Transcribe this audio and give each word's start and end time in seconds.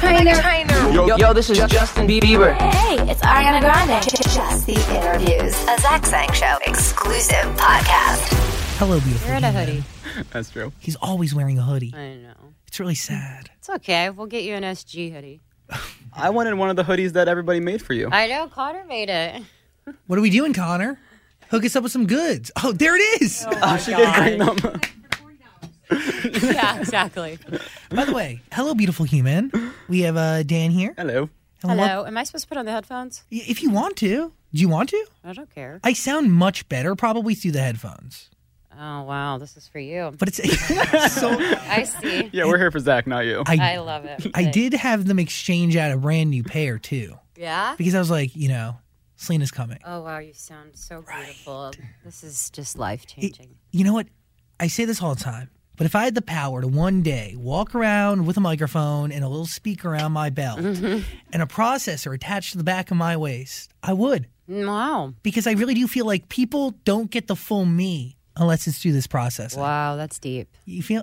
Trainer. 0.00 0.32
Yo, 0.94 1.16
yo, 1.16 1.32
this 1.34 1.50
is 1.50 1.58
Justin 1.58 2.06
Bieber. 2.08 2.54
Hey, 2.72 2.96
it's 3.10 3.20
Ariana 3.20 3.60
Grande. 3.60 4.02
Just 4.02 4.66
the 4.66 4.72
interviews. 4.96 5.52
A 5.68 5.78
Zach 5.78 6.06
Sang 6.06 6.32
Show 6.32 6.56
exclusive 6.64 7.44
podcast. 7.56 8.78
Hello, 8.78 8.98
beautiful. 9.00 9.28
You're 9.28 9.36
in 9.36 9.44
a 9.44 9.52
hoodie. 9.52 9.84
That's 10.32 10.48
true. 10.50 10.72
He's 10.78 10.96
always 10.96 11.34
wearing 11.34 11.58
a 11.58 11.62
hoodie. 11.62 11.92
I 11.94 12.14
know. 12.14 12.54
It's 12.66 12.80
really 12.80 12.94
sad. 12.94 13.50
It's 13.58 13.68
okay. 13.68 14.08
We'll 14.08 14.26
get 14.26 14.42
you 14.42 14.54
an 14.54 14.62
SG 14.62 15.12
hoodie. 15.12 15.42
I 16.14 16.30
wanted 16.30 16.54
one 16.54 16.70
of 16.70 16.76
the 16.76 16.84
hoodies 16.84 17.12
that 17.12 17.28
everybody 17.28 17.60
made 17.60 17.82
for 17.82 17.92
you. 17.92 18.08
I 18.10 18.26
know. 18.26 18.48
Connor 18.48 18.84
made 18.86 19.10
it. 19.10 19.42
What 20.06 20.18
are 20.18 20.22
we 20.22 20.30
doing, 20.30 20.54
Connor? 20.54 20.98
Hook 21.50 21.66
us 21.66 21.76
up 21.76 21.82
with 21.82 21.92
some 21.92 22.06
goods. 22.06 22.50
Oh, 22.64 22.72
there 22.72 22.96
it 22.96 23.22
is. 23.22 23.44
Oh, 23.46 23.76
she 23.76 23.94
did 23.94 24.08
oh 24.08 24.14
bring 24.14 24.38
them. 24.38 24.80
yeah, 26.42 26.78
exactly. 26.80 27.38
By 27.90 28.04
the 28.04 28.12
way, 28.12 28.40
hello, 28.52 28.74
beautiful 28.74 29.04
human. 29.04 29.50
We 29.88 30.00
have 30.00 30.16
uh, 30.16 30.42
Dan 30.42 30.70
here. 30.70 30.94
Hello. 30.96 31.28
And 31.62 31.72
Hello. 31.78 32.06
Am 32.06 32.16
I 32.16 32.24
supposed 32.24 32.44
to 32.44 32.48
put 32.48 32.56
on 32.58 32.64
the 32.64 32.72
headphones? 32.72 33.24
If 33.30 33.62
you 33.62 33.70
want 33.70 33.96
to, 33.96 34.32
do 34.54 34.60
you 34.60 34.68
want 34.68 34.88
to? 34.90 35.06
I 35.24 35.32
don't 35.34 35.52
care. 35.54 35.78
I 35.84 35.92
sound 35.92 36.32
much 36.32 36.68
better 36.68 36.94
probably 36.94 37.34
through 37.34 37.52
the 37.52 37.60
headphones, 37.60 38.30
Oh 38.82 39.02
wow, 39.02 39.36
this 39.36 39.56
is 39.58 39.68
for 39.68 39.78
you. 39.78 40.10
but 40.18 40.28
it's 40.28 40.38
so. 41.20 41.28
I 41.38 41.82
see. 41.82 42.30
Yeah, 42.32 42.46
we're 42.46 42.56
here 42.56 42.70
for 42.70 42.78
Zach, 42.78 43.06
not 43.06 43.26
you. 43.26 43.42
I 43.46 43.74
I 43.74 43.78
love 43.78 44.06
it. 44.06 44.26
I 44.34 44.44
did 44.44 44.72
have 44.72 45.04
them 45.04 45.18
exchange 45.18 45.76
out 45.76 45.90
a 45.92 45.98
brand 45.98 46.30
new 46.30 46.42
pair 46.42 46.78
too, 46.78 47.18
Yeah. 47.36 47.74
because 47.76 47.94
I 47.94 47.98
was 47.98 48.10
like, 48.10 48.34
you 48.34 48.48
know, 48.48 48.76
Selena's 49.16 49.50
coming. 49.50 49.80
Oh 49.84 50.00
wow, 50.00 50.18
you 50.18 50.32
sound 50.32 50.70
so 50.76 51.02
beautiful. 51.02 51.72
This 52.06 52.24
is 52.24 52.48
just 52.50 52.78
life 52.78 53.06
changing. 53.06 53.56
You 53.70 53.84
know 53.84 53.92
what? 53.92 54.06
I 54.58 54.68
say 54.68 54.86
this 54.86 55.02
all 55.02 55.14
the 55.14 55.20
time, 55.22 55.50
but 55.80 55.86
if 55.86 55.96
I 55.96 56.04
had 56.04 56.14
the 56.14 56.20
power 56.20 56.60
to 56.60 56.68
one 56.68 57.00
day 57.00 57.34
walk 57.38 57.74
around 57.74 58.26
with 58.26 58.36
a 58.36 58.40
microphone 58.40 59.10
and 59.10 59.24
a 59.24 59.28
little 59.28 59.46
speaker 59.46 59.88
around 59.88 60.12
my 60.12 60.28
belt 60.28 60.60
mm-hmm. 60.60 61.00
and 61.32 61.42
a 61.42 61.46
processor 61.46 62.14
attached 62.14 62.52
to 62.52 62.58
the 62.58 62.64
back 62.64 62.90
of 62.90 62.98
my 62.98 63.16
waist, 63.16 63.72
I 63.82 63.94
would. 63.94 64.28
Wow. 64.46 65.14
Because 65.22 65.46
I 65.46 65.52
really 65.52 65.72
do 65.72 65.88
feel 65.88 66.04
like 66.04 66.28
people 66.28 66.72
don't 66.84 67.10
get 67.10 67.28
the 67.28 67.34
full 67.34 67.64
me 67.64 68.18
unless 68.36 68.66
it's 68.66 68.76
through 68.76 68.92
this 68.92 69.06
process. 69.06 69.56
Wow, 69.56 69.96
that's 69.96 70.18
deep. 70.18 70.54
You 70.66 70.82
feel 70.82 71.02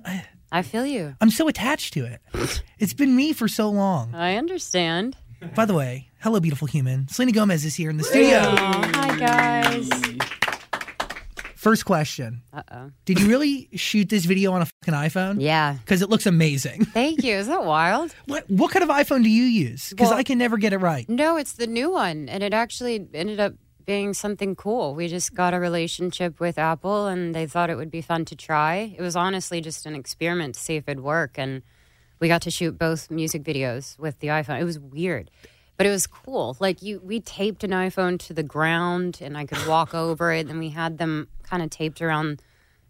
I 0.51 0.61
feel 0.61 0.85
you. 0.85 1.15
I'm 1.21 1.31
so 1.31 1.47
attached 1.47 1.93
to 1.93 2.05
it. 2.05 2.21
It's 2.77 2.93
been 2.93 3.15
me 3.15 3.33
for 3.33 3.47
so 3.47 3.71
long. 3.71 4.13
I 4.13 4.35
understand. 4.35 5.17
By 5.55 5.65
the 5.65 5.73
way, 5.73 6.09
hello, 6.19 6.39
beautiful 6.39 6.67
human. 6.67 7.07
Selena 7.07 7.31
Gomez 7.31 7.65
is 7.65 7.73
here 7.73 7.89
in 7.89 7.97
the 7.97 8.03
studio. 8.03 8.41
Oh, 8.43 8.91
hi 8.93 9.17
guys. 9.17 10.16
First 11.67 11.83
question 11.83 12.43
Uh 12.53 12.61
oh. 12.71 12.91
Did 13.03 13.19
you 13.19 13.27
really 13.27 13.67
shoot 13.73 14.07
this 14.07 14.23
video 14.23 14.53
on 14.53 14.61
a 14.61 14.65
fucking 14.65 14.93
iPhone? 14.93 15.41
Yeah. 15.41 15.73
Because 15.73 16.01
it 16.01 16.09
looks 16.09 16.25
amazing. 16.25 16.85
Thank 16.93 17.25
you. 17.25 17.35
Is 17.35 17.47
that 17.47 17.65
wild? 17.65 18.15
What, 18.25 18.49
what 18.49 18.71
kind 18.71 18.83
of 18.83 18.89
iPhone 18.89 19.21
do 19.21 19.29
you 19.29 19.43
use? 19.43 19.89
Because 19.89 20.07
Well- 20.11 20.17
I 20.17 20.23
can 20.23 20.37
never 20.37 20.55
get 20.55 20.71
it 20.71 20.77
right. 20.77 21.07
No, 21.09 21.35
it's 21.35 21.53
the 21.53 21.67
new 21.67 21.91
one, 21.91 22.29
and 22.29 22.41
it 22.41 22.53
actually 22.53 23.05
ended 23.13 23.41
up 23.41 23.51
being 23.85 24.13
something 24.13 24.55
cool. 24.55 24.95
We 24.95 25.09
just 25.09 25.33
got 25.33 25.53
a 25.53 25.59
relationship 25.59 26.39
with 26.39 26.57
Apple, 26.57 27.07
and 27.07 27.35
they 27.35 27.45
thought 27.47 27.69
it 27.69 27.75
would 27.75 27.91
be 27.91 28.01
fun 28.01 28.23
to 28.25 28.35
try. 28.37 28.95
It 28.97 29.01
was 29.01 29.17
honestly 29.17 29.59
just 29.59 29.85
an 29.85 29.93
experiment 29.93 30.55
to 30.55 30.61
see 30.61 30.77
if 30.77 30.87
it'd 30.87 31.03
work, 31.03 31.37
and 31.37 31.63
we 32.21 32.29
got 32.29 32.43
to 32.43 32.51
shoot 32.51 32.79
both 32.79 33.11
music 33.11 33.43
videos 33.43 33.99
with 33.99 34.19
the 34.19 34.27
iPhone. 34.27 34.61
It 34.61 34.63
was 34.63 34.79
weird, 34.79 35.29
but 35.77 35.85
it 35.85 35.89
was 35.89 36.07
cool. 36.07 36.57
Like 36.59 36.81
you, 36.81 36.99
we 37.03 37.19
taped 37.19 37.63
an 37.63 37.71
iPhone 37.71 38.19
to 38.21 38.33
the 38.33 38.43
ground, 38.43 39.19
and 39.21 39.37
I 39.37 39.45
could 39.45 39.65
walk 39.67 39.93
over 39.95 40.31
it, 40.31 40.47
and 40.47 40.59
we 40.59 40.69
had 40.69 40.97
them 40.97 41.27
kind 41.43 41.63
of 41.63 41.69
taped 41.69 42.01
around 42.01 42.41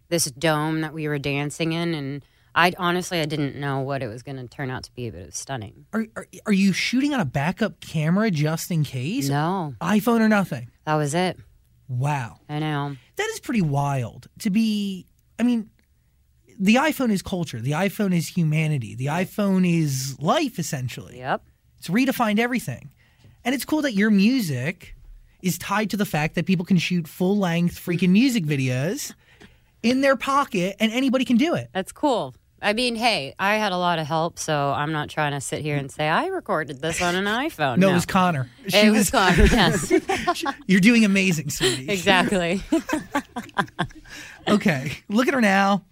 this 0.09 0.25
dome 0.31 0.81
that 0.81 0.93
we 0.93 1.07
were 1.07 1.19
dancing 1.19 1.73
in, 1.73 1.93
and. 1.93 2.25
I 2.55 2.73
honestly 2.79 3.21
I 3.21 3.25
didn't 3.25 3.55
know 3.55 3.81
what 3.81 4.01
it 4.01 4.07
was 4.07 4.23
going 4.23 4.37
to 4.37 4.47
turn 4.47 4.71
out 4.71 4.81
to 4.85 4.91
be, 4.95 5.11
but 5.11 5.19
it 5.19 5.25
was 5.27 5.35
stunning. 5.35 5.85
Are, 5.93 6.07
are, 6.15 6.25
are 6.47 6.51
you 6.51 6.73
shooting 6.73 7.13
on 7.13 7.19
a 7.19 7.25
backup 7.25 7.79
camera 7.81 8.31
just 8.31 8.71
in 8.71 8.83
case? 8.83 9.29
No, 9.29 9.75
iPhone 9.79 10.21
or 10.21 10.27
nothing? 10.27 10.71
that 10.85 10.95
was 10.95 11.13
it. 11.13 11.37
Wow. 11.87 12.39
I 12.49 12.57
know. 12.57 12.95
That 13.15 13.29
is 13.29 13.39
pretty 13.39 13.61
wild 13.61 14.27
to 14.39 14.49
be. 14.49 15.05
I 15.39 15.43
mean, 15.43 15.69
the 16.59 16.75
iPhone 16.75 17.11
is 17.11 17.21
culture, 17.21 17.61
the 17.61 17.71
iPhone 17.71 18.15
is 18.15 18.27
humanity, 18.27 18.95
the 18.95 19.07
iPhone 19.07 19.67
is 19.67 20.17
life, 20.19 20.57
essentially. 20.59 21.19
Yep. 21.19 21.43
It's 21.87 21.93
redefined 21.93 22.39
everything. 22.39 22.89
And 23.45 23.55
it's 23.55 23.63
cool 23.63 23.81
that 23.83 23.93
your 23.93 24.09
music 24.09 24.93
is 25.41 25.57
tied 25.57 25.89
to 25.91 25.97
the 25.97 26.05
fact 26.05 26.35
that 26.35 26.45
people 26.45 26.65
can 26.65 26.77
shoot 26.77 27.07
full 27.07 27.37
length 27.37 27.79
freaking 27.79 28.09
music 28.09 28.43
videos 28.43 29.13
in 29.83 30.01
their 30.01 30.17
pocket 30.17 30.75
and 30.81 30.91
anybody 30.91 31.23
can 31.23 31.37
do 31.37 31.53
it. 31.55 31.69
That's 31.73 31.93
cool. 31.93 32.35
I 32.61 32.73
mean, 32.73 32.95
hey, 32.95 33.35
I 33.39 33.55
had 33.55 33.71
a 33.71 33.77
lot 33.77 33.99
of 33.99 34.07
help, 34.07 34.37
so 34.37 34.73
I'm 34.75 34.91
not 34.91 35.09
trying 35.09 35.31
to 35.31 35.39
sit 35.39 35.61
here 35.61 35.77
and 35.77 35.89
say 35.89 36.09
I 36.09 36.25
recorded 36.25 36.81
this 36.81 37.01
on 37.01 37.15
an 37.15 37.25
iPhone. 37.25 37.77
No, 37.79 37.91
it 37.91 37.93
was 37.93 38.05
Connor. 38.05 38.49
She 38.67 38.77
It 38.79 38.91
was 38.91 39.09
Connor. 39.09 39.45
Yes, 39.45 39.93
You're 40.67 40.81
doing 40.81 41.05
amazing, 41.05 41.51
sweetie. 41.51 41.89
exactly. 41.89 42.61
Okay. 44.47 44.91
Look 45.07 45.27
at 45.29 45.33
her 45.35 45.41
now. 45.41 45.85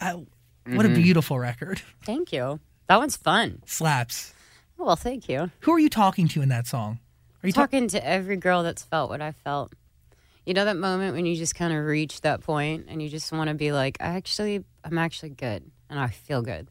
Uh, 0.00 0.20
what 0.66 0.86
a 0.86 0.90
beautiful 0.90 1.38
record. 1.38 1.82
thank 2.04 2.32
you. 2.32 2.58
That 2.86 2.98
one's 2.98 3.16
fun. 3.16 3.62
Slaps. 3.66 4.32
Well, 4.78 4.96
thank 4.96 5.28
you. 5.28 5.50
Who 5.60 5.72
are 5.72 5.78
you 5.78 5.88
talking 5.88 6.28
to 6.28 6.42
in 6.42 6.48
that 6.50 6.66
song? 6.66 7.00
Are 7.42 7.46
you 7.46 7.52
talking? 7.52 7.88
Talking 7.88 8.00
to 8.00 8.06
every 8.06 8.36
girl 8.36 8.62
that's 8.62 8.82
felt 8.82 9.10
what 9.10 9.20
I 9.20 9.32
felt. 9.32 9.72
You 10.44 10.54
know 10.54 10.64
that 10.64 10.76
moment 10.76 11.14
when 11.14 11.26
you 11.26 11.34
just 11.34 11.54
kind 11.54 11.72
of 11.72 11.84
reach 11.84 12.20
that 12.20 12.40
point 12.40 12.86
and 12.88 13.02
you 13.02 13.08
just 13.08 13.32
want 13.32 13.48
to 13.48 13.54
be 13.54 13.72
like, 13.72 13.96
I 14.00 14.08
actually, 14.16 14.64
I'm 14.84 14.98
actually 14.98 15.30
good 15.30 15.70
and 15.90 15.98
I 15.98 16.08
feel 16.08 16.42
good. 16.42 16.68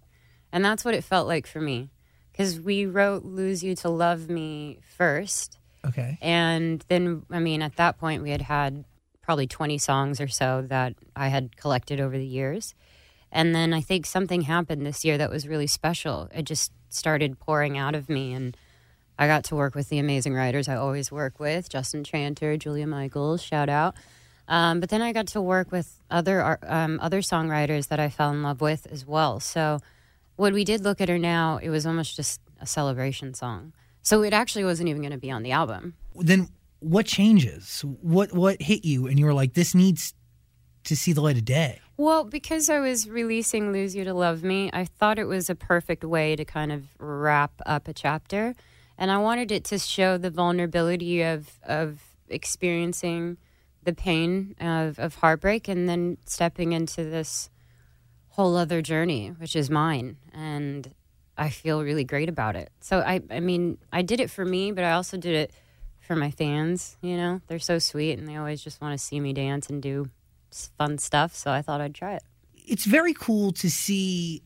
And 0.52 0.64
that's 0.64 0.86
what 0.86 0.94
it 0.94 1.04
felt 1.04 1.28
like 1.28 1.46
for 1.46 1.60
me. 1.60 1.90
Because 2.32 2.60
we 2.60 2.86
wrote 2.86 3.24
Lose 3.24 3.64
You 3.64 3.76
to 3.78 3.90
Love 3.90 4.30
Me 4.30 4.80
first. 4.98 5.58
Okay. 5.86 6.18
And 6.22 6.84
then, 6.88 7.24
I 7.32 7.40
mean, 7.40 7.62
at 7.62 7.76
that 7.78 7.98
point, 7.98 8.24
we 8.24 8.32
had 8.32 8.42
had 8.42 8.86
probably 9.22 9.48
20 9.48 9.78
songs 9.78 10.22
or 10.22 10.28
so 10.28 10.62
that 10.68 10.96
I 11.16 11.30
had 11.30 11.58
collected 11.58 12.00
over 12.00 12.18
the 12.18 12.26
years. 12.26 12.76
And 13.32 13.54
then 13.54 13.74
I 13.74 13.82
think 13.82 14.06
something 14.06 14.42
happened 14.42 14.86
this 14.86 15.04
year 15.04 15.18
that 15.18 15.30
was 15.30 15.48
really 15.48 15.68
special. 15.68 16.30
It 16.34 16.44
just 16.44 16.72
started 16.96 17.40
pouring 17.40 17.78
out 17.78 17.96
of 17.96 18.10
me. 18.10 18.34
And 18.34 18.56
I 19.18 19.28
got 19.28 19.44
to 19.46 19.56
work 19.56 19.76
with 19.76 19.90
the 19.90 20.00
amazing 20.00 20.34
writers 20.34 20.68
I 20.68 20.76
always 20.76 21.12
work 21.12 21.40
with 21.40 21.70
Justin 21.70 22.04
Tranter, 22.04 22.58
Julia 22.58 22.88
Michaels, 22.88 23.42
shout 23.42 23.70
out. 23.70 23.96
Um, 24.48 24.80
but 24.80 24.90
then 24.90 25.02
I 25.02 25.12
got 25.12 25.28
to 25.28 25.42
work 25.42 25.72
with 25.72 26.00
other 26.12 26.60
um, 26.64 27.00
other 27.02 27.22
songwriters 27.22 27.88
that 27.88 28.00
I 28.00 28.10
fell 28.10 28.32
in 28.32 28.44
love 28.44 28.62
with 28.62 28.88
as 28.92 29.06
well. 29.06 29.40
So 29.40 29.80
when 30.36 30.54
we 30.54 30.64
did 30.64 30.82
look 30.82 31.02
at 31.02 31.10
her 31.10 31.18
now, 31.18 31.58
it 31.58 31.70
was 31.70 31.86
almost 31.86 32.16
just 32.16 32.40
a 32.62 32.66
celebration 32.66 33.34
song. 33.34 33.74
So 34.02 34.22
it 34.22 34.34
actually 34.34 34.64
wasn't 34.64 34.90
even 34.90 35.02
going 35.02 35.14
to 35.14 35.18
be 35.18 35.32
on 35.32 35.42
the 35.42 35.52
album. 35.52 35.96
Then 36.14 36.50
what 36.80 37.08
changes? 37.08 37.84
What 38.02 38.34
what 38.34 38.62
hit 38.62 38.86
you 38.86 39.08
and 39.08 39.18
you 39.18 39.26
were 39.26 39.34
like, 39.34 39.54
this 39.54 39.74
needs 39.74 40.14
to 40.84 40.96
see 40.96 41.14
the 41.14 41.22
light 41.22 41.38
of 41.38 41.46
day? 41.46 41.80
Well, 41.98 42.26
because 42.26 42.70
I 42.70 42.80
was 42.80 43.08
releasing 43.08 43.72
Lose 43.72 43.96
You 43.96 44.04
to 44.04 44.14
Love 44.14 44.44
Me, 44.44 44.70
I 44.74 44.84
thought 44.84 45.18
it 45.18 45.26
was 45.26 45.50
a 45.50 45.56
perfect 45.56 46.04
way 46.04 46.36
to 46.36 46.44
kind 46.44 46.74
of 46.74 46.84
wrap 47.00 47.54
up 47.66 47.88
a 47.88 47.94
chapter. 47.94 48.54
And 48.98 49.12
I 49.12 49.18
wanted 49.18 49.50
it 49.50 49.64
to 49.66 49.80
show 49.80 50.18
the 50.18 50.30
vulnerability 50.30 51.22
of, 51.22 51.58
of 51.64 52.02
experiencing 52.28 53.38
the 53.84 53.94
pain 53.94 54.56
of, 54.60 55.00
of 55.00 55.16
heartbreak 55.16 55.70
and 55.70 55.88
then 55.88 56.18
stepping 56.26 56.74
into 56.74 57.06
this 57.06 57.50
whole 58.30 58.58
other 58.58 58.82
journey, 58.82 59.30
which 59.30 59.56
is 59.56 59.70
mine. 59.70 60.18
And 60.34 60.94
I 61.38 61.50
feel 61.50 61.82
really 61.82 62.04
great 62.04 62.28
about 62.28 62.58
it. 62.58 62.74
So, 62.82 63.00
I, 63.00 63.22
I 63.32 63.40
mean, 63.40 63.78
I 63.94 64.02
did 64.02 64.20
it 64.20 64.30
for 64.30 64.44
me, 64.44 64.74
but 64.74 64.84
I 64.84 64.92
also 64.92 65.16
did 65.16 65.34
it 65.34 65.54
for 66.02 66.18
my 66.18 66.32
fans. 66.32 66.98
You 67.02 67.16
know, 67.16 67.42
they're 67.48 67.58
so 67.58 67.80
sweet 67.80 68.20
and 68.20 68.28
they 68.28 68.36
always 68.36 68.62
just 68.62 68.82
want 68.82 69.00
to 69.00 69.04
see 69.04 69.22
me 69.22 69.32
dance 69.32 69.70
and 69.70 69.82
do 69.82 70.10
fun 70.78 70.98
stuff. 70.98 71.36
So 71.36 71.52
I 71.52 71.62
thought 71.62 71.82
I'd 71.82 71.96
try 71.96 72.16
it. 72.16 72.24
It's 72.68 72.86
very 72.86 73.14
cool 73.14 73.52
to 73.54 73.70
see. 73.70 74.42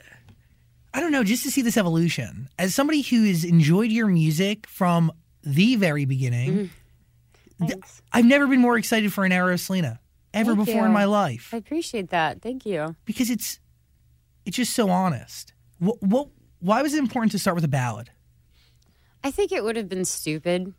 I 0.94 1.00
don't 1.00 1.12
know, 1.12 1.24
just 1.24 1.44
to 1.44 1.52
see 1.52 1.62
this 1.62 1.78
evolution. 1.78 2.50
As 2.58 2.74
somebody 2.74 3.02
who 3.02 3.26
has 3.26 3.44
enjoyed 3.44 3.92
your 3.92 4.08
music 4.08 4.68
from 4.68 5.12
the 5.44 5.76
very 5.76 6.06
beginning, 6.06 6.72
mm. 7.62 7.68
th- 7.68 7.80
I've 8.12 8.26
never 8.26 8.48
been 8.48 8.60
more 8.60 8.78
excited 8.78 9.14
for 9.14 9.24
an 9.24 9.32
era 9.32 9.54
of 9.54 9.60
Selena 9.60 10.00
ever 10.34 10.56
Thank 10.56 10.66
before 10.66 10.82
you. 10.82 10.86
in 10.86 10.92
my 10.92 11.06
life 11.06 11.50
I 11.54 11.58
appreciate 11.58 12.10
that. 12.10 12.42
Thank 12.42 12.66
you. 12.66 12.96
because 13.06 13.30
it's 13.30 13.60
it's 14.46 14.58
just 14.58 14.74
so 14.74 14.90
honest. 14.90 15.54
What, 15.80 16.02
what 16.02 16.30
why 16.60 16.82
was 16.82 16.94
it 16.94 17.00
important 17.00 17.32
to 17.34 17.40
start 17.40 17.56
with 17.56 17.64
a 17.64 17.70
ballad? 17.70 18.10
I 19.24 19.32
think 19.32 19.52
it 19.52 19.64
would 19.64 19.76
have 19.76 19.90
been 19.90 20.06
stupid 20.06 20.74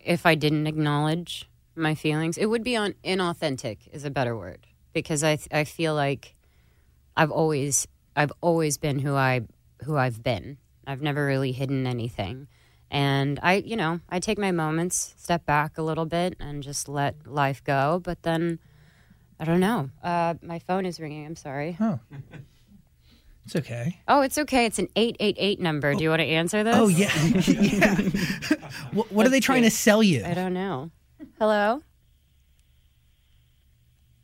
if 0.00 0.24
I 0.24 0.34
didn't 0.34 0.66
acknowledge 0.66 1.48
my 1.76 1.94
feelings. 1.94 2.38
It 2.38 2.46
would 2.46 2.64
be 2.64 2.76
on 2.76 2.94
inauthentic 3.04 3.88
is 3.92 4.04
a 4.04 4.10
better 4.10 4.36
word 4.36 4.66
because 4.92 5.22
I 5.22 5.38
I 5.52 5.64
feel 5.64 5.94
like 5.94 6.34
I've 7.16 7.30
always 7.30 7.86
I've 8.14 8.32
always 8.40 8.78
been 8.78 8.98
who 8.98 9.14
I 9.14 9.42
who 9.84 9.96
I've 9.96 10.22
been. 10.22 10.58
I've 10.86 11.02
never 11.02 11.26
really 11.26 11.52
hidden 11.52 11.86
anything. 11.86 12.48
And 12.90 13.40
I, 13.42 13.54
you 13.54 13.76
know, 13.76 14.00
I 14.08 14.20
take 14.20 14.38
my 14.38 14.52
moments, 14.52 15.14
step 15.16 15.44
back 15.44 15.76
a 15.76 15.82
little 15.82 16.06
bit 16.06 16.36
and 16.38 16.62
just 16.62 16.88
let 16.88 17.26
life 17.26 17.62
go, 17.64 18.00
but 18.02 18.22
then 18.22 18.60
I 19.40 19.44
don't 19.44 19.60
know. 19.60 19.90
Uh, 20.02 20.34
my 20.40 20.60
phone 20.60 20.86
is 20.86 21.00
ringing. 21.00 21.26
I'm 21.26 21.36
sorry. 21.36 21.76
Oh. 21.80 21.98
It's 23.44 23.54
okay. 23.54 24.00
Oh, 24.08 24.22
it's 24.22 24.38
okay. 24.38 24.66
It's 24.66 24.80
an 24.80 24.88
888 24.96 25.60
number. 25.60 25.94
Do 25.94 26.02
you 26.02 26.10
want 26.10 26.20
to 26.20 26.26
answer 26.26 26.64
this? 26.64 26.74
Oh 26.76 26.88
yeah, 26.88 27.14
yeah. 27.46 27.94
what, 28.92 29.12
what 29.12 29.24
are 29.24 29.28
they 29.28 29.38
trying 29.38 29.62
to 29.62 29.70
sell 29.70 30.02
you? 30.02 30.24
I 30.24 30.34
don't 30.34 30.52
know. 30.52 30.90
Hello? 31.38 31.82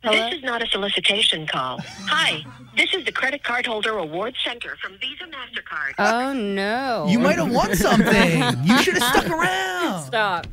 This 0.03 0.33
is 0.33 0.43
not 0.43 0.61
a 0.61 0.67
solicitation 0.67 1.47
call. 1.47 1.79
Hi, 2.07 2.43
this 2.75 2.93
is 2.93 3.05
the 3.05 3.11
Credit 3.13 3.41
Card 3.41 3.65
Holder 3.65 3.97
Award 3.97 4.35
Center 4.43 4.75
from 4.81 4.97
Visa 4.97 5.23
MasterCard. 5.25 5.93
Oh, 5.97 6.33
no. 6.33 7.05
You 7.07 7.19
might 7.19 7.37
have 7.37 7.49
won 7.49 7.73
something. 7.75 8.41
You 8.65 8.77
should 8.83 8.95
have 8.97 9.03
stuck 9.13 9.29
around. 9.29 10.03
Stop. 10.03 10.47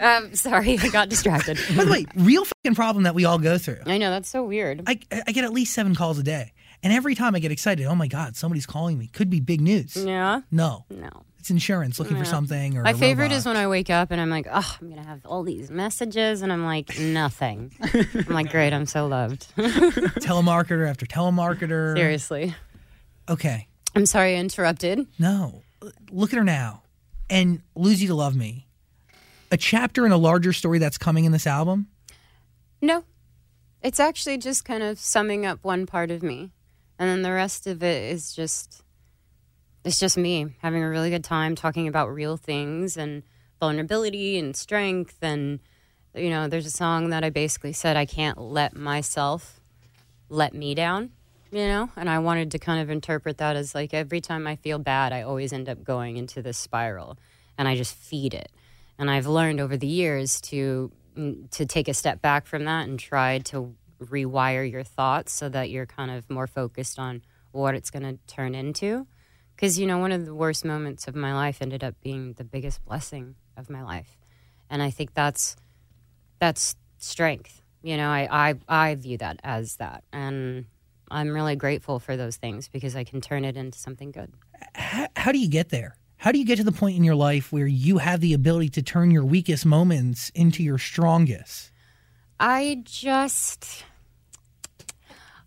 Um, 0.00 0.34
sorry, 0.34 0.78
I 0.78 0.88
got 0.88 1.10
distracted. 1.10 1.58
By 1.76 1.84
the 1.84 1.90
way, 1.90 2.06
real 2.16 2.46
fucking 2.46 2.74
problem 2.74 3.02
that 3.04 3.14
we 3.14 3.26
all 3.26 3.38
go 3.38 3.58
through. 3.58 3.80
I 3.84 3.98
know, 3.98 4.08
that's 4.10 4.28
so 4.28 4.42
weird. 4.42 4.82
I, 4.86 4.98
I 5.26 5.32
get 5.32 5.44
at 5.44 5.52
least 5.52 5.74
seven 5.74 5.94
calls 5.94 6.18
a 6.18 6.22
day. 6.22 6.52
And 6.82 6.90
every 6.90 7.14
time 7.14 7.34
I 7.34 7.40
get 7.40 7.52
excited, 7.52 7.84
oh 7.86 7.94
my 7.94 8.06
God, 8.08 8.36
somebody's 8.36 8.66
calling 8.66 8.96
me. 8.98 9.08
Could 9.08 9.28
be 9.28 9.40
big 9.40 9.60
news. 9.60 9.96
Yeah? 9.96 10.42
No, 10.50 10.86
No. 10.88 11.10
It's 11.44 11.50
insurance 11.50 11.98
looking 11.98 12.16
for 12.16 12.24
something 12.24 12.78
or 12.78 12.82
My 12.84 12.94
favorite 12.94 13.24
robot. 13.26 13.36
is 13.36 13.44
when 13.44 13.58
I 13.58 13.66
wake 13.68 13.90
up 13.90 14.10
and 14.10 14.18
I'm 14.18 14.30
like, 14.30 14.46
oh, 14.50 14.76
I'm 14.80 14.94
to 14.94 15.02
have 15.02 15.26
all 15.26 15.42
these 15.42 15.70
messages. 15.70 16.40
And 16.40 16.50
I'm 16.50 16.64
like, 16.64 16.98
nothing. 16.98 17.70
I'm 17.82 18.32
like, 18.32 18.50
great, 18.50 18.72
I'm 18.72 18.86
so 18.86 19.06
loved. 19.06 19.54
telemarketer 19.56 20.88
after 20.88 21.04
telemarketer. 21.04 21.94
Seriously. 21.98 22.54
Okay. 23.28 23.68
I'm 23.94 24.06
sorry 24.06 24.36
I 24.36 24.38
interrupted. 24.38 25.06
No. 25.18 25.60
Look 26.10 26.32
at 26.32 26.38
her 26.38 26.44
now. 26.44 26.82
And 27.28 27.60
Lose 27.74 28.00
You 28.00 28.08
to 28.08 28.14
Love 28.14 28.34
Me. 28.34 28.66
A 29.50 29.58
chapter 29.58 30.06
in 30.06 30.12
a 30.12 30.16
larger 30.16 30.54
story 30.54 30.78
that's 30.78 30.96
coming 30.96 31.26
in 31.26 31.32
this 31.32 31.46
album. 31.46 31.88
No. 32.80 33.04
It's 33.82 34.00
actually 34.00 34.38
just 34.38 34.64
kind 34.64 34.82
of 34.82 34.98
summing 34.98 35.44
up 35.44 35.62
one 35.62 35.84
part 35.84 36.10
of 36.10 36.22
me. 36.22 36.52
And 36.98 37.10
then 37.10 37.20
the 37.20 37.32
rest 37.32 37.66
of 37.66 37.82
it 37.82 38.10
is 38.10 38.32
just 38.32 38.82
it's 39.84 39.98
just 39.98 40.16
me 40.16 40.54
having 40.62 40.82
a 40.82 40.88
really 40.88 41.10
good 41.10 41.24
time 41.24 41.54
talking 41.54 41.88
about 41.88 42.12
real 42.12 42.36
things 42.36 42.96
and 42.96 43.22
vulnerability 43.60 44.38
and 44.38 44.56
strength 44.56 45.18
and 45.22 45.60
you 46.14 46.30
know, 46.30 46.48
there's 46.48 46.66
a 46.66 46.70
song 46.70 47.10
that 47.10 47.24
I 47.24 47.30
basically 47.30 47.72
said 47.72 47.96
I 47.96 48.06
can't 48.06 48.38
let 48.38 48.76
myself 48.76 49.60
let 50.28 50.54
me 50.54 50.74
down, 50.74 51.10
you 51.50 51.66
know? 51.66 51.90
And 51.96 52.08
I 52.08 52.20
wanted 52.20 52.52
to 52.52 52.58
kind 52.58 52.80
of 52.80 52.88
interpret 52.88 53.38
that 53.38 53.56
as 53.56 53.74
like 53.74 53.92
every 53.92 54.20
time 54.20 54.46
I 54.46 54.56
feel 54.56 54.78
bad, 54.78 55.12
I 55.12 55.22
always 55.22 55.52
end 55.52 55.68
up 55.68 55.82
going 55.82 56.16
into 56.16 56.40
this 56.40 56.56
spiral 56.56 57.18
and 57.58 57.66
I 57.66 57.76
just 57.76 57.94
feed 57.94 58.32
it. 58.34 58.50
And 58.98 59.10
I've 59.10 59.26
learned 59.26 59.60
over 59.60 59.76
the 59.76 59.88
years 59.88 60.40
to 60.42 60.92
mm, 61.16 61.50
to 61.50 61.66
take 61.66 61.88
a 61.88 61.94
step 61.94 62.22
back 62.22 62.46
from 62.46 62.64
that 62.64 62.86
and 62.86 62.98
try 62.98 63.38
to 63.40 63.74
rewire 64.00 64.70
your 64.70 64.84
thoughts 64.84 65.32
so 65.32 65.48
that 65.48 65.70
you're 65.70 65.86
kind 65.86 66.10
of 66.10 66.30
more 66.30 66.46
focused 66.46 66.98
on 66.98 67.22
what 67.50 67.74
it's 67.74 67.90
going 67.90 68.02
to 68.04 68.18
turn 68.32 68.54
into. 68.54 69.06
Because, 69.54 69.78
you 69.78 69.86
know, 69.86 69.98
one 69.98 70.12
of 70.12 70.26
the 70.26 70.34
worst 70.34 70.64
moments 70.64 71.06
of 71.06 71.14
my 71.14 71.34
life 71.34 71.62
ended 71.62 71.84
up 71.84 71.94
being 72.02 72.32
the 72.34 72.44
biggest 72.44 72.84
blessing 72.84 73.36
of 73.56 73.70
my 73.70 73.82
life. 73.82 74.18
And 74.68 74.82
I 74.82 74.90
think 74.90 75.14
that's 75.14 75.56
that's 76.38 76.76
strength. 76.98 77.62
You 77.82 77.96
know, 77.96 78.08
I, 78.08 78.28
I, 78.30 78.54
I 78.68 78.94
view 78.94 79.18
that 79.18 79.40
as 79.44 79.76
that. 79.76 80.04
And 80.12 80.64
I'm 81.10 81.32
really 81.32 81.54
grateful 81.54 81.98
for 81.98 82.16
those 82.16 82.36
things 82.36 82.68
because 82.68 82.96
I 82.96 83.04
can 83.04 83.20
turn 83.20 83.44
it 83.44 83.56
into 83.56 83.78
something 83.78 84.10
good. 84.10 84.32
How, 84.74 85.08
how 85.16 85.32
do 85.32 85.38
you 85.38 85.48
get 85.48 85.68
there? 85.68 85.96
How 86.16 86.32
do 86.32 86.38
you 86.38 86.46
get 86.46 86.56
to 86.56 86.64
the 86.64 86.72
point 86.72 86.96
in 86.96 87.04
your 87.04 87.14
life 87.14 87.52
where 87.52 87.66
you 87.66 87.98
have 87.98 88.20
the 88.20 88.32
ability 88.32 88.70
to 88.70 88.82
turn 88.82 89.10
your 89.10 89.24
weakest 89.24 89.66
moments 89.66 90.30
into 90.34 90.62
your 90.62 90.78
strongest? 90.78 91.70
I 92.40 92.82
just 92.84 93.84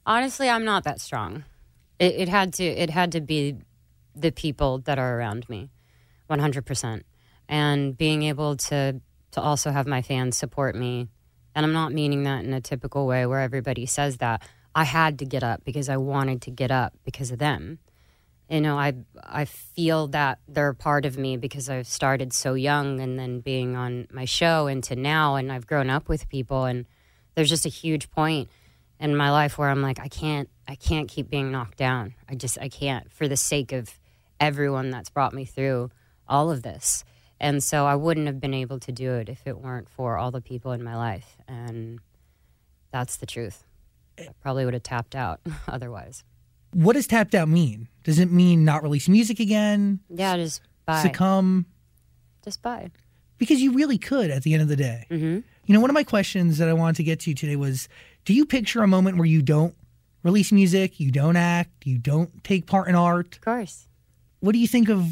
honestly, 0.06 0.50
I'm 0.50 0.64
not 0.64 0.84
that 0.86 1.02
strong. 1.02 1.44
It, 2.00 2.16
it 2.16 2.30
had 2.30 2.54
to. 2.54 2.64
It 2.64 2.90
had 2.90 3.12
to 3.14 3.22
be 3.22 3.58
the 4.20 4.32
people 4.32 4.80
that 4.80 5.00
are 5.00 5.18
around 5.18 5.48
me, 5.50 5.70
100 6.28 6.66
percent, 6.66 7.06
and 7.48 7.98
being 7.98 8.24
able 8.24 8.58
to 8.58 9.02
to 9.32 9.42
also 9.42 9.72
have 9.72 9.88
my 9.88 10.02
fans 10.02 10.38
support 10.38 10.76
me. 10.76 11.08
And 11.56 11.66
I'm 11.66 11.74
not 11.74 11.92
meaning 11.92 12.24
that 12.24 12.44
in 12.46 12.54
a 12.54 12.62
typical 12.62 13.08
way 13.08 13.26
where 13.26 13.42
everybody 13.42 13.86
says 13.86 14.18
that. 14.18 14.42
I 14.76 14.84
had 14.84 15.18
to 15.20 15.26
get 15.26 15.44
up 15.44 15.64
because 15.66 15.90
I 15.90 15.98
wanted 15.98 16.44
to 16.44 16.52
get 16.52 16.70
up 16.70 16.94
because 17.04 17.32
of 17.32 17.40
them. 17.40 17.80
You 18.48 18.62
know, 18.62 18.78
I 18.78 18.94
I 19.24 19.46
feel 19.46 20.08
that 20.10 20.38
they're 20.48 20.70
a 20.70 20.76
part 20.76 21.06
of 21.06 21.18
me 21.18 21.36
because 21.36 21.68
I've 21.68 21.88
started 21.88 22.32
so 22.32 22.54
young 22.54 23.00
and 23.00 23.18
then 23.18 23.40
being 23.40 23.76
on 23.76 24.08
my 24.12 24.26
show 24.26 24.68
into 24.68 24.96
now 24.96 25.36
and 25.36 25.52
I've 25.52 25.66
grown 25.66 25.90
up 25.90 26.08
with 26.08 26.30
people 26.30 26.66
and 26.66 26.86
there's 27.34 27.50
just 27.50 27.66
a 27.66 27.70
huge 27.70 28.12
point 28.12 28.50
in 29.00 29.16
my 29.16 29.32
life 29.32 29.58
where 29.58 29.70
I'm 29.70 29.82
like 29.82 30.00
I 30.00 30.08
can't 30.10 30.48
I 30.68 30.76
can't 30.76 31.10
keep 31.10 31.30
being 31.30 31.52
knocked 31.52 31.78
down. 31.78 32.14
I 32.30 32.36
just 32.36 32.60
I 32.62 32.70
can't 32.70 33.12
for 33.12 33.28
the 33.28 33.36
sake 33.36 33.72
of 33.72 34.00
everyone 34.40 34.90
that's 34.90 35.10
brought 35.10 35.34
me 35.34 35.46
through 35.46 35.92
all 36.28 36.52
of 36.52 36.64
this. 36.64 37.04
And 37.40 37.64
so 37.64 37.86
I 37.86 37.96
wouldn't 37.96 38.28
have 38.28 38.40
been 38.40 38.54
able 38.54 38.80
to 38.80 38.92
do 38.92 39.14
it 39.14 39.30
if 39.30 39.46
it 39.46 39.60
weren't 39.60 39.90
for 39.90 40.18
all 40.18 40.32
the 40.32 40.42
people 40.42 40.72
in 40.72 40.84
my 40.84 40.96
life 40.96 41.38
and 41.48 42.00
that's 42.92 43.18
the 43.18 43.26
truth. 43.26 43.64
I 44.20 44.30
probably 44.42 44.66
would 44.66 44.74
have 44.74 44.84
tapped 44.84 45.16
out 45.16 45.40
otherwise. 45.68 46.24
What 46.74 46.94
does 46.94 47.08
tapped 47.08 47.36
out 47.36 47.48
mean? 47.48 47.88
Does 48.04 48.20
it 48.20 48.32
mean 48.32 48.66
not 48.66 48.84
release 48.84 49.08
music 49.08 49.40
again? 49.40 50.00
Yeah, 50.10 50.36
just. 50.38 50.62
Succumb? 51.02 51.66
Just 52.44 52.62
bye. 52.62 52.92
Because 53.38 53.62
you 53.62 53.74
really 53.74 53.98
could 53.98 54.32
at 54.32 54.44
the 54.44 54.54
end 54.54 54.64
of 54.64 54.70
the 54.70 54.76
day. 54.76 55.06
Mm-hmm. 55.12 55.40
You 55.66 55.74
know, 55.74 55.82
one 55.82 55.90
of 55.90 55.94
my 55.94 56.04
questions 56.04 56.58
that 56.60 56.70
I 56.70 56.74
wanted 56.74 56.96
to 56.96 57.04
get 57.04 57.20
to 57.22 57.34
today 57.34 57.56
was 57.56 57.90
do 58.26 58.34
you 58.34 58.46
picture 58.46 58.82
a 58.82 58.88
moment 58.88 59.18
where 59.18 59.26
you 59.26 59.42
don't 59.42 59.76
release 60.24 60.52
music, 60.52 61.00
you 61.00 61.12
don't 61.12 61.36
act, 61.36 61.86
you 61.86 61.98
don't 61.98 62.44
take 62.44 62.66
part 62.66 62.88
in 62.88 62.96
art? 62.96 63.36
Of 63.36 63.42
course. 63.42 63.87
What 64.40 64.54
do 64.54 64.60
you 64.60 64.68
think 64.68 64.90
of 64.90 65.06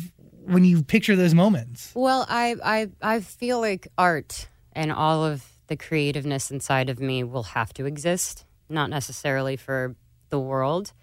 when 0.46 0.64
you 0.64 0.84
picture 0.84 1.16
those 1.16 1.34
moments? 1.34 1.92
Well, 1.96 2.26
I, 2.30 2.56
I 2.64 2.90
I 3.02 3.20
feel 3.22 3.60
like 3.60 3.88
art 3.98 4.48
and 4.74 4.92
all 4.92 5.24
of 5.24 5.44
the 5.68 5.76
creativeness 5.76 6.52
inside 6.52 6.90
of 6.90 7.00
me 7.00 7.24
will 7.24 7.44
have 7.44 7.74
to 7.74 7.86
exist, 7.86 8.46
not 8.70 8.90
necessarily 8.90 9.58
for 9.58 9.96
the 10.30 10.40
world. 10.40 10.94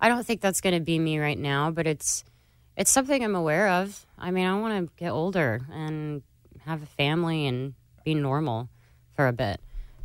I 0.00 0.08
don't 0.08 0.26
think 0.26 0.40
that's 0.40 0.60
going 0.60 0.74
to 0.74 0.80
be 0.80 0.98
me 0.98 1.18
right 1.18 1.38
now, 1.38 1.70
but 1.70 1.86
it's 1.86 2.24
it's 2.76 2.90
something 2.90 3.22
I'm 3.24 3.34
aware 3.34 3.68
of. 3.68 4.06
I 4.18 4.30
mean, 4.30 4.46
I 4.46 4.58
want 4.58 4.88
to 4.88 4.94
get 4.96 5.10
older 5.10 5.60
and 5.72 6.22
have 6.64 6.82
a 6.82 6.86
family 6.86 7.46
and 7.46 7.74
be 8.04 8.14
normal 8.14 8.68
for 9.14 9.26
a 9.26 9.32
bit. 9.32 9.60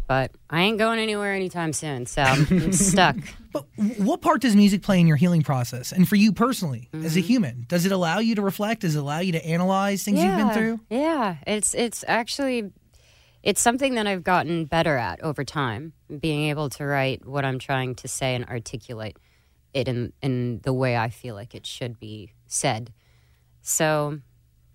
But 0.07 0.31
I 0.50 0.62
ain't 0.63 0.77
going 0.77 1.00
anywhere 1.00 1.33
anytime 1.33 1.74
soon, 1.74 2.06
so 2.06 2.22
I'm 2.22 2.72
stuck. 2.72 3.16
But 3.56 3.66
what 4.06 4.22
part 4.22 4.42
does 4.42 4.54
music 4.56 4.81
play 4.81 5.00
in 5.00 5.07
your 5.07 5.16
healing 5.16 5.42
process? 5.42 5.94
And 5.94 6.07
for 6.07 6.18
you 6.18 6.34
personally, 6.34 6.90
as 6.94 7.16
a 7.16 7.19
Mm-hmm. 7.19 7.28
human, 7.28 7.66
does 7.69 7.86
it 7.86 7.92
allow 7.94 8.19
you 8.19 8.36
to 8.36 8.42
reflect? 8.42 8.81
Does 8.81 8.96
it 8.96 9.00
allow 9.00 9.19
you 9.19 9.31
to 9.31 9.46
analyze 9.46 10.04
things 10.04 10.22
you've 10.22 10.36
been 10.36 10.51
through? 10.51 10.79
Yeah, 10.89 11.38
it's 11.48 11.74
it's 11.74 12.03
actually 12.08 12.72
it's 13.44 13.62
something 13.62 13.96
that 13.96 14.08
I've 14.08 14.24
gotten 14.24 14.65
better 14.65 14.98
at 14.98 15.22
over 15.22 15.44
time, 15.46 15.94
being 16.20 16.50
able 16.50 16.70
to 16.72 16.86
write 16.86 17.25
what 17.25 17.46
I'm 17.46 17.60
trying 17.60 17.96
to 17.96 18.08
say 18.10 18.36
and 18.36 18.44
articulate 18.46 19.18
it 19.74 19.88
in 19.88 20.12
in 20.22 20.60
the 20.63 20.74
way 20.74 20.98
I 20.98 21.10
feel 21.10 21.36
like 21.36 21.56
it 21.56 21.65
should 21.65 21.98
be 22.00 22.34
said. 22.48 22.91
So, 23.62 24.20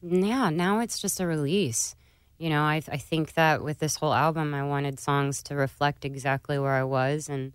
yeah, 0.03 0.51
now 0.51 0.81
it's 0.81 0.99
just 1.01 1.21
a 1.21 1.27
release. 1.27 1.95
You 2.39 2.49
know, 2.49 2.63
I 2.63 2.81
I 2.91 2.97
think 2.97 3.35
that 3.35 3.63
with 3.63 3.79
this 3.79 3.97
whole 3.97 4.15
album, 4.15 4.55
I 4.55 4.63
wanted 4.63 4.99
songs 4.99 5.43
to 5.45 5.55
reflect 5.55 6.05
exactly 6.07 6.59
where 6.59 6.73
I 6.73 6.85
was, 6.85 7.29
and 7.29 7.53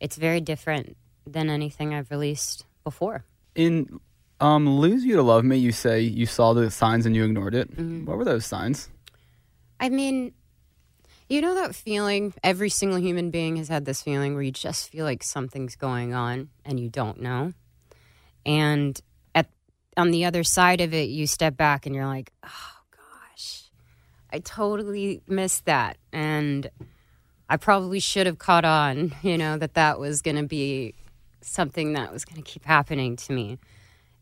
it's 0.00 0.16
very 0.16 0.40
different 0.40 0.96
than 1.26 1.50
anything 1.50 1.94
I've 1.94 2.10
released 2.10 2.64
before. 2.84 3.24
In 3.54 4.00
um, 4.40 4.68
"Lose 4.68 5.04
You 5.04 5.16
to 5.16 5.22
Love 5.22 5.44
Me," 5.44 5.56
you 5.56 5.72
say 5.72 6.00
you 6.00 6.26
saw 6.26 6.52
the 6.52 6.70
signs 6.70 7.06
and 7.06 7.14
you 7.14 7.24
ignored 7.24 7.54
it. 7.54 7.70
Mm-hmm. 7.70 8.04
What 8.04 8.18
were 8.18 8.24
those 8.24 8.46
signs? 8.46 8.88
I 9.80 9.88
mean, 9.88 10.32
you 11.28 11.40
know 11.40 11.54
that 11.54 11.74
feeling? 11.74 12.34
Every 12.42 12.70
single 12.70 12.98
human 12.98 13.30
being 13.30 13.56
has 13.56 13.68
had 13.68 13.84
this 13.84 14.02
feeling 14.02 14.34
where 14.34 14.42
you 14.42 14.50
just 14.50 14.90
feel 14.90 15.04
like 15.04 15.22
something's 15.22 15.76
going 15.76 16.14
on 16.14 16.48
and 16.64 16.80
you 16.80 16.88
don't 16.88 17.20
know. 17.20 17.52
And 18.46 18.98
at 19.34 19.48
on 19.96 20.10
the 20.10 20.24
other 20.24 20.44
side 20.44 20.80
of 20.80 20.94
it, 20.94 21.08
you 21.08 21.26
step 21.26 21.56
back 21.56 21.84
and 21.84 21.94
you're 21.94 22.06
like, 22.06 22.32
"Oh 22.44 22.76
gosh, 22.90 23.70
I 24.32 24.38
totally 24.38 25.20
missed 25.26 25.66
that." 25.66 25.98
And 26.12 26.70
I 27.48 27.56
probably 27.56 28.00
should 28.00 28.26
have 28.26 28.38
caught 28.38 28.64
on, 28.64 29.14
you 29.22 29.38
know, 29.38 29.56
that 29.58 29.74
that 29.74 29.98
was 29.98 30.22
going 30.22 30.36
to 30.36 30.42
be 30.44 30.94
something 31.40 31.94
that 31.94 32.12
was 32.12 32.24
going 32.24 32.42
to 32.42 32.48
keep 32.48 32.64
happening 32.64 33.16
to 33.16 33.32
me. 33.32 33.58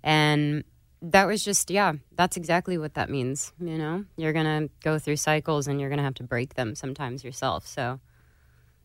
And 0.03 0.65
that 1.03 1.27
was 1.27 1.45
just, 1.45 1.71
yeah, 1.71 1.95
that's 2.13 2.37
exactly 2.37 2.79
what 2.79 2.95
that 2.95 3.11
means. 3.11 3.53
You 3.61 3.79
know, 3.79 4.05
you're 4.17 4.33
going 4.33 4.69
to 4.69 4.71
go 4.83 4.99
through 4.99 5.17
cycles 5.17 5.67
and 5.67 5.81
you're 5.81 5.89
going 5.89 5.99
to 5.99 6.05
have 6.05 6.15
to 6.15 6.23
break 6.23 6.55
them 6.55 6.75
sometimes 6.75 7.25
yourself. 7.25 7.67
So, 7.67 8.01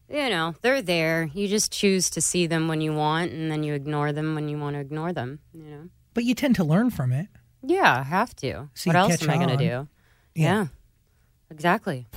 you 0.09 0.29
know, 0.29 0.55
they're 0.61 0.81
there. 0.81 1.29
You 1.33 1.47
just 1.47 1.71
choose 1.71 2.09
to 2.11 2.21
see 2.21 2.47
them 2.47 2.67
when 2.67 2.81
you 2.81 2.93
want 2.93 3.31
and 3.31 3.51
then 3.51 3.63
you 3.63 3.73
ignore 3.73 4.11
them 4.11 4.35
when 4.35 4.49
you 4.49 4.57
want 4.57 4.75
to 4.75 4.79
ignore 4.79 5.13
them, 5.13 5.39
you 5.53 5.63
know? 5.63 5.89
But 6.13 6.25
you 6.25 6.35
tend 6.35 6.55
to 6.55 6.63
learn 6.63 6.89
from 6.89 7.11
it. 7.11 7.27
Yeah, 7.63 7.99
I 7.99 8.03
have 8.03 8.35
to. 8.37 8.69
So 8.73 8.89
what 8.89 8.95
else 8.95 9.21
am 9.21 9.29
I 9.29 9.37
going 9.37 9.49
to 9.49 9.57
do? 9.57 9.87
Yeah. 10.33 10.67
exactly. 11.49 12.07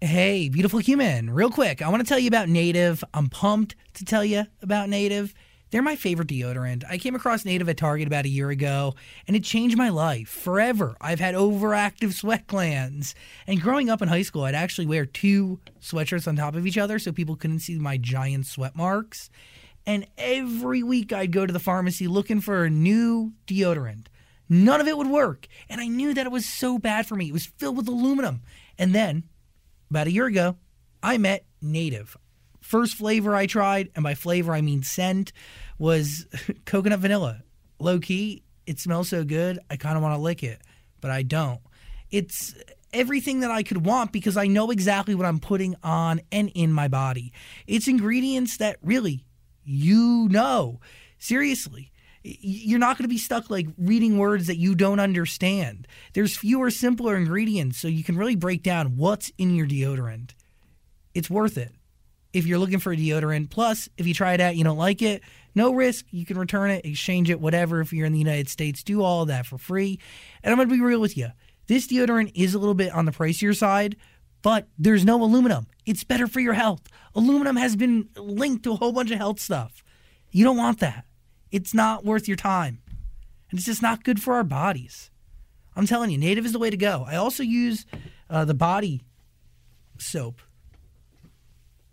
Hey, 0.00 0.48
beautiful 0.48 0.78
human. 0.78 1.28
Real 1.28 1.50
quick, 1.50 1.82
I 1.82 1.88
want 1.88 2.00
to 2.04 2.08
tell 2.08 2.20
you 2.20 2.28
about 2.28 2.48
Native. 2.48 3.02
I'm 3.12 3.28
pumped 3.28 3.74
to 3.94 4.04
tell 4.04 4.24
you 4.24 4.44
about 4.62 4.88
Native. 4.88 5.34
They're 5.70 5.82
my 5.82 5.96
favorite 5.96 6.28
deodorant. 6.28 6.84
I 6.88 6.98
came 6.98 7.16
across 7.16 7.44
Native 7.44 7.68
at 7.68 7.76
Target 7.76 8.06
about 8.06 8.26
a 8.26 8.28
year 8.28 8.50
ago, 8.50 8.94
and 9.26 9.36
it 9.36 9.42
changed 9.42 9.76
my 9.76 9.88
life 9.88 10.28
forever. 10.28 10.96
I've 11.00 11.18
had 11.18 11.34
overactive 11.34 12.12
sweat 12.20 12.46
glands. 12.46 13.16
And 13.48 13.60
growing 13.60 13.90
up 13.90 14.00
in 14.00 14.06
high 14.08 14.22
school, 14.22 14.44
I'd 14.44 14.54
actually 14.54 14.86
wear 14.86 15.04
two 15.04 15.58
sweatshirts 15.80 16.28
on 16.28 16.36
top 16.36 16.54
of 16.54 16.64
each 16.64 16.78
other 16.78 17.00
so 17.00 17.10
people 17.10 17.34
couldn't 17.34 17.58
see 17.58 17.76
my 17.76 17.96
giant 17.96 18.46
sweat 18.46 18.76
marks. 18.76 19.30
And 19.84 20.06
every 20.16 20.84
week 20.84 21.12
I'd 21.12 21.32
go 21.32 21.44
to 21.44 21.52
the 21.52 21.58
pharmacy 21.58 22.06
looking 22.06 22.40
for 22.40 22.64
a 22.64 22.70
new 22.70 23.32
deodorant. 23.48 24.06
None 24.48 24.80
of 24.80 24.86
it 24.88 24.96
would 24.96 25.06
work. 25.08 25.48
And 25.68 25.80
I 25.80 25.88
knew 25.88 26.14
that 26.14 26.26
it 26.26 26.32
was 26.32 26.46
so 26.46 26.78
bad 26.78 27.06
for 27.06 27.16
me. 27.16 27.28
It 27.28 27.32
was 27.32 27.46
filled 27.46 27.76
with 27.76 27.88
aluminum. 27.88 28.42
And 28.78 28.94
then, 28.94 29.24
about 29.90 30.06
a 30.06 30.12
year 30.12 30.26
ago, 30.26 30.56
I 31.02 31.18
met 31.18 31.44
Native. 31.60 32.16
First 32.60 32.94
flavor 32.94 33.34
I 33.34 33.46
tried, 33.46 33.90
and 33.94 34.02
by 34.02 34.14
flavor 34.14 34.52
I 34.52 34.60
mean 34.60 34.82
scent, 34.82 35.32
was 35.78 36.26
coconut 36.64 37.00
vanilla. 37.00 37.42
Low 37.78 37.98
key, 37.98 38.44
it 38.66 38.78
smells 38.78 39.08
so 39.08 39.24
good, 39.24 39.58
I 39.68 39.76
kind 39.76 39.96
of 39.96 40.02
want 40.02 40.14
to 40.14 40.20
lick 40.20 40.42
it, 40.42 40.60
but 41.00 41.10
I 41.10 41.22
don't. 41.22 41.60
It's 42.10 42.54
everything 42.92 43.40
that 43.40 43.50
I 43.50 43.62
could 43.62 43.84
want 43.84 44.12
because 44.12 44.36
I 44.36 44.46
know 44.46 44.70
exactly 44.70 45.14
what 45.14 45.26
I'm 45.26 45.38
putting 45.38 45.76
on 45.82 46.20
and 46.30 46.50
in 46.54 46.72
my 46.72 46.88
body. 46.88 47.32
It's 47.66 47.88
ingredients 47.88 48.56
that 48.58 48.76
really 48.82 49.24
you 49.64 50.28
know. 50.30 50.80
Seriously. 51.18 51.92
You're 52.22 52.78
not 52.78 52.98
going 52.98 53.04
to 53.04 53.08
be 53.08 53.18
stuck 53.18 53.48
like 53.48 53.66
reading 53.78 54.18
words 54.18 54.46
that 54.48 54.58
you 54.58 54.74
don't 54.74 55.00
understand. 55.00 55.88
There's 56.12 56.36
fewer, 56.36 56.70
simpler 56.70 57.16
ingredients, 57.16 57.78
so 57.78 57.88
you 57.88 58.04
can 58.04 58.16
really 58.16 58.36
break 58.36 58.62
down 58.62 58.96
what's 58.96 59.32
in 59.38 59.54
your 59.54 59.66
deodorant. 59.66 60.34
It's 61.14 61.30
worth 61.30 61.56
it 61.56 61.72
if 62.32 62.46
you're 62.46 62.58
looking 62.58 62.78
for 62.78 62.92
a 62.92 62.96
deodorant. 62.96 63.50
Plus, 63.50 63.88
if 63.96 64.06
you 64.06 64.14
try 64.14 64.34
it 64.34 64.40
out, 64.40 64.56
you 64.56 64.64
don't 64.64 64.76
like 64.76 65.00
it, 65.00 65.22
no 65.54 65.72
risk. 65.72 66.06
You 66.10 66.26
can 66.26 66.38
return 66.38 66.70
it, 66.70 66.84
exchange 66.84 67.30
it, 67.30 67.40
whatever. 67.40 67.80
If 67.80 67.92
you're 67.92 68.06
in 68.06 68.12
the 68.12 68.18
United 68.18 68.48
States, 68.48 68.82
do 68.82 69.02
all 69.02 69.22
of 69.22 69.28
that 69.28 69.46
for 69.46 69.58
free. 69.58 69.98
And 70.42 70.52
I'm 70.52 70.58
going 70.58 70.68
to 70.68 70.74
be 70.74 70.80
real 70.80 71.00
with 71.00 71.16
you. 71.16 71.28
This 71.68 71.86
deodorant 71.86 72.32
is 72.34 72.54
a 72.54 72.58
little 72.58 72.74
bit 72.74 72.92
on 72.92 73.06
the 73.06 73.12
pricier 73.12 73.56
side, 73.56 73.96
but 74.42 74.68
there's 74.78 75.04
no 75.04 75.22
aluminum. 75.22 75.66
It's 75.86 76.04
better 76.04 76.26
for 76.26 76.40
your 76.40 76.54
health. 76.54 76.82
Aluminum 77.14 77.56
has 77.56 77.76
been 77.76 78.08
linked 78.16 78.64
to 78.64 78.72
a 78.72 78.76
whole 78.76 78.92
bunch 78.92 79.10
of 79.10 79.18
health 79.18 79.40
stuff. 79.40 79.82
You 80.30 80.44
don't 80.44 80.56
want 80.56 80.80
that. 80.80 81.04
It's 81.50 81.74
not 81.74 82.04
worth 82.04 82.28
your 82.28 82.36
time. 82.36 82.80
And 83.50 83.58
it's 83.58 83.66
just 83.66 83.82
not 83.82 84.04
good 84.04 84.22
for 84.22 84.34
our 84.34 84.44
bodies. 84.44 85.10
I'm 85.76 85.86
telling 85.86 86.10
you, 86.10 86.18
native 86.18 86.46
is 86.46 86.52
the 86.52 86.58
way 86.58 86.70
to 86.70 86.76
go. 86.76 87.04
I 87.06 87.16
also 87.16 87.42
use 87.42 87.86
uh, 88.28 88.44
the 88.44 88.54
body 88.54 89.02
soap 89.98 90.40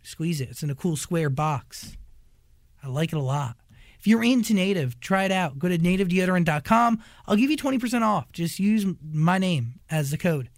squeeze 0.07 0.39
it. 0.39 0.49
It's 0.49 0.63
in 0.63 0.69
a 0.69 0.75
cool 0.75 0.95
square 0.95 1.29
box. 1.29 1.97
I 2.81 2.87
like 2.87 3.11
it 3.11 3.17
a 3.17 3.21
lot. 3.21 3.57
If 3.99 4.07
you're 4.07 4.23
into 4.23 4.53
native, 4.53 4.99
try 4.99 5.25
it 5.25 5.31
out. 5.31 5.59
Go 5.59 5.67
to 5.67 5.77
nativedeodorant.com. 5.77 7.03
I'll 7.27 7.35
give 7.35 7.51
you 7.51 7.57
20% 7.57 8.01
off. 8.03 8.31
Just 8.31 8.59
use 8.59 8.85
my 9.03 9.37
name 9.37 9.79
as 9.89 10.11
the 10.11 10.17
code. 10.17 10.49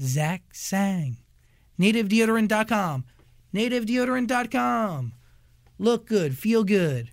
Zach 0.00 0.42
Sang. 0.52 1.18
Nativedeodorant.com. 1.78 3.04
Nativedeodorant.com. 3.52 5.12
Look 5.78 6.06
good, 6.06 6.38
feel 6.38 6.62
good, 6.64 7.10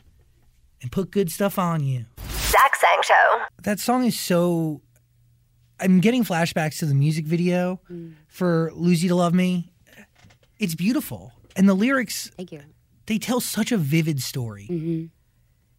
and 0.81 0.91
put 0.91 1.11
good 1.11 1.31
stuff 1.31 1.59
on 1.59 1.83
you. 1.83 2.05
Zach 2.19 2.75
Sang 2.75 3.01
Show. 3.03 3.41
That 3.63 3.79
song 3.79 4.05
is 4.05 4.19
so. 4.19 4.81
I'm 5.79 5.99
getting 5.99 6.23
flashbacks 6.23 6.79
to 6.79 6.85
the 6.85 6.93
music 6.93 7.25
video 7.25 7.79
mm. 7.91 8.13
for 8.27 8.71
Lose 8.75 9.01
You 9.01 9.09
to 9.09 9.15
Love 9.15 9.33
Me. 9.33 9.71
It's 10.59 10.75
beautiful. 10.75 11.33
And 11.55 11.67
the 11.67 11.73
lyrics 11.73 12.29
Thank 12.37 12.51
you. 12.51 12.61
they 13.07 13.17
tell 13.17 13.41
such 13.41 13.71
a 13.71 13.77
vivid 13.77 14.21
story. 14.21 14.67
Mm-hmm. 14.69 15.05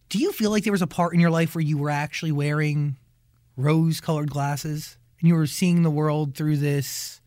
Do 0.09 0.17
you 0.17 0.31
feel 0.33 0.51
like 0.51 0.63
there 0.63 0.73
was 0.73 0.81
a 0.81 0.87
part 0.87 1.13
in 1.13 1.19
your 1.19 1.31
life 1.31 1.55
where 1.55 1.63
you 1.63 1.77
were 1.77 1.89
actually 1.89 2.33
wearing 2.33 2.97
rose 3.55 4.01
colored 4.01 4.29
glasses 4.29 4.97
and 5.19 5.29
you 5.29 5.35
were 5.35 5.47
seeing 5.47 5.83
the 5.83 5.89
world 5.89 6.35
through 6.35 6.57
this? 6.57 7.21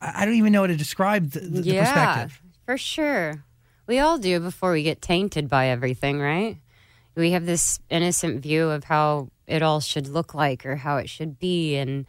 I 0.00 0.24
don't 0.24 0.34
even 0.34 0.52
know 0.52 0.62
how 0.62 0.68
to 0.68 0.76
describe 0.76 1.32
the, 1.32 1.40
the, 1.40 1.60
the 1.60 1.70
yeah, 1.70 1.84
perspective. 1.84 2.42
for 2.64 2.78
sure. 2.78 3.44
We 3.88 4.00
all 4.00 4.18
do 4.18 4.38
before 4.38 4.72
we 4.72 4.82
get 4.82 5.00
tainted 5.00 5.48
by 5.48 5.68
everything, 5.68 6.20
right? 6.20 6.58
We 7.16 7.30
have 7.30 7.46
this 7.46 7.80
innocent 7.88 8.42
view 8.42 8.68
of 8.68 8.84
how 8.84 9.30
it 9.46 9.62
all 9.62 9.80
should 9.80 10.06
look 10.06 10.34
like 10.34 10.66
or 10.66 10.76
how 10.76 10.98
it 10.98 11.08
should 11.08 11.38
be. 11.38 11.76
And, 11.76 12.06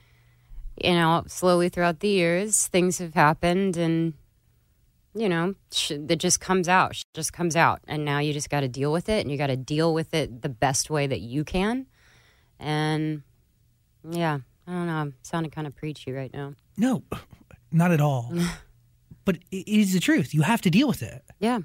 you 0.83 0.91
know, 0.91 1.23
slowly 1.27 1.69
throughout 1.69 2.01
the 2.01 2.09
years, 2.09 2.67
things 2.67 2.97
have 2.97 3.13
happened 3.13 3.77
and, 3.77 4.13
you 5.15 5.29
know, 5.29 5.55
it 5.89 6.17
just 6.17 6.41
comes 6.41 6.67
out. 6.67 6.97
Sh- 6.97 7.03
just 7.13 7.31
comes 7.31 7.55
out. 7.55 7.79
And 7.87 8.03
now 8.03 8.19
you 8.19 8.33
just 8.33 8.49
got 8.49 8.59
to 8.59 8.67
deal 8.67 8.91
with 8.91 9.07
it 9.07 9.21
and 9.21 9.31
you 9.31 9.37
got 9.37 9.47
to 9.47 9.55
deal 9.55 9.93
with 9.93 10.13
it 10.13 10.41
the 10.41 10.49
best 10.49 10.89
way 10.89 11.07
that 11.07 11.21
you 11.21 11.45
can. 11.45 11.85
And, 12.59 13.23
yeah, 14.03 14.39
I 14.67 14.71
don't 14.71 14.87
know. 14.87 14.95
I'm 14.95 15.13
sounding 15.21 15.49
kind 15.49 15.65
of 15.65 15.77
preachy 15.77 16.11
right 16.11 16.33
now. 16.33 16.55
No, 16.75 17.03
not 17.71 17.91
at 17.91 18.01
all. 18.01 18.33
but 19.23 19.37
it 19.49 19.65
is 19.65 19.93
the 19.93 20.01
truth. 20.01 20.33
You 20.33 20.41
have 20.41 20.61
to 20.63 20.69
deal 20.69 20.89
with 20.89 21.01
it. 21.01 21.23
Yeah. 21.39 21.59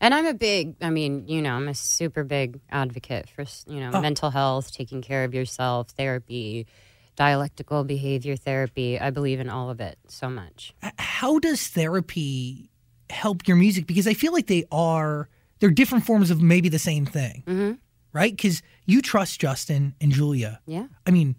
And 0.00 0.12
I'm 0.14 0.26
a 0.26 0.34
big, 0.34 0.74
I 0.80 0.90
mean, 0.90 1.28
you 1.28 1.40
know, 1.42 1.54
I'm 1.54 1.68
a 1.68 1.74
super 1.74 2.24
big 2.24 2.60
advocate 2.70 3.28
for, 3.30 3.44
you 3.66 3.78
know, 3.80 3.90
Oh. 3.94 4.00
mental 4.00 4.30
health, 4.30 4.72
taking 4.72 5.00
care 5.00 5.22
of 5.24 5.32
yourself, 5.32 5.90
therapy, 5.90 6.66
dialectical 7.14 7.84
behavior 7.84 8.36
therapy. 8.36 8.98
I 8.98 9.10
believe 9.10 9.38
in 9.38 9.48
all 9.48 9.70
of 9.70 9.80
it 9.80 9.98
so 10.08 10.28
much. 10.28 10.74
How 10.98 11.38
does 11.38 11.68
therapy 11.68 12.70
help 13.10 13.46
your 13.46 13.56
music? 13.56 13.86
Because 13.86 14.08
I 14.08 14.14
feel 14.14 14.32
like 14.32 14.46
they 14.48 14.64
are, 14.72 15.28
they're 15.60 15.70
different 15.70 16.04
forms 16.04 16.30
of 16.30 16.42
maybe 16.42 16.68
the 16.68 16.78
same 16.80 17.06
thing, 17.06 17.44
Mhm. 17.46 17.78
right? 18.12 18.34
Because 18.34 18.60
you 18.86 19.02
trust 19.02 19.40
Justin 19.40 19.94
and 20.00 20.10
Julia. 20.10 20.60
Yeah. 20.66 20.86
I 21.06 21.12
mean, 21.12 21.36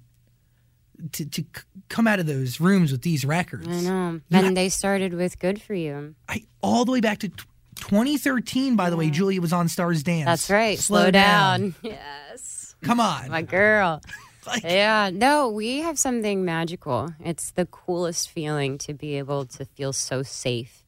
to, 1.14 1.26
to 1.26 1.42
c- 1.42 1.64
come 1.90 2.08
out 2.08 2.20
of 2.20 2.28
those 2.28 2.62
rooms 2.62 2.92
with 2.94 3.02
these 3.02 3.26
records, 3.26 3.68
I 3.68 3.82
know. 3.82 4.22
And 4.32 4.56
they 4.56 4.70
started 4.70 5.14
with 5.14 5.38
Good 5.40 5.62
For 5.62 5.74
You. 5.74 6.16
I, 6.30 6.46
all 6.62 6.86
the 6.86 6.92
way 6.94 7.02
back 7.02 7.20
to 7.20 7.32
2013, 7.88 8.76
by 8.78 8.90
the 8.90 8.96
way, 8.96 9.10
Julia 9.10 9.42
was 9.42 9.52
on 9.52 9.68
Stars 9.68 10.04
Dance. 10.04 10.26
That's 10.26 10.50
right. 10.50 10.80
Slow, 10.80 11.12
down. 11.12 11.76
Yes. 11.82 12.76
Come 12.82 13.00
on. 13.00 13.30
My 13.30 13.42
girl. 13.42 14.02
Like- 14.46 14.64
Yeah, 14.64 15.10
no, 15.14 15.48
we 15.48 15.78
have 15.80 15.98
something 15.98 16.44
magical. 16.44 17.14
It's 17.24 17.52
the 17.52 17.66
coolest 17.66 18.30
feeling 18.30 18.78
to 18.80 18.94
be 18.94 19.18
able 19.18 19.46
to 19.46 19.64
feel 19.64 19.94
so 19.94 20.22
safe 20.22 20.84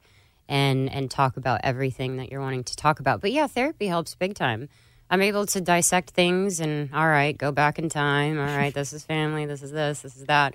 and 0.50 0.90
and 0.92 1.10
talk 1.10 1.38
about 1.38 1.62
everything 1.64 2.18
that 2.18 2.30
you're 2.32 2.42
wanting 2.42 2.66
to 2.66 2.76
talk 2.76 3.00
about. 3.00 3.22
But 3.22 3.32
yeah, 3.32 3.48
therapy 3.48 3.88
helps 3.88 4.14
big 4.14 4.36
time. 4.36 4.68
I'm 5.10 5.22
able 5.22 5.46
to 5.46 5.62
dissect 5.62 6.10
things 6.10 6.60
and 6.60 6.94
all 6.94 7.08
right, 7.08 7.38
go 7.38 7.54
back 7.54 7.80
in 7.80 7.88
time. 7.88 8.38
All 8.38 8.46
right, 8.46 8.74
this 8.74 8.92
is 8.92 9.06
family, 9.06 9.46
this 9.46 9.64
is 9.64 9.72
this, 9.72 10.02
this 10.02 10.18
is 10.18 10.26
that. 10.26 10.54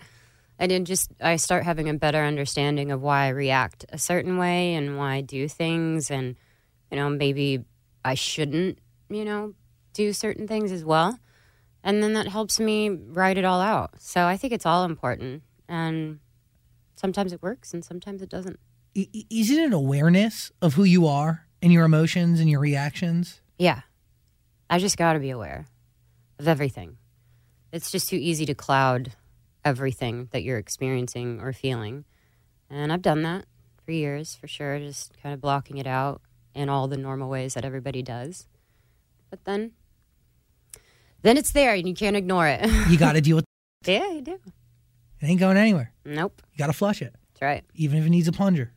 And 0.61 0.71
then 0.71 0.85
just 0.85 1.11
I 1.21 1.37
start 1.37 1.65
having 1.65 1.89
a 1.89 1.95
better 1.95 2.23
understanding 2.23 2.93
of 2.93 3.03
why 3.03 3.25
I 3.25 3.29
react 3.31 3.85
a 3.89 3.99
certain 3.99 4.39
way 4.39 4.75
and 4.75 4.97
why 4.97 5.15
I 5.15 5.21
do 5.23 5.49
things 5.49 6.11
and 6.11 6.37
you 6.93 6.97
know, 6.97 7.09
maybe 7.09 7.65
I 8.05 8.15
shouldn't, 8.15 8.79
you 9.09 9.25
know, 9.25 9.55
do 9.95 10.13
certain 10.13 10.47
things 10.47 10.71
as 10.71 10.85
well 10.85 11.19
and 11.83 12.03
then 12.03 12.13
that 12.15 12.29
helps 12.29 12.61
me 12.61 12.91
write 12.91 13.39
it 13.39 13.45
all 13.45 13.61
out. 13.61 14.01
So 14.01 14.27
I 14.27 14.37
think 14.37 14.53
it's 14.53 14.67
all 14.67 14.85
important, 14.85 15.43
and 15.69 16.21
sometimes 16.97 17.33
it 17.33 17.43
works, 17.43 17.73
and 17.73 17.85
sometimes 17.85 18.23
it 18.23 18.29
doesn't. 18.29 18.59
Is 18.95 19.51
it 19.51 19.59
an 19.59 19.73
awareness 19.73 20.51
of 20.61 20.75
who 20.75 20.85
you 20.85 21.07
are 21.07 21.47
and 21.63 21.73
your 21.73 21.85
emotions 21.85 22.41
and 22.41 22.51
your 22.51 22.61
reactions? 22.61 23.41
Yeah, 23.59 23.81
I 24.69 24.79
just 24.79 24.97
got 24.97 25.15
to 25.15 25.21
be 25.21 25.31
aware 25.31 25.67
of 26.39 26.49
everything. 26.49 26.97
It's 27.73 27.91
just 27.91 28.09
too 28.09 28.17
easy 28.17 28.45
to 28.47 28.55
cloud 28.55 29.13
everything 29.65 30.29
that 30.33 30.43
you're 30.43 30.59
experiencing 30.59 31.41
or 31.41 31.53
feeling, 31.53 32.05
and 32.69 32.93
I've 32.93 33.03
done 33.03 33.23
that 33.23 33.45
for 33.85 33.93
years, 33.93 34.35
for 34.35 34.47
sure. 34.49 34.79
Just 34.79 35.17
kind 35.23 35.33
of 35.35 35.41
blocking 35.41 35.79
it 35.79 35.87
out 35.87 36.21
in 36.55 36.69
all 36.69 36.89
the 36.89 36.97
normal 36.97 37.29
ways 37.29 37.55
that 37.55 37.65
everybody 37.65 38.03
does, 38.03 38.47
but 39.31 39.45
then. 39.45 39.73
Then 41.23 41.37
it's 41.37 41.53
there 41.53 41.75
and 41.75 41.87
you 41.87 41.93
can't 41.95 42.17
ignore 42.17 42.47
it. 42.49 42.65
You 42.89 42.97
got 42.97 43.13
to 43.13 43.21
deal 43.21 43.37
with 43.37 43.45
it. 43.85 43.91
yeah, 43.93 44.11
you 44.11 44.23
do. 44.23 44.33
it. 44.35 44.41
Ain't 45.23 45.39
going 45.39 45.59
anywhere. 45.59 45.93
Nope. 46.03 46.41
You 46.53 46.59
got 46.59 46.69
to 46.69 46.73
flush 46.73 47.03
it, 47.03 47.15
That's 47.35 47.43
right. 47.43 47.63
even 47.75 47.99
if 47.99 48.07
it 48.07 48.09
needs 48.09 48.27
a 48.27 48.33
plunger. 48.33 48.73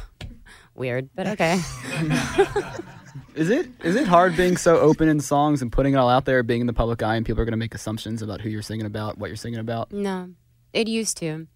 Weird, 0.76 1.10
but 1.14 1.26
okay. 1.26 1.60
Is 3.34 3.50
it 3.50 3.68
is 3.82 3.96
it 3.96 4.06
hard 4.06 4.36
being 4.36 4.56
so 4.56 4.78
open 4.78 5.08
in 5.08 5.20
songs 5.20 5.62
and 5.62 5.70
putting 5.70 5.94
it 5.94 5.96
all 5.96 6.08
out 6.08 6.24
there, 6.24 6.42
being 6.42 6.60
in 6.62 6.66
the 6.66 6.72
public 6.72 7.02
eye, 7.02 7.16
and 7.16 7.26
people 7.26 7.40
are 7.40 7.44
going 7.44 7.52
to 7.52 7.58
make 7.58 7.74
assumptions 7.74 8.22
about 8.22 8.40
who 8.40 8.48
you're 8.48 8.62
singing 8.62 8.86
about, 8.86 9.18
what 9.18 9.28
you're 9.28 9.36
singing 9.36 9.60
about? 9.60 9.92
no, 9.92 10.30
it 10.72 10.88
used 10.88 11.16
to. 11.18 11.46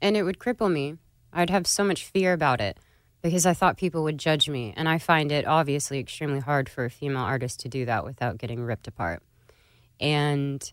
And 0.00 0.16
it 0.16 0.22
would 0.22 0.38
cripple 0.38 0.70
me. 0.70 0.96
I'd 1.32 1.50
have 1.50 1.66
so 1.66 1.82
much 1.84 2.04
fear 2.04 2.32
about 2.32 2.60
it 2.60 2.78
because 3.22 3.46
I 3.46 3.54
thought 3.54 3.78
people 3.78 4.02
would 4.04 4.18
judge 4.18 4.48
me. 4.48 4.74
And 4.76 4.88
I 4.88 4.98
find 4.98 5.32
it 5.32 5.46
obviously 5.46 5.98
extremely 5.98 6.40
hard 6.40 6.68
for 6.68 6.84
a 6.84 6.90
female 6.90 7.22
artist 7.22 7.60
to 7.60 7.68
do 7.68 7.86
that 7.86 8.04
without 8.04 8.38
getting 8.38 8.62
ripped 8.62 8.86
apart. 8.86 9.22
And 9.98 10.72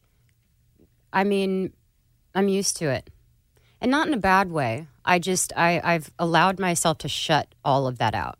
I 1.13 1.23
mean, 1.23 1.71
I'm 2.35 2.49
used 2.49 2.77
to 2.77 2.89
it. 2.89 3.09
And 3.79 3.89
not 3.89 4.07
in 4.07 4.13
a 4.13 4.17
bad 4.17 4.51
way. 4.51 4.87
I 5.05 5.17
just, 5.17 5.53
I, 5.55 5.81
I've 5.83 6.11
allowed 6.19 6.59
myself 6.59 6.99
to 6.99 7.07
shut 7.07 7.55
all 7.63 7.87
of 7.87 7.97
that 7.97 8.13
out. 8.13 8.37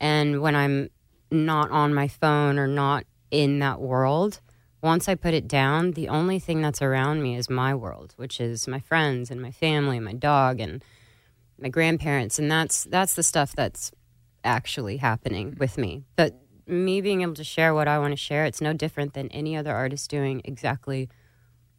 And 0.00 0.40
when 0.40 0.56
I'm 0.56 0.88
not 1.30 1.70
on 1.70 1.94
my 1.94 2.08
phone 2.08 2.58
or 2.58 2.66
not 2.66 3.04
in 3.30 3.58
that 3.60 3.80
world, 3.80 4.40
once 4.82 5.08
I 5.08 5.14
put 5.14 5.34
it 5.34 5.46
down, 5.46 5.92
the 5.92 6.08
only 6.08 6.38
thing 6.38 6.62
that's 6.62 6.80
around 6.80 7.22
me 7.22 7.36
is 7.36 7.50
my 7.50 7.74
world, 7.74 8.14
which 8.16 8.40
is 8.40 8.66
my 8.66 8.80
friends 8.80 9.30
and 9.30 9.40
my 9.40 9.50
family, 9.50 9.96
and 9.96 10.04
my 10.04 10.14
dog 10.14 10.60
and 10.60 10.82
my 11.60 11.68
grandparents, 11.68 12.38
and 12.38 12.50
that's 12.50 12.84
that's 12.84 13.14
the 13.14 13.22
stuff 13.22 13.54
that's 13.54 13.92
actually 14.42 14.96
happening 14.96 15.56
with 15.58 15.76
me. 15.76 16.04
But 16.16 16.40
me 16.66 17.00
being 17.00 17.22
able 17.22 17.34
to 17.34 17.44
share 17.44 17.74
what 17.74 17.88
I 17.88 17.98
want 17.98 18.12
to 18.12 18.16
share, 18.16 18.46
it's 18.46 18.60
no 18.60 18.72
different 18.72 19.12
than 19.12 19.28
any 19.28 19.56
other 19.56 19.74
artist 19.74 20.08
doing 20.08 20.40
exactly 20.44 21.10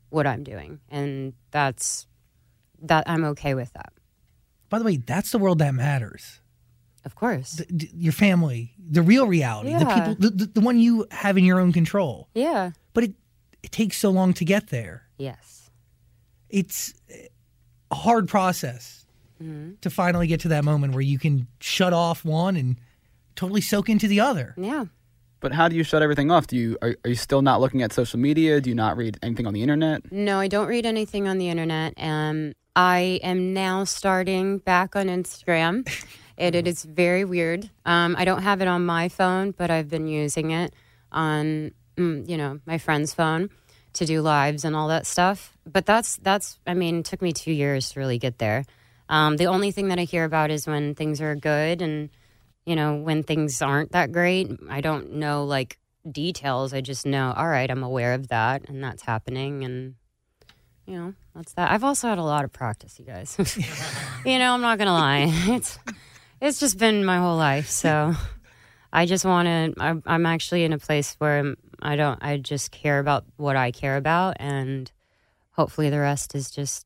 what 0.10 0.28
I'm 0.28 0.44
doing, 0.44 0.80
and 0.90 1.34
that's 1.50 2.08
that 2.84 3.10
I'm 3.10 3.26
okay 3.26 3.56
with 3.56 3.74
that. 3.74 3.94
By 4.70 4.80
the 4.80 4.86
way, 4.86 4.98
that's 4.98 5.32
the 5.32 5.40
world 5.40 5.60
that 5.60 5.74
matters. 5.74 6.41
Of 7.04 7.16
course, 7.16 7.54
D- 7.54 7.66
d- 7.78 7.90
your 7.96 8.14
family, 8.14 8.74
the 8.78 9.02
real 9.02 9.28
reality, 9.28 9.74
the 9.74 9.86
people, 9.86 10.16
the, 10.20 10.30
the, 10.30 10.46
the 10.46 10.62
one 10.62 10.78
you 10.80 11.08
have 11.12 11.38
in 11.38 11.44
your 11.46 11.60
own 11.60 11.72
control. 11.74 12.28
yeah, 12.36 12.72
But 12.94 13.04
it 13.06 13.14
it 13.64 13.72
takes 13.72 13.98
so 13.98 14.10
long 14.12 14.34
to 14.34 14.46
get 14.46 14.68
there. 14.70 15.04
yes, 15.18 15.70
It's 16.50 16.94
a 17.92 17.96
hard 17.96 18.28
process 18.28 18.98
Mm-hmm. 19.42 19.72
to 19.82 19.90
finally 19.90 20.28
get 20.28 20.40
to 20.42 20.50
that 20.50 20.64
moment 20.64 20.94
where 20.94 21.02
you 21.02 21.18
can 21.18 21.48
shut 21.60 21.94
off 21.94 22.24
one 22.24 22.56
and 22.56 22.76
totally 23.36 23.62
soak 23.62 23.90
into 23.90 24.08
the 24.08 24.20
other. 24.20 24.54
yeah. 24.56 24.86
But 25.40 25.52
how 25.52 25.68
do 25.68 25.76
you 25.76 25.84
shut 25.84 26.04
everything 26.04 26.30
off? 26.30 26.46
Do 26.46 26.56
you 26.56 26.78
are, 26.84 26.96
are 27.04 27.10
you 27.10 27.16
still 27.16 27.42
not 27.42 27.60
looking 27.60 27.82
at 27.82 27.92
social 27.92 28.20
media? 28.20 28.62
Do 28.62 28.70
you 28.70 28.76
not 28.76 28.96
read 28.98 29.18
anything 29.24 29.48
on 29.48 29.54
the 29.56 29.64
internet? 29.64 30.12
No, 30.12 30.40
I 30.40 30.48
don't 30.48 30.68
read 30.68 30.86
anything 30.86 31.28
on 31.28 31.40
the 31.40 31.50
internet. 31.50 31.96
Um, 31.98 32.54
I 32.76 33.20
am 33.24 33.52
now 33.52 33.84
starting 33.86 34.60
back 34.60 34.96
on 34.96 35.08
Instagram. 35.08 35.88
it, 36.42 36.56
it 36.56 36.68
is 36.68 36.84
very 36.84 37.24
weird. 37.24 37.70
Um, 37.86 38.16
I 38.18 38.26
don't 38.26 38.42
have 38.42 38.62
it 38.62 38.68
on 38.68 38.84
my 38.84 39.10
phone, 39.10 39.52
but 39.52 39.70
I've 39.70 39.90
been 39.90 40.08
using 40.08 40.50
it 40.52 40.74
on, 41.12 41.72
mm, 41.96 42.28
you 42.28 42.36
know, 42.36 42.60
my 42.66 42.80
friend's 42.80 43.14
phone 43.14 43.52
to 43.94 44.06
do 44.06 44.22
lives 44.22 44.66
and 44.66 44.76
all 44.76 44.88
that 44.88 45.06
stuff. 45.06 45.56
But 45.72 45.86
that's 45.86 46.18
that's. 46.18 46.58
I 46.66 46.74
mean, 46.74 47.00
it 47.00 47.06
took 47.06 47.22
me 47.22 47.32
two 47.32 47.52
years 47.52 47.92
to 47.92 48.00
really 48.00 48.18
get 48.18 48.40
there. 48.40 48.66
Um, 49.08 49.38
the 49.38 49.46
only 49.46 49.72
thing 49.72 49.90
that 49.90 50.00
I 50.00 50.04
hear 50.04 50.24
about 50.24 50.50
is 50.50 50.66
when 50.66 50.96
things 50.96 51.22
are 51.22 51.36
good 51.36 51.82
and 51.82 52.10
you 52.66 52.76
know 52.76 52.96
when 52.96 53.22
things 53.22 53.62
aren't 53.62 53.92
that 53.92 54.12
great. 54.12 54.50
I 54.68 54.82
don't 54.82 55.14
know 55.14 55.46
like 55.46 55.78
details. 56.10 56.74
I 56.74 56.82
just 56.82 57.06
know. 57.06 57.34
All 57.38 57.48
right, 57.48 57.70
I'm 57.70 57.84
aware 57.84 58.14
of 58.14 58.30
that, 58.30 58.68
and 58.68 58.84
that's 58.84 59.04
happening, 59.04 59.64
and 59.64 59.94
you 60.88 60.96
know 60.96 61.14
that's 61.36 61.54
that. 61.54 61.70
I've 61.70 61.84
also 61.84 62.08
had 62.08 62.18
a 62.18 62.24
lot 62.24 62.46
of 62.46 62.52
practice, 62.52 62.98
you 62.98 63.06
guys. 63.06 63.38
you 64.26 64.40
know, 64.40 64.54
I'm 64.56 64.62
not 64.62 64.80
gonna 64.80 64.94
lie. 64.94 65.32
It's 65.56 65.78
it's 66.42 66.60
just 66.60 66.78
been 66.78 67.06
my 67.06 67.18
whole 67.20 67.38
life, 67.38 67.70
so 67.70 68.14
I 68.94 69.06
just 69.06 69.24
want 69.26 69.48
to. 69.78 70.02
I'm 70.06 70.26
actually 70.26 70.64
in 70.64 70.74
a 70.74 70.80
place 70.80 71.16
where 71.20 71.40
I'm, 71.40 71.58
I 71.82 71.96
don't. 71.96 72.22
I 72.22 72.38
just 72.38 72.72
care 72.72 73.00
about 73.00 73.26
what 73.38 73.56
I 73.56 73.72
care 73.72 73.98
about, 73.98 74.38
and 74.40 74.92
hopefully 75.52 75.90
the 75.90 76.00
rest 76.00 76.36
is 76.36 76.50
just 76.50 76.86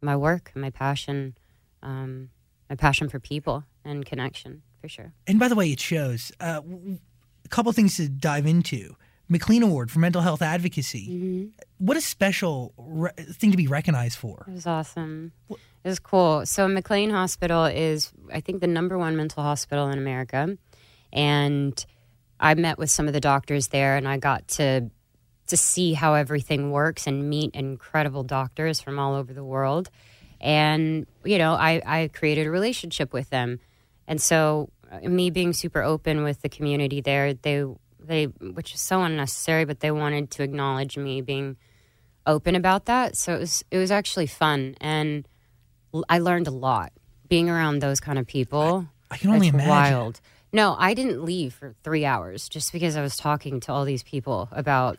my 0.00 0.16
work, 0.16 0.52
my 0.54 0.70
passion, 0.70 1.36
um, 1.82 2.30
my 2.70 2.76
passion 2.76 3.08
for 3.08 3.18
people 3.18 3.64
and 3.84 4.06
connection, 4.06 4.62
for 4.80 4.88
sure. 4.88 5.12
And 5.26 5.38
by 5.38 5.48
the 5.48 5.54
way, 5.54 5.70
it 5.70 5.80
shows. 5.80 6.32
Uh, 6.40 6.62
a 7.44 7.48
couple 7.48 7.72
things 7.72 7.96
to 7.96 8.08
dive 8.08 8.46
into. 8.46 8.94
McLean 9.30 9.62
Award 9.62 9.90
for 9.90 9.98
Mental 9.98 10.22
Health 10.22 10.40
Advocacy. 10.40 11.08
Mm-hmm. 11.08 11.46
What 11.84 11.96
a 11.96 12.00
special 12.00 12.72
re- 12.78 13.10
thing 13.12 13.50
to 13.50 13.56
be 13.58 13.66
recognized 13.66 14.16
for. 14.16 14.46
It 14.48 14.54
was 14.54 14.66
awesome. 14.66 15.32
It 15.50 15.58
was 15.84 15.98
cool. 15.98 16.44
So 16.46 16.66
McLean 16.68 17.10
Hospital 17.10 17.64
is, 17.64 18.12
I 18.32 18.40
think, 18.40 18.60
the 18.60 18.66
number 18.66 18.98
one 18.98 19.16
mental 19.16 19.42
hospital 19.42 19.88
in 19.88 19.98
America, 19.98 20.56
and 21.12 21.86
I 22.40 22.54
met 22.54 22.78
with 22.78 22.90
some 22.90 23.06
of 23.06 23.14
the 23.14 23.20
doctors 23.20 23.68
there, 23.68 23.96
and 23.96 24.06
I 24.08 24.18
got 24.18 24.48
to 24.48 24.90
to 25.48 25.56
see 25.56 25.94
how 25.94 26.12
everything 26.12 26.70
works 26.70 27.06
and 27.06 27.30
meet 27.30 27.54
incredible 27.54 28.22
doctors 28.22 28.80
from 28.80 28.98
all 28.98 29.14
over 29.14 29.32
the 29.32 29.44
world. 29.44 29.88
And 30.40 31.06
you 31.24 31.38
know, 31.38 31.52
I 31.54 31.82
I 31.84 32.10
created 32.12 32.46
a 32.46 32.50
relationship 32.50 33.12
with 33.12 33.30
them, 33.30 33.60
and 34.06 34.20
so 34.20 34.70
uh, 34.90 35.08
me 35.08 35.30
being 35.30 35.52
super 35.52 35.82
open 35.82 36.22
with 36.22 36.42
the 36.42 36.48
community 36.48 37.00
there, 37.00 37.34
they 37.34 37.64
they 37.98 38.24
which 38.24 38.74
is 38.74 38.80
so 38.80 39.02
unnecessary, 39.02 39.64
but 39.64 39.80
they 39.80 39.90
wanted 39.90 40.30
to 40.32 40.42
acknowledge 40.42 40.96
me 40.96 41.20
being 41.20 41.56
open 42.26 42.54
about 42.54 42.84
that. 42.86 43.16
So 43.16 43.34
it 43.34 43.40
was 43.40 43.64
it 43.70 43.78
was 43.78 43.90
actually 43.90 44.26
fun, 44.26 44.76
and 44.80 45.26
I 46.08 46.18
learned 46.18 46.46
a 46.46 46.52
lot 46.52 46.92
being 47.28 47.48
around 47.48 47.80
those 47.80 48.00
kind 48.00 48.18
of 48.18 48.26
people. 48.26 48.86
I 49.10 49.16
can 49.16 49.30
only 49.30 49.48
imagine. 49.48 49.68
Wild. 49.68 50.20
No, 50.52 50.76
I 50.78 50.94
didn't 50.94 51.24
leave 51.24 51.54
for 51.54 51.74
three 51.82 52.04
hours 52.04 52.48
just 52.48 52.72
because 52.72 52.96
I 52.96 53.02
was 53.02 53.16
talking 53.16 53.60
to 53.60 53.72
all 53.72 53.84
these 53.84 54.02
people 54.02 54.48
about 54.50 54.98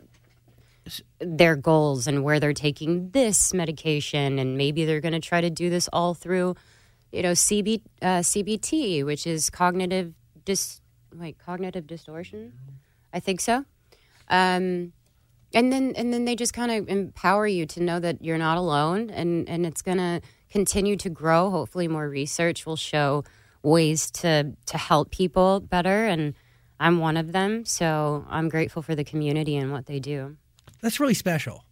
their 1.20 1.56
goals 1.56 2.06
and 2.06 2.24
where 2.24 2.40
they're 2.40 2.52
taking 2.52 3.10
this 3.10 3.52
medication, 3.52 4.38
and 4.38 4.56
maybe 4.56 4.84
they're 4.84 5.00
going 5.00 5.12
to 5.12 5.20
try 5.20 5.40
to 5.40 5.50
do 5.50 5.68
this 5.68 5.88
all 5.92 6.14
through, 6.14 6.54
you 7.12 7.22
know, 7.22 7.32
CB, 7.32 7.82
uh, 8.00 8.20
CBT, 8.20 9.04
which 9.04 9.26
is 9.26 9.50
cognitive 9.50 10.14
dis, 10.44 10.80
wait, 11.14 11.38
cognitive 11.38 11.86
distortion. 11.86 12.52
I 13.12 13.20
think 13.20 13.40
so. 13.40 13.64
Um, 14.28 14.92
and 15.52 15.72
then 15.72 15.92
and 15.96 16.12
then 16.12 16.24
they 16.24 16.36
just 16.36 16.54
kind 16.54 16.70
of 16.70 16.88
empower 16.88 17.46
you 17.46 17.66
to 17.66 17.82
know 17.82 17.98
that 17.98 18.24
you're 18.24 18.38
not 18.38 18.56
alone 18.56 19.10
and 19.10 19.48
and 19.48 19.66
it's 19.66 19.82
going 19.82 19.98
to 19.98 20.20
continue 20.50 20.96
to 20.96 21.08
grow 21.10 21.50
hopefully 21.50 21.88
more 21.88 22.08
research 22.08 22.66
will 22.66 22.76
show 22.76 23.24
ways 23.62 24.10
to 24.10 24.52
to 24.66 24.78
help 24.78 25.10
people 25.10 25.60
better 25.60 26.06
and 26.06 26.34
I'm 26.78 26.98
one 26.98 27.16
of 27.16 27.32
them 27.32 27.64
so 27.64 28.24
I'm 28.28 28.48
grateful 28.48 28.82
for 28.82 28.94
the 28.94 29.04
community 29.04 29.56
and 29.56 29.70
what 29.72 29.86
they 29.86 30.00
do 30.00 30.36
That's 30.80 30.98
really 31.00 31.14
special 31.14 31.64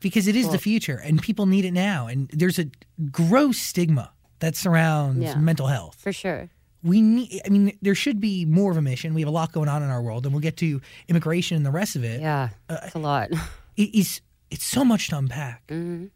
because 0.00 0.26
it 0.26 0.36
is 0.36 0.48
the 0.50 0.58
future 0.58 0.98
and 1.02 1.20
people 1.22 1.46
need 1.46 1.64
it 1.64 1.72
now. 1.72 2.06
And 2.08 2.28
there's 2.32 2.58
a 2.58 2.66
gross 3.10 3.56
stigma 3.58 4.10
that 4.40 4.54
surrounds 4.56 5.20
Yeah. 5.22 5.36
mental 5.36 5.66
health. 5.66 5.94
for 5.98 6.12
sure 6.12 6.50
We 6.82 7.00
need, 7.00 7.40
I 7.46 7.48
mean, 7.48 7.72
there 7.80 7.94
should 7.94 8.20
be 8.20 8.44
more 8.44 8.70
of 8.70 8.76
a 8.76 8.82
mission. 8.82 9.14
We 9.14 9.22
have 9.22 9.28
a 9.28 9.38
lot 9.40 9.52
going 9.52 9.70
on 9.70 9.82
in 9.82 9.88
our 9.88 10.02
world, 10.02 10.26
and 10.26 10.34
we'll 10.34 10.42
get 10.42 10.58
to 10.58 10.80
immigration 11.08 11.56
and 11.56 11.64
the 11.64 11.70
rest 11.70 11.96
of 11.96 12.04
it. 12.04 12.20
yeah 12.20 12.50
it's 12.68 12.94
a 12.94 12.98
lot 12.98 13.30
It 13.76 13.94
is, 13.94 14.20
it's 14.50 14.64
so 14.64 14.84
much 14.84 15.08
to 15.08 15.16
unpack. 15.18 15.66
Mm-hmm. 15.68 16.06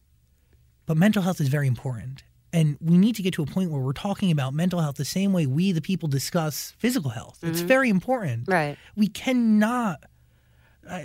But 0.89 0.97
mental 0.97 1.23
health 1.23 1.41
is 1.41 1.47
very 1.49 1.69
important. 1.69 2.25
And 2.53 2.79
we 2.81 2.97
need 2.99 3.15
to 3.17 3.23
get 3.23 3.35
to 3.35 3.43
a 3.43 3.47
point 3.47 3.71
where 3.71 3.81
we're 3.83 3.93
talking 3.93 4.31
about 4.33 4.55
mental 4.55 4.81
health 4.81 4.97
the 4.97 5.05
same 5.05 5.35
way 5.35 5.45
we, 5.47 5.71
the 5.71 5.83
people, 5.83 6.09
discuss 6.09 6.73
physical 6.79 7.11
health. 7.11 7.39
It's 7.43 7.61
very 7.61 7.91
important. 7.91 8.43
Mm-hmm. 8.45 8.53
right 8.53 8.79
We 8.97 9.09
cannot 9.09 10.03
uh, 10.89 11.01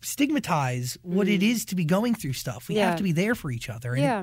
stigmatize 0.00 0.96
what 1.02 1.28
it 1.28 1.42
is 1.42 1.64
to 1.66 1.74
be 1.74 1.84
going 1.84 2.14
through 2.14 2.34
stuff. 2.34 2.68
We 2.68 2.76
Mm-hmm. 2.76 2.78
Yeah. 2.78 2.88
have 2.90 2.96
to 2.98 3.02
be 3.02 3.12
there 3.12 3.34
for 3.34 3.50
each 3.50 3.68
other. 3.68 3.92
And 3.94 4.02
yeah 4.02 4.22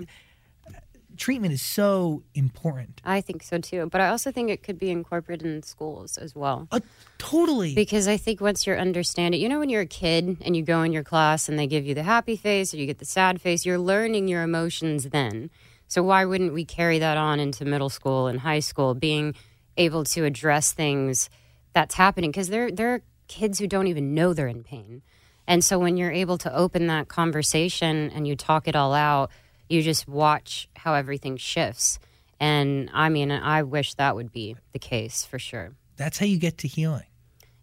treatment 1.17 1.53
is 1.53 1.61
so 1.61 2.23
important. 2.33 3.01
I 3.03 3.21
think 3.21 3.43
so 3.43 3.57
too 3.59 3.87
but 3.91 4.01
I 4.01 4.09
also 4.09 4.31
think 4.31 4.49
it 4.49 4.63
could 4.63 4.79
be 4.79 4.89
incorporated 4.89 5.45
in 5.45 5.63
schools 5.63 6.17
as 6.17 6.35
well 6.35 6.67
Uh, 6.71 6.79
totally. 7.17 7.73
Because 7.75 8.07
I 8.07 8.17
think 8.17 8.41
once 8.41 8.65
you're 8.67 8.79
understanding, 8.79 9.39
you 9.41 9.49
know, 9.49 9.59
when 9.59 9.69
you're 9.69 9.81
a 9.81 9.85
kid 9.85 10.37
and 10.41 10.55
you 10.55 10.63
go 10.63 10.81
in 10.83 10.91
your 10.91 11.03
class 11.03 11.47
and 11.47 11.57
they 11.57 11.67
give 11.67 11.85
you 11.85 11.93
the 11.93 12.03
happy 12.03 12.35
face 12.35 12.73
or 12.73 12.77
you 12.77 12.85
get 12.85 12.99
the 12.99 13.05
sad 13.05 13.41
face, 13.41 13.65
you're 13.65 13.77
learning 13.79 14.27
your 14.27 14.43
emotions 14.43 15.09
then. 15.09 15.49
So 15.87 16.01
why 16.03 16.25
wouldn't 16.25 16.53
we 16.53 16.65
carry 16.65 16.99
that 16.99 17.17
on 17.17 17.39
into 17.39 17.65
middle 17.65 17.89
school 17.89 18.27
and 18.27 18.39
high 18.39 18.59
school, 18.61 18.93
being 18.95 19.35
able 19.77 20.03
to 20.05 20.25
address 20.25 20.73
things 20.73 21.29
that's 21.73 21.95
happening? 21.95 22.31
Because 22.31 22.49
there 22.49 22.71
there 22.71 22.93
are 22.95 23.01
kids 23.27 23.59
who 23.59 23.67
don't 23.67 23.87
even 23.87 24.13
know 24.13 24.33
they're 24.33 24.47
in 24.47 24.63
pain, 24.63 25.01
and 25.47 25.63
so 25.63 25.77
when 25.77 25.97
you're 25.97 26.11
able 26.11 26.37
to 26.39 26.53
open 26.55 26.87
that 26.87 27.07
conversation 27.09 28.09
and 28.09 28.27
you 28.27 28.35
talk 28.35 28.67
it 28.67 28.75
all 28.75 28.93
out, 28.93 29.29
you 29.69 29.81
just 29.81 30.07
watch 30.07 30.67
how 30.75 30.93
everything 30.93 31.37
shifts. 31.37 31.99
And 32.39 32.89
I 32.93 33.09
mean, 33.09 33.31
I 33.31 33.63
wish 33.63 33.93
that 33.95 34.15
would 34.15 34.31
be 34.31 34.55
the 34.73 34.79
case 34.79 35.25
for 35.25 35.39
sure. 35.39 35.71
That's 35.95 36.17
how 36.17 36.25
you 36.25 36.37
get 36.37 36.57
to 36.59 36.67
healing. 36.67 37.05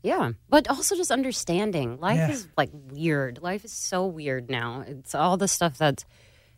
Yeah, 0.03 0.33
but 0.49 0.69
also 0.69 0.97
just 0.97 1.11
understanding 1.11 1.99
life 2.01 2.17
Yeah. 2.17 2.31
is 2.31 2.49
like 2.57 2.71
weird. 2.73 3.41
Life 3.43 3.65
is 3.67 3.73
so 3.73 4.07
weird 4.07 4.49
now. 4.49 4.83
It's 4.87 5.15
all 5.15 5.37
the 5.37 5.49
stuff 5.49 5.77
that's 5.77 6.07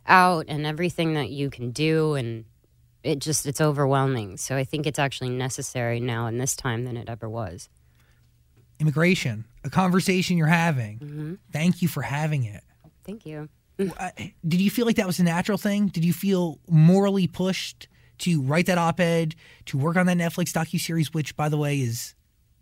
out 0.07 0.45
and 0.49 0.65
everything 0.65 1.15
that 1.15 1.31
you 1.31 1.51
can 1.51 1.71
do, 1.73 2.15
and 2.15 2.45
it 3.03 3.19
just 3.19 3.45
it's 3.47 3.61
overwhelming. 3.61 4.37
So 4.37 4.57
I 4.57 4.63
think 4.63 4.87
it's 4.87 4.99
actually 5.01 5.31
necessary 5.31 5.99
now 5.99 6.29
in 6.29 6.39
this 6.39 6.55
time 6.55 6.85
than 6.85 6.97
it 6.97 7.09
ever 7.09 7.29
was. 7.29 7.69
Immigration, 8.79 9.45
a 9.65 9.71
conversation 9.71 10.37
you're 10.37 10.47
having. 10.47 10.99
Mm-hmm. 10.99 11.35
Thank 11.53 11.83
you 11.83 11.89
for 11.89 12.03
having 12.03 12.45
it. 12.45 12.63
Thank 13.05 13.27
you. 13.27 13.49
Did 13.79 14.61
you 14.61 14.71
feel 14.71 14.87
like 14.87 14.97
that 14.97 15.07
was 15.07 15.19
a 15.19 15.25
natural 15.25 15.59
thing? 15.59 15.89
Did 15.89 16.05
you 16.05 16.13
feel 16.13 16.59
morally 16.69 17.27
pushed 17.27 17.89
to 18.19 18.41
write 18.43 18.67
that 18.67 18.79
op-ed, 18.79 19.35
to 19.67 19.79
work 19.79 19.97
on 19.97 20.07
that 20.07 20.17
Netflix 20.17 20.53
docu-series, 20.53 21.13
which, 21.13 21.37
by 21.37 21.49
the 21.49 21.57
way, 21.57 21.81
is 21.81 22.15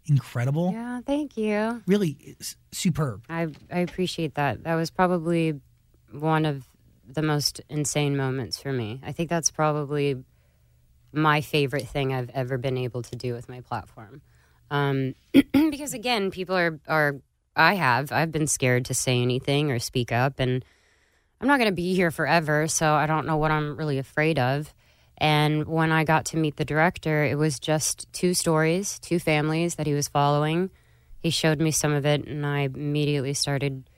incredible? 0.06 0.72
Yeah, 0.72 1.00
thank 1.04 1.36
you. 1.36 1.82
Really 1.86 2.36
superb. 2.72 3.24
I 3.28 3.48
I 3.70 3.80
appreciate 3.80 4.34
that. 4.34 4.64
That 4.64 4.74
was 4.74 4.90
probably 4.90 5.60
one 6.12 6.46
of 6.46 6.64
the 7.06 7.22
most 7.22 7.60
insane 7.68 8.16
moments 8.16 8.58
for 8.58 8.72
me. 8.72 9.00
I 9.04 9.12
think 9.12 9.28
that's 9.28 9.50
probably 9.50 10.22
my 11.12 11.40
favorite 11.40 11.88
thing 11.88 12.12
I've 12.12 12.30
ever 12.30 12.56
been 12.56 12.78
able 12.78 13.02
to 13.02 13.16
do 13.16 13.34
with 13.34 13.48
my 13.48 13.60
platform. 13.60 14.22
Um, 14.70 15.14
because 15.52 15.94
again, 15.94 16.30
people 16.30 16.56
are 16.56 16.78
are 16.86 17.16
I 17.56 17.74
have 17.74 18.12
I've 18.12 18.32
been 18.32 18.46
scared 18.46 18.84
to 18.86 18.94
say 18.94 19.20
anything 19.20 19.70
or 19.70 19.78
speak 19.78 20.12
up, 20.12 20.38
and 20.38 20.64
I'm 21.40 21.48
not 21.48 21.58
going 21.58 21.70
to 21.70 21.74
be 21.74 21.94
here 21.94 22.10
forever, 22.10 22.68
so 22.68 22.92
I 22.92 23.06
don't 23.06 23.26
know 23.26 23.36
what 23.38 23.50
I'm 23.50 23.76
really 23.76 23.98
afraid 23.98 24.38
of. 24.38 24.74
And 25.16 25.66
when 25.66 25.92
I 25.92 26.04
got 26.04 26.26
to 26.26 26.36
meet 26.36 26.56
the 26.56 26.64
director, 26.64 27.24
it 27.24 27.36
was 27.36 27.58
just 27.58 28.10
two 28.12 28.34
stories, 28.34 28.98
two 28.98 29.18
families 29.18 29.76
that 29.76 29.86
he 29.86 29.94
was 29.94 30.08
following. 30.08 30.70
He 31.18 31.30
showed 31.30 31.60
me 31.60 31.70
some 31.70 31.92
of 31.92 32.06
it, 32.06 32.26
and 32.26 32.46
I 32.46 32.60
immediately 32.60 33.34
started 33.34 33.88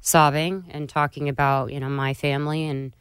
sobbing 0.00 0.64
and 0.70 0.88
talking 0.88 1.28
about 1.28 1.72
you 1.72 1.78
know 1.78 1.88
my 1.88 2.14
family 2.14 2.66
and 2.66 2.94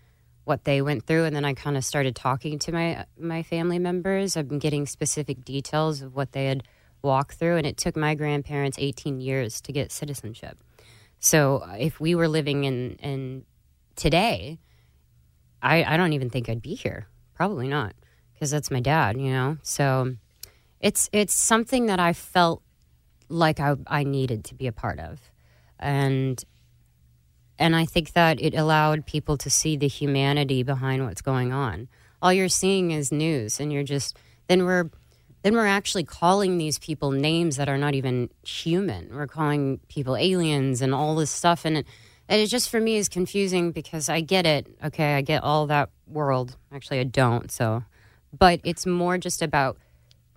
what 0.43 0.63
they 0.63 0.81
went 0.81 1.05
through 1.05 1.25
and 1.25 1.35
then 1.35 1.45
I 1.45 1.53
kind 1.53 1.77
of 1.77 1.85
started 1.85 2.15
talking 2.15 2.59
to 2.59 2.71
my 2.71 3.05
my 3.17 3.43
family 3.43 3.79
members 3.79 4.35
I've 4.35 4.49
been 4.49 4.59
getting 4.59 4.85
specific 4.85 5.45
details 5.45 6.01
of 6.01 6.15
what 6.15 6.33
they 6.33 6.45
had 6.45 6.63
walked 7.01 7.35
through 7.35 7.57
and 7.57 7.65
it 7.65 7.77
took 7.77 7.95
my 7.95 8.15
grandparents 8.15 8.77
18 8.79 9.21
years 9.21 9.61
to 9.61 9.71
get 9.71 9.91
citizenship 9.91 10.57
so 11.19 11.63
uh, 11.65 11.75
if 11.79 11.99
we 11.99 12.15
were 12.15 12.27
living 12.27 12.65
in 12.65 12.95
in 13.01 13.45
today 13.99 14.59
I 15.61 15.83
I 15.83 15.97
don't 15.97 16.13
even 16.13 16.29
think 16.29 16.49
I'd 16.49 16.61
be 16.61 16.75
here 16.75 17.07
probably 17.35 17.67
not 17.67 17.93
because 18.33 18.49
that's 18.51 18.71
my 18.71 18.79
dad 18.79 19.19
you 19.19 19.29
know 19.29 19.57
so 19.61 20.15
it's 20.79 21.09
it's 21.11 21.33
something 21.33 21.87
that 21.87 21.99
I 21.99 22.13
felt 22.13 22.63
like 23.27 23.59
I 23.59 23.75
I 23.85 24.03
needed 24.03 24.45
to 24.45 24.55
be 24.55 24.67
a 24.67 24.71
part 24.71 24.99
of 24.99 25.19
and 25.79 26.43
and 27.59 27.75
I 27.75 27.85
think 27.85 28.13
that 28.13 28.41
it 28.41 28.55
allowed 28.55 29.05
people 29.05 29.37
to 29.37 29.49
see 29.49 29.75
the 29.75 29.87
humanity 29.87 30.63
behind 30.63 31.05
what's 31.05 31.21
going 31.21 31.51
on. 31.51 31.89
All 32.21 32.31
you're 32.31 32.47
seeing 32.47 32.91
is 32.91 33.11
news, 33.11 33.59
and 33.59 33.71
you're 33.71 33.83
just 33.83 34.17
then 34.47 34.65
we're 34.65 34.89
then 35.43 35.53
we're 35.53 35.65
actually 35.65 36.03
calling 36.03 36.57
these 36.57 36.79
people 36.79 37.11
names 37.11 37.57
that 37.57 37.69
are 37.69 37.77
not 37.77 37.95
even 37.95 38.29
human. 38.43 39.09
We're 39.13 39.27
calling 39.27 39.79
people 39.89 40.15
aliens 40.15 40.81
and 40.81 40.93
all 40.93 41.15
this 41.15 41.29
stuff, 41.29 41.65
and 41.65 41.77
it, 41.79 41.87
and 42.29 42.39
it 42.39 42.47
just 42.47 42.69
for 42.69 42.79
me 42.79 42.95
is 42.97 43.09
confusing 43.09 43.71
because 43.71 44.07
I 44.07 44.21
get 44.21 44.45
it. 44.45 44.67
Okay, 44.85 45.15
I 45.15 45.21
get 45.21 45.43
all 45.43 45.65
that 45.67 45.89
world. 46.07 46.55
Actually, 46.71 46.99
I 46.99 47.05
don't. 47.05 47.51
So, 47.51 47.83
but 48.37 48.61
it's 48.63 48.85
more 48.85 49.17
just 49.17 49.41
about 49.41 49.77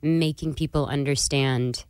making 0.00 0.55
people 0.55 0.87
understand 0.87 1.85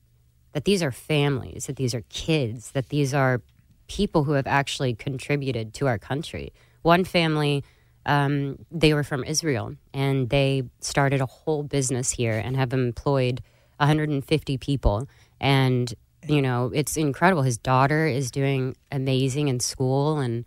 that 0.55 0.65
these 0.65 0.83
are 0.83 0.91
families, 0.91 1.67
that 1.67 1.77
these 1.77 1.95
are 1.95 2.03
kids, 2.09 2.73
that 2.73 2.89
these 2.89 3.15
are 3.15 3.41
people 3.87 4.25
who 4.25 4.33
have 4.33 4.49
actually 4.49 4.93
contributed 4.93 5.73
to 5.75 5.87
our 5.87 5.99
country. 5.99 6.53
One 6.83 7.05
family, 7.05 7.63
um, 8.05 8.59
they 8.73 8.95
were 8.95 9.05
from 9.05 9.23
Israel 9.23 9.77
and 9.95 10.29
they 10.31 10.65
started 10.81 11.21
a 11.21 11.27
whole 11.27 11.63
business 11.63 12.11
here 12.11 12.37
and 12.45 12.57
have 12.57 12.73
employed 12.73 13.41
150 13.77 14.59
people. 14.59 15.09
And, 15.41 15.95
you 16.27 16.43
know, 16.43 16.71
it's 16.75 16.97
incredible. 16.97 17.43
His 17.43 17.59
daughter 17.59 18.07
is 18.07 18.31
doing 18.31 18.77
amazing 18.91 19.49
in 19.49 19.61
school 19.61 20.19
and 20.19 20.45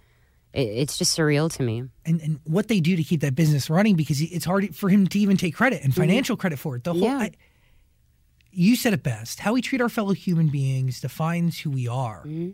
it, 0.53 0.67
it's 0.67 0.97
just 0.97 1.17
surreal 1.17 1.51
to 1.53 1.63
me. 1.63 1.83
And, 2.05 2.21
and 2.21 2.39
what 2.45 2.67
they 2.67 2.79
do 2.79 2.95
to 2.95 3.03
keep 3.03 3.21
that 3.21 3.35
business 3.35 3.69
running 3.69 3.95
because 3.95 4.21
it's 4.21 4.45
hard 4.45 4.75
for 4.75 4.89
him 4.89 5.07
to 5.07 5.19
even 5.19 5.37
take 5.37 5.55
credit 5.55 5.83
and 5.83 5.91
mm-hmm. 5.91 6.01
financial 6.01 6.37
credit 6.37 6.59
for 6.59 6.75
it. 6.77 6.83
The 6.83 6.93
whole, 6.93 7.01
Yeah. 7.01 7.17
I, 7.17 7.31
you 8.51 8.77
said 8.77 8.93
it 8.93 9.03
best. 9.03 9.41
How 9.41 9.53
we 9.53 9.61
treat 9.61 9.81
our 9.81 9.89
fellow 9.89 10.13
human 10.13 10.47
beings 10.47 11.01
defines 11.01 11.59
who 11.59 11.71
we 11.71 11.89
are. 11.89 12.23
Mm-hmm. 12.25 12.51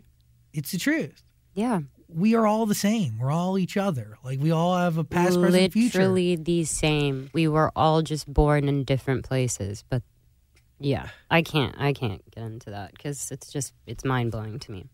It's 0.52 0.72
the 0.72 0.78
truth. 0.78 1.22
Yeah. 1.54 1.80
We 2.08 2.34
are 2.34 2.46
all 2.46 2.66
the 2.66 2.74
same. 2.74 3.18
We're 3.18 3.30
all 3.30 3.56
each 3.56 3.76
other. 3.76 4.18
Like 4.24 4.40
we 4.40 4.50
all 4.50 4.76
have 4.76 4.98
a 4.98 5.04
past, 5.04 5.40
present, 5.40 5.72
future. 5.72 5.98
Literally 5.98 6.36
the 6.36 6.64
same. 6.64 7.30
We 7.32 7.48
were 7.48 7.70
all 7.76 8.02
just 8.02 8.30
born 8.30 8.68
in 8.68 8.84
different 8.84 9.24
places, 9.24 9.84
but 9.88 10.02
yeah, 10.84 11.08
I 11.30 11.42
can't. 11.42 11.74
I 11.78 11.92
can't 11.92 12.22
get 12.34 12.44
into 12.44 12.70
that 12.70 12.92
because 12.92 13.30
it's 13.30 13.50
just 13.52 13.72
it's 13.86 14.04
mind 14.04 14.32
blowing 14.32 14.58
to 14.58 14.72
me. 14.72 14.88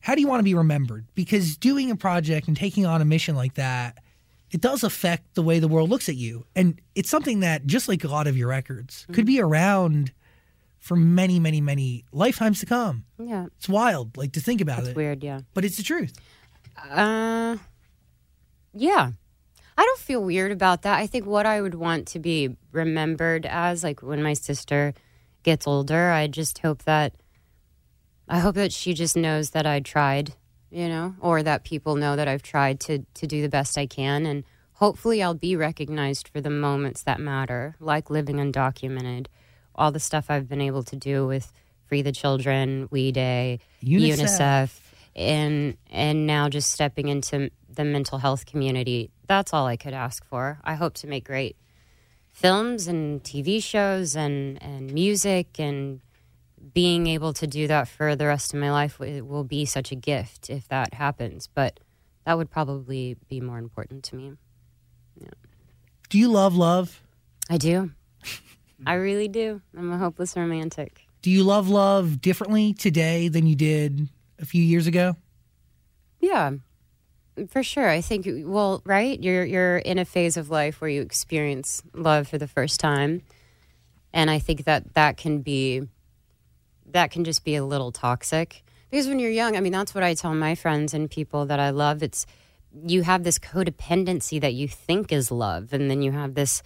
How 0.00 0.14
do 0.14 0.20
you 0.20 0.28
want 0.28 0.40
to 0.40 0.44
be 0.44 0.54
remembered? 0.54 1.06
Because 1.14 1.56
doing 1.56 1.90
a 1.90 1.96
project 1.96 2.46
and 2.46 2.56
taking 2.56 2.86
on 2.86 3.00
a 3.02 3.04
mission 3.04 3.34
like 3.34 3.54
that, 3.54 3.98
it 4.52 4.60
does 4.60 4.84
affect 4.84 5.34
the 5.34 5.42
way 5.42 5.58
the 5.58 5.66
world 5.68 5.90
looks 5.90 6.08
at 6.08 6.14
you. 6.14 6.46
And 6.54 6.80
it's 6.94 7.10
something 7.10 7.40
that, 7.40 7.66
just 7.66 7.88
like 7.88 8.04
a 8.04 8.08
lot 8.08 8.26
of 8.28 8.36
your 8.36 8.48
records, 8.48 9.02
Mm-hmm. 9.02 9.12
could 9.14 9.26
be 9.26 9.40
around 9.40 10.12
for 10.78 10.94
many, 10.96 11.40
many, 11.40 11.60
many 11.60 12.04
lifetimes 12.12 12.60
to 12.60 12.66
come. 12.66 13.04
Yeah, 13.18 13.46
It's 13.56 13.68
wild, 13.68 14.16
like 14.16 14.32
to 14.32 14.40
think 14.40 14.60
about 14.60 14.80
it's 14.80 14.88
it. 14.90 14.96
weird. 14.96 15.24
Yeah. 15.24 15.40
But 15.54 15.64
it's 15.64 15.76
the 15.76 15.82
truth. 15.82 16.12
Uh, 16.88 17.56
yeah. 18.74 19.10
I 19.78 19.82
don't 19.84 19.98
feel 19.98 20.22
weird 20.22 20.52
about 20.52 20.82
that. 20.82 20.98
I 20.98 21.06
think 21.06 21.26
what 21.26 21.46
I 21.46 21.60
would 21.60 21.74
want 21.74 22.08
to 22.08 22.18
be 22.18 22.56
remembered 22.72 23.44
as, 23.44 23.84
like 23.84 24.02
when 24.02 24.22
my 24.22 24.32
sister 24.32 24.94
gets 25.42 25.66
older, 25.66 26.10
I 26.10 26.26
just 26.26 26.58
hope 26.58 26.84
that 26.84 27.14
I 28.28 28.40
hope 28.40 28.56
that 28.56 28.72
she 28.72 28.94
just 28.94 29.16
knows 29.16 29.50
that 29.50 29.66
I 29.66 29.80
tried, 29.80 30.34
you 30.70 30.88
know, 30.88 31.14
or 31.20 31.42
that 31.42 31.64
people 31.64 31.94
know 31.94 32.16
that 32.16 32.26
I've 32.26 32.42
tried 32.42 32.80
to 32.80 33.04
to 33.14 33.26
do 33.26 33.42
the 33.42 33.48
best 33.48 33.76
I 33.76 33.86
can, 33.86 34.26
and 34.26 34.44
hopefully 34.72 35.22
I'll 35.22 35.34
be 35.34 35.56
recognized 35.56 36.28
for 36.28 36.40
the 36.40 36.50
moments 36.50 37.02
that 37.02 37.20
matter, 37.20 37.76
like 37.78 38.10
living 38.10 38.36
undocumented, 38.36 39.26
all 39.74 39.92
the 39.92 40.00
stuff 40.00 40.30
I've 40.30 40.48
been 40.48 40.60
able 40.60 40.82
to 40.84 40.96
do 40.96 41.26
with 41.26 41.52
Free 41.86 42.02
the 42.02 42.12
Children, 42.12 42.88
We 42.90 43.12
Day, 43.12 43.60
UNICEF. 43.82 44.18
UNICEF 44.18 44.80
and 45.16 45.76
and 45.90 46.26
now 46.26 46.48
just 46.48 46.70
stepping 46.70 47.08
into 47.08 47.50
the 47.76 47.84
mental 47.84 48.18
health 48.18 48.46
community. 48.46 49.10
That's 49.26 49.52
all 49.54 49.66
i 49.66 49.76
could 49.76 49.94
ask 49.94 50.24
for. 50.24 50.58
I 50.64 50.74
hope 50.74 50.94
to 50.94 51.06
make 51.06 51.24
great 51.24 51.56
films 52.32 52.86
and 52.86 53.22
tv 53.22 53.62
shows 53.62 54.14
and 54.14 54.62
and 54.62 54.92
music 54.92 55.58
and 55.58 56.00
being 56.74 57.06
able 57.06 57.32
to 57.32 57.46
do 57.46 57.66
that 57.66 57.88
for 57.88 58.14
the 58.14 58.26
rest 58.26 58.52
of 58.52 58.60
my 58.60 58.70
life 58.70 58.98
wi- 58.98 59.22
will 59.22 59.42
be 59.44 59.64
such 59.64 59.90
a 59.90 59.94
gift 59.94 60.50
if 60.50 60.68
that 60.68 60.92
happens 60.92 61.46
but 61.46 61.80
that 62.26 62.36
would 62.36 62.50
probably 62.50 63.16
be 63.28 63.40
more 63.40 63.56
important 63.56 64.02
to 64.04 64.16
me. 64.16 64.32
Do 66.08 66.18
you 66.18 66.28
love 66.28 66.56
love? 66.56 67.02
i 67.48 67.56
do. 67.56 67.92
I 68.86 68.94
really 68.94 69.28
do. 69.28 69.62
I'm 69.76 69.92
a 69.92 69.98
hopeless 69.98 70.36
romantic. 70.36 71.06
Do 71.22 71.30
you 71.30 71.44
love 71.44 71.68
love 71.68 72.20
differently 72.20 72.74
today 72.74 73.28
than 73.28 73.46
you 73.46 73.56
did 73.56 74.08
a 74.38 74.44
few 74.44 74.62
years 74.62 74.86
ago? 74.86 75.16
Yeah, 76.20 76.52
for 77.48 77.62
sure. 77.62 77.88
I 77.88 78.00
think 78.00 78.26
well, 78.46 78.82
right? 78.84 79.22
You're 79.22 79.44
you're 79.44 79.78
in 79.78 79.98
a 79.98 80.04
phase 80.04 80.36
of 80.36 80.50
life 80.50 80.80
where 80.80 80.90
you 80.90 81.02
experience 81.02 81.82
love 81.94 82.28
for 82.28 82.38
the 82.38 82.48
first 82.48 82.80
time, 82.80 83.22
and 84.12 84.30
I 84.30 84.38
think 84.38 84.64
that 84.64 84.94
that 84.94 85.16
can 85.16 85.40
be 85.40 85.82
that 86.86 87.10
can 87.10 87.24
just 87.24 87.44
be 87.44 87.56
a 87.56 87.64
little 87.64 87.92
toxic 87.92 88.62
because 88.90 89.08
when 89.08 89.18
you're 89.18 89.30
young, 89.30 89.56
I 89.56 89.60
mean, 89.60 89.72
that's 89.72 89.94
what 89.94 90.04
I 90.04 90.14
tell 90.14 90.34
my 90.34 90.54
friends 90.54 90.94
and 90.94 91.10
people 91.10 91.46
that 91.46 91.58
I 91.58 91.70
love. 91.70 92.02
It's 92.02 92.26
you 92.86 93.02
have 93.02 93.24
this 93.24 93.38
codependency 93.38 94.40
that 94.40 94.54
you 94.54 94.68
think 94.68 95.12
is 95.12 95.30
love, 95.30 95.72
and 95.72 95.90
then 95.90 96.02
you 96.02 96.12
have 96.12 96.34
this 96.34 96.62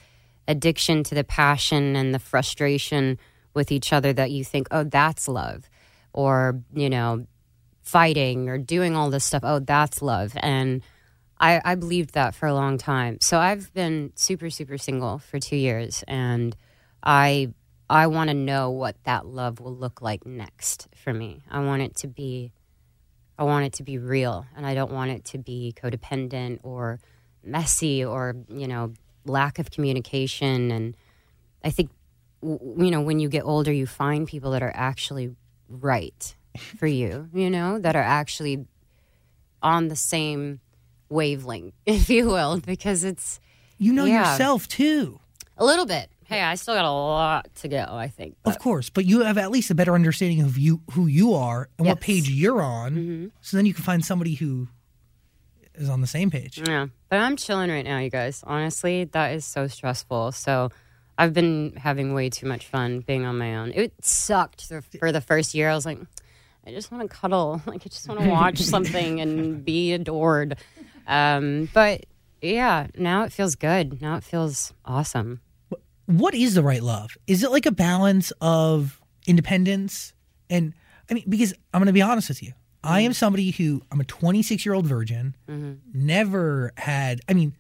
addiction 0.47 1.03
to 1.05 1.15
the 1.15 1.25
passion 1.25 1.97
and 1.97 2.15
the 2.15 2.19
frustration 2.19 3.19
with 3.55 3.73
each 3.73 3.93
other 3.93 4.13
that 4.13 4.31
you 4.31 4.45
think, 4.45 4.69
oh, 4.71 4.85
that's 4.85 5.29
love, 5.29 5.69
or 6.13 6.61
you 6.75 6.91
know, 6.91 7.27
fighting 7.91 8.49
or 8.49 8.57
doing 8.57 8.95
all 8.95 9.11
this 9.11 9.25
stuff. 9.25 9.43
Oh, 9.45 9.59
that's 9.59 10.01
love. 10.01 10.33
And 10.37 10.83
I, 11.41 11.61
I 11.65 11.75
believed 11.75 12.15
that 12.15 12.35
for 12.35 12.47
a 12.47 12.55
long 12.55 12.79
time. 12.79 13.19
So 13.21 13.39
I've 13.39 13.73
been 13.75 14.13
super, 14.15 14.49
super 14.49 14.79
single 14.79 15.19
for 15.19 15.41
two 15.41 15.57
years, 15.57 16.05
and 16.07 16.55
I 17.03 17.53
I 17.89 18.07
want 18.07 18.29
to 18.29 18.35
know 18.35 18.71
what 18.71 18.97
that 19.05 19.27
love 19.27 19.59
will 19.59 19.75
look 19.75 20.01
like 20.01 20.25
next 20.25 20.87
for 20.95 21.13
me. 21.13 21.43
I 21.51 21.61
want 21.61 21.83
it 21.83 21.97
to 21.97 22.07
be 22.07 22.53
I 23.39 23.45
want 23.45 23.65
it 23.65 23.73
to 23.75 23.83
be 23.83 23.99
real, 23.99 24.47
and 24.55 24.67
I 24.67 24.75
don't 24.75 24.93
want 24.93 25.11
it 25.11 25.25
to 25.27 25.39
be 25.39 25.75
codependent 25.77 26.61
or 26.63 27.01
messy 27.43 28.05
or 28.05 28.37
you 28.49 28.69
know 28.69 28.93
lack 29.25 29.59
of 29.59 29.71
communication. 29.71 30.71
And 30.71 30.97
I 31.65 31.71
think 31.71 31.91
you 32.43 32.91
know 32.91 33.01
when 33.01 33.19
you 33.19 33.29
get 33.29 33.45
older, 33.45 33.73
you 33.73 33.87
find 33.87 34.29
people 34.29 34.53
that 34.53 34.63
are 34.63 34.73
actually 34.75 35.35
right 35.69 36.37
for 36.57 36.87
you, 36.87 37.29
you 37.35 37.51
know, 37.51 37.79
that 37.79 37.97
are 37.97 38.03
actually 38.03 38.65
on 39.63 39.89
the 39.89 39.97
same 39.97 40.61
wavelength, 41.09 41.75
if 41.87 42.09
you 42.11 42.27
will, 42.27 42.61
because 42.61 43.05
it's 43.05 43.41
You 43.79 43.93
know 43.93 44.05
Yeah. 44.05 44.33
yourself 44.33 44.69
too. 44.69 45.21
a 45.57 45.65
little 45.65 45.87
bit. 45.87 46.11
Hey, 46.25 46.43
I 46.43 46.55
still 46.55 46.75
got 46.75 46.85
a 46.85 46.91
lot 46.91 47.53
to 47.57 47.69
go, 47.69 47.85
I 47.91 48.07
think. 48.09 48.37
Of 48.45 48.59
course, 48.61 48.89
but 48.89 49.05
you 49.05 49.21
have 49.23 49.37
at 49.37 49.51
least 49.51 49.71
a 49.71 49.75
better 49.75 49.95
understanding 49.95 50.43
of 50.43 50.57
you 50.57 50.81
who 50.93 51.07
you 51.09 51.35
are 51.35 51.69
and 51.77 51.87
what 51.89 52.01
page 52.01 52.31
you're 52.31 52.63
on. 52.63 52.93
Mm-hmm. 52.95 53.27
So 53.41 53.57
then 53.57 53.67
you 53.67 53.75
can 53.75 53.83
find 53.83 54.05
somebody 54.05 54.35
who 54.35 54.69
is 55.75 55.89
on 55.89 56.01
the 56.03 56.07
same 56.07 56.31
page. 56.31 56.63
Yeah, 56.65 56.87
but 57.09 57.19
I'm 57.19 57.35
chilling 57.37 57.69
right 57.69 57.85
now, 57.85 57.99
you 57.99 58.11
guys. 58.11 58.45
Honestly, 58.47 59.05
that 59.07 59.35
is 59.35 59.45
so 59.45 59.67
stressful. 59.67 60.31
So 60.33 60.71
I've 61.19 61.33
been 61.35 61.75
having 61.77 62.15
way 62.15 62.31
too 62.31 62.47
much 62.47 62.67
fun 62.67 63.01
being 63.01 63.25
on 63.25 63.37
my 63.37 63.57
own. 63.57 63.73
It 63.75 63.93
sucked 64.05 64.71
for 65.01 65.11
the 65.11 65.21
first 65.21 65.53
year. 65.55 65.69
I 65.69 65.75
was 65.75 65.85
like, 65.85 65.99
I 66.67 66.73
just 66.73 66.91
want 66.93 67.09
to 67.09 67.17
cuddle. 67.17 67.63
Like, 67.67 67.83
I 67.85 67.89
just 67.89 68.09
want 68.09 68.21
to 68.21 68.29
watch 68.31 68.59
something 68.59 69.21
and 69.21 69.65
be 69.65 69.93
adored. 69.93 70.59
Um, 71.07 71.69
but 71.73 72.07
yeah, 72.43 72.89
now 72.97 73.25
it 73.25 73.33
feels 73.33 73.55
good. 73.55 74.01
Now 74.01 74.17
it 74.17 74.25
feels 74.25 74.73
awesome. 74.85 75.41
What 76.07 76.35
is 76.35 76.55
the 76.55 76.63
right 76.63 76.83
love? 76.83 77.17
Is 77.27 77.43
it 77.43 77.51
like 77.51 77.67
a 77.67 77.73
balance 77.73 78.33
of 78.41 79.01
independence 79.27 80.13
and 80.49 80.75
I 81.11 81.15
mean 81.15 81.25
because 81.29 81.53
I'm 81.73 81.81
going 81.81 81.87
to 81.87 81.93
be 81.93 82.03
honest 82.03 82.29
with 82.29 82.43
you. 82.43 82.53
I 82.83 83.03
am 83.03 83.13
mm. 83.13 83.15
somebody 83.15 83.51
who 83.51 83.83
I'm 83.93 84.01
a 84.01 84.05
26 84.05 84.65
year 84.65 84.75
old 84.75 84.87
virgin, 84.87 85.37
mm-hmm. 85.49 85.75
never 85.93 86.73
had 86.77 87.21
I 87.29 87.35
mean 87.35 87.55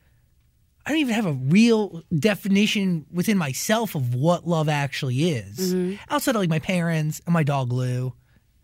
I 0.84 0.90
don't 0.90 0.98
even 0.98 1.14
have 1.14 1.26
a 1.26 1.32
real 1.32 2.02
definition 2.18 3.06
within 3.12 3.36
myself 3.36 3.94
of 3.94 4.14
what 4.14 4.46
love 4.46 4.68
actually 4.68 5.30
is. 5.30 5.74
Mm-hmm. 5.74 5.96
Outside 6.08 6.34
of 6.34 6.40
like 6.40 6.48
my 6.48 6.58
parents 6.58 7.20
and 7.26 7.32
my 7.32 7.42
dog 7.42 7.72
Lou. 7.72 8.14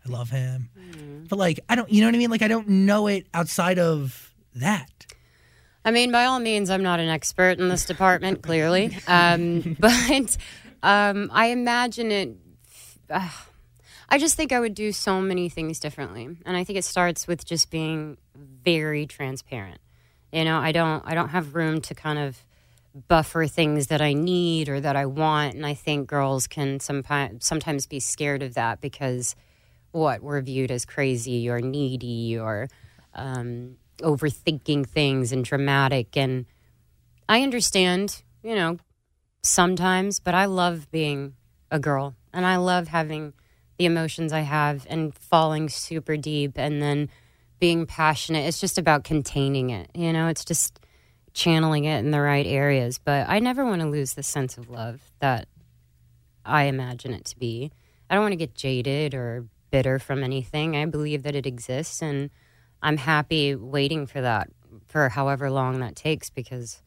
I 0.07 0.11
love 0.11 0.29
him. 0.29 0.69
But 1.29 1.37
like 1.39 1.59
I 1.69 1.75
don't 1.75 1.89
you 1.91 2.01
know 2.01 2.07
what 2.07 2.15
I 2.15 2.17
mean? 2.17 2.29
Like 2.29 2.41
I 2.41 2.47
don't 2.47 2.67
know 2.67 3.07
it 3.07 3.27
outside 3.33 3.79
of 3.79 4.33
that. 4.55 5.05
I 5.85 5.91
mean, 5.91 6.11
by 6.11 6.25
all 6.25 6.39
means, 6.39 6.69
I'm 6.69 6.83
not 6.83 6.99
an 6.99 7.07
expert 7.07 7.59
in 7.59 7.69
this 7.69 7.85
department, 7.85 8.41
clearly. 8.41 8.97
Um, 9.07 9.77
but 9.79 10.37
um, 10.83 11.29
I 11.31 11.47
imagine 11.47 12.11
it. 12.11 12.35
Uh, 13.09 13.29
I 14.09 14.17
just 14.17 14.35
think 14.35 14.51
I 14.51 14.59
would 14.59 14.73
do 14.73 14.91
so 14.91 15.21
many 15.21 15.47
things 15.47 15.79
differently, 15.79 16.27
and 16.45 16.57
I 16.57 16.63
think 16.63 16.77
it 16.77 16.83
starts 16.83 17.27
with 17.27 17.45
just 17.45 17.69
being 17.69 18.17
very 18.35 19.05
transparent. 19.05 19.79
You 20.31 20.43
know, 20.43 20.57
I 20.59 20.71
don't. 20.71 21.03
I 21.05 21.13
don't 21.13 21.29
have 21.29 21.55
room 21.55 21.81
to 21.81 21.95
kind 21.95 22.19
of 22.19 22.43
buffer 23.07 23.47
things 23.47 23.87
that 23.87 24.01
I 24.01 24.13
need 24.13 24.69
or 24.69 24.81
that 24.81 24.95
I 24.95 25.05
want, 25.05 25.55
and 25.55 25.65
I 25.65 25.73
think 25.73 26.07
girls 26.07 26.47
can 26.47 26.79
sometimes 26.79 27.45
sometimes 27.45 27.85
be 27.85 27.99
scared 27.99 28.43
of 28.43 28.55
that 28.55 28.81
because 28.81 29.35
what 29.97 30.21
we're 30.21 30.41
viewed 30.41 30.71
as 30.71 30.85
crazy 30.85 31.49
or 31.49 31.59
needy 31.59 32.37
or 32.37 32.67
um, 33.15 33.77
overthinking 33.99 34.87
things 34.87 35.31
and 35.31 35.43
dramatic. 35.43 36.15
And 36.15 36.45
I 37.27 37.41
understand, 37.41 38.23
you 38.43 38.55
know, 38.55 38.77
sometimes, 39.43 40.19
but 40.19 40.35
I 40.35 40.45
love 40.45 40.89
being 40.91 41.33
a 41.71 41.79
girl 41.79 42.15
and 42.33 42.45
I 42.45 42.57
love 42.57 42.87
having 42.87 43.33
the 43.77 43.85
emotions 43.85 44.33
I 44.33 44.41
have 44.41 44.85
and 44.89 45.13
falling 45.13 45.69
super 45.69 46.17
deep 46.17 46.57
and 46.57 46.81
then 46.81 47.09
being 47.59 47.85
passionate. 47.85 48.47
It's 48.47 48.59
just 48.59 48.77
about 48.77 49.03
containing 49.03 49.71
it, 49.71 49.89
you 49.93 50.13
know, 50.13 50.27
it's 50.27 50.45
just 50.45 50.79
channeling 51.33 51.85
it 51.85 51.99
in 51.99 52.11
the 52.11 52.21
right 52.21 52.45
areas. 52.45 52.99
But 52.99 53.27
I 53.29 53.39
never 53.39 53.65
want 53.65 53.81
to 53.81 53.87
lose 53.87 54.13
the 54.13 54.23
sense 54.23 54.57
of 54.57 54.69
love 54.69 55.01
that 55.19 55.47
I 56.45 56.63
imagine 56.63 57.13
it 57.13 57.25
to 57.25 57.37
be. 57.37 57.71
I 58.09 58.15
don't 58.15 58.23
want 58.23 58.31
to 58.31 58.37
get 58.37 58.55
jaded 58.55 59.13
or 59.13 59.45
bitter 59.77 59.99
from 59.99 60.23
anything. 60.23 60.75
I 60.75 60.85
believe 60.85 61.21
that 61.23 61.35
it 61.35 61.45
exists 61.45 62.01
and 62.01 62.31
I'm 62.81 62.97
happy 62.97 63.53
waiting 63.53 64.07
for 64.07 64.21
that 64.21 64.49
for 64.87 65.07
however 65.09 65.51
long 65.51 65.81
that 65.81 65.95
takes 65.95 66.31
because 66.31 66.81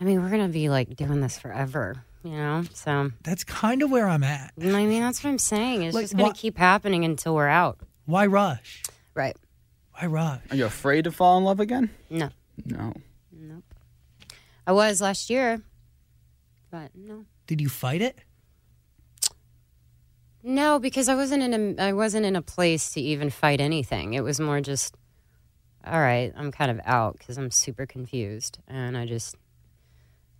I 0.00 0.04
mean, 0.04 0.20
we're 0.20 0.30
going 0.30 0.46
to 0.46 0.52
be 0.52 0.68
like 0.68 0.96
doing 0.96 1.20
this 1.20 1.38
forever, 1.38 2.04
you 2.24 2.32
know? 2.32 2.64
So, 2.74 3.12
That's 3.22 3.44
kind 3.44 3.82
of 3.82 3.90
where 3.92 4.08
I'm 4.08 4.24
at. 4.24 4.52
I 4.60 4.64
mean, 4.64 5.00
that's 5.00 5.22
what 5.22 5.30
I'm 5.30 5.38
saying. 5.38 5.84
It's 5.84 5.94
Like, 5.94 6.04
just 6.04 6.16
going 6.16 6.26
wha- 6.26 6.32
to 6.32 6.40
keep 6.40 6.58
happening 6.58 7.04
until 7.04 7.36
we're 7.36 7.46
out. 7.46 7.78
Why 8.06 8.26
rush? 8.26 8.82
Right. 9.14 9.36
Why 9.92 10.06
rush? 10.08 10.40
Are 10.50 10.56
you 10.56 10.66
afraid 10.66 11.04
to 11.04 11.12
fall 11.12 11.38
in 11.38 11.44
love 11.44 11.60
again? 11.60 11.90
No. 12.10 12.30
No. 12.64 12.94
Nope 13.30 13.64
i 14.66 14.72
was 14.72 15.00
last 15.00 15.30
year. 15.30 15.60
But 16.70 16.90
no. 16.94 17.26
Did 17.46 17.60
you 17.60 17.68
fight 17.68 18.02
it? 18.02 18.18
No, 20.42 20.78
because 20.78 21.08
I 21.08 21.14
wasn't 21.14 21.42
in 21.42 21.78
a 21.78 21.82
I 21.82 21.92
wasn't 21.92 22.26
in 22.26 22.34
a 22.34 22.42
place 22.42 22.90
to 22.94 23.00
even 23.00 23.30
fight 23.30 23.60
anything. 23.60 24.14
It 24.14 24.24
was 24.24 24.40
more 24.40 24.60
just 24.60 24.96
all 25.84 26.00
right, 26.00 26.32
I'm 26.36 26.52
kind 26.52 26.70
of 26.70 26.80
out 26.84 27.18
cuz 27.18 27.38
I'm 27.38 27.50
super 27.50 27.86
confused 27.86 28.58
and 28.66 28.96
I 28.96 29.06
just 29.06 29.36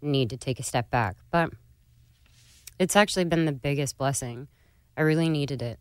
need 0.01 0.31
to 0.31 0.37
take 0.37 0.59
a 0.59 0.63
step 0.65 0.91
back. 0.91 1.17
But 1.31 1.51
it's 2.79 2.97
actually 2.97 3.25
been 3.25 3.45
the 3.45 3.53
biggest 3.53 3.97
blessing. 3.97 4.49
I 4.97 5.03
really 5.03 5.29
needed 5.29 5.63
it. 5.63 5.79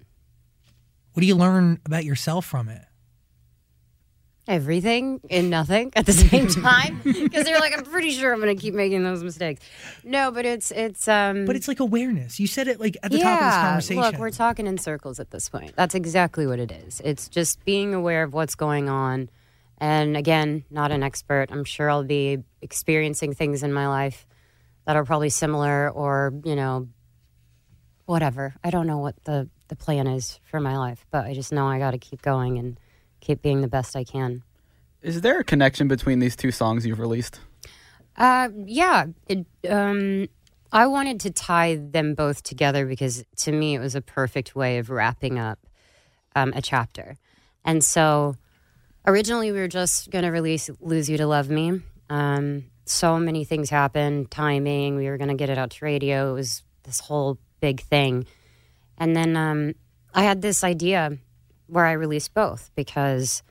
What 1.14 1.22
do 1.22 1.28
you 1.28 1.36
learn 1.36 1.80
about 1.86 2.06
yourself 2.06 2.46
from 2.46 2.70
it? 2.70 2.86
Everything 4.52 5.22
and 5.30 5.50
nothing 5.50 5.94
at 5.96 6.06
the 6.06 6.12
same 6.30 6.48
time 6.48 7.00
because 7.04 7.46
they're 7.46 7.60
like 7.60 7.72
I'm 7.78 7.86
pretty 7.86 8.12
sure 8.12 8.34
I'm 8.34 8.42
going 8.42 8.54
to 8.54 8.62
keep 8.62 8.74
making 8.74 9.02
those 9.04 9.24
mistakes. 9.24 9.66
No, 10.04 10.30
but 10.30 10.46
it's 10.46 10.72
it's 10.72 11.08
um 11.08 11.46
But 11.46 11.56
it's 11.56 11.70
like 11.70 11.80
awareness. 11.80 12.38
You 12.38 12.48
said 12.48 12.68
it 12.68 12.78
like 12.78 12.98
at 13.02 13.12
the 13.12 13.20
top 13.20 13.42
of 13.42 13.46
this 13.48 13.56
conversation. 13.56 14.04
Look, 14.04 14.18
we're 14.18 14.30
talking 14.30 14.68
in 14.68 14.78
circles 14.78 15.22
at 15.22 15.32
this 15.32 15.48
point. 15.48 15.74
That's 15.78 15.96
exactly 15.96 16.46
what 16.46 16.60
it 16.60 16.70
is. 16.70 17.02
It's 17.04 17.30
just 17.30 17.64
being 17.64 17.94
aware 17.94 18.24
of 18.24 18.34
what's 18.34 18.56
going 18.56 18.90
on. 18.90 19.30
And 19.78 20.18
again, 20.18 20.66
not 20.70 20.92
an 20.92 21.02
expert. 21.02 21.48
I'm 21.50 21.64
sure 21.64 21.90
I'll 21.90 22.04
be 22.04 22.40
experiencing 22.62 23.34
things 23.34 23.64
in 23.64 23.72
my 23.72 23.88
life 23.88 24.28
that 24.86 24.98
are 24.98 25.06
probably 25.06 25.30
similar 25.30 25.90
or, 25.90 26.34
you 26.44 26.58
know, 26.58 26.90
whatever. 28.06 28.54
I 28.64 28.70
don't 28.70 28.86
know 28.86 28.98
what 28.98 29.16
the, 29.24 29.50
the 29.70 29.78
plan 29.78 30.08
is 30.08 30.42
for 30.44 30.60
my 30.60 30.78
life, 30.78 31.06
but 31.10 31.26
I 31.26 31.34
just 31.34 31.54
know 31.54 31.68
I 31.68 31.80
got 31.80 31.92
to 31.92 31.98
keep 31.98 32.22
going 32.22 32.58
and 32.58 32.78
keep 33.22 33.42
being 33.42 33.62
the 33.62 33.68
best 33.68 33.96
I 33.96 34.04
can. 34.04 34.44
Is 35.02 35.22
there 35.22 35.40
a 35.40 35.44
connection 35.44 35.88
between 35.88 36.20
these 36.20 36.36
two 36.36 36.52
songs 36.52 36.86
you've 36.86 37.00
released? 37.00 37.40
Uh, 38.18 38.50
yeah. 38.66 39.06
It, 39.28 39.46
um, 39.70 40.28
I 40.72 40.88
wanted 40.88 41.22
to 41.22 41.32
tie 41.32 41.76
them 41.76 42.14
both 42.14 42.44
together 42.44 42.86
because 42.86 43.24
to 43.38 43.52
me 43.52 43.76
it 43.76 43.80
was 43.80 43.96
a 43.96 44.02
perfect 44.02 44.56
way 44.56 44.78
of 44.78 44.90
wrapping 44.90 45.40
up 45.40 45.60
um, 46.36 46.54
a 46.56 46.62
chapter. 46.62 47.18
And 47.66 47.84
so 47.84 48.36
originally 49.06 49.52
we 49.52 49.60
were 49.60 49.68
just 49.68 50.10
going 50.12 50.24
to 50.24 50.32
release 50.32 50.70
Lose 50.80 51.10
You 51.10 51.18
to 51.18 51.28
Love 51.28 51.50
Me. 51.50 51.82
Um, 52.10 52.66
so 52.86 53.18
many 53.18 53.44
things 53.44 53.70
happened, 53.70 54.32
timing, 54.32 54.98
we 54.98 55.10
were 55.10 55.18
going 55.18 55.30
to 55.30 55.36
get 55.36 55.50
it 55.50 55.58
out 55.58 55.72
to 55.72 55.86
radio. 55.86 56.32
It 56.32 56.34
was 56.34 56.64
this 56.84 57.00
whole 57.00 57.38
big 57.60 57.82
thing. 57.82 58.26
And 58.98 59.16
then 59.16 59.36
um, 59.36 59.74
I 60.14 60.24
had 60.24 60.42
this 60.42 60.64
idea 60.64 61.18
where 61.72 61.86
I 61.86 61.94
released 61.94 62.34
both 62.34 62.70
because 62.76 63.42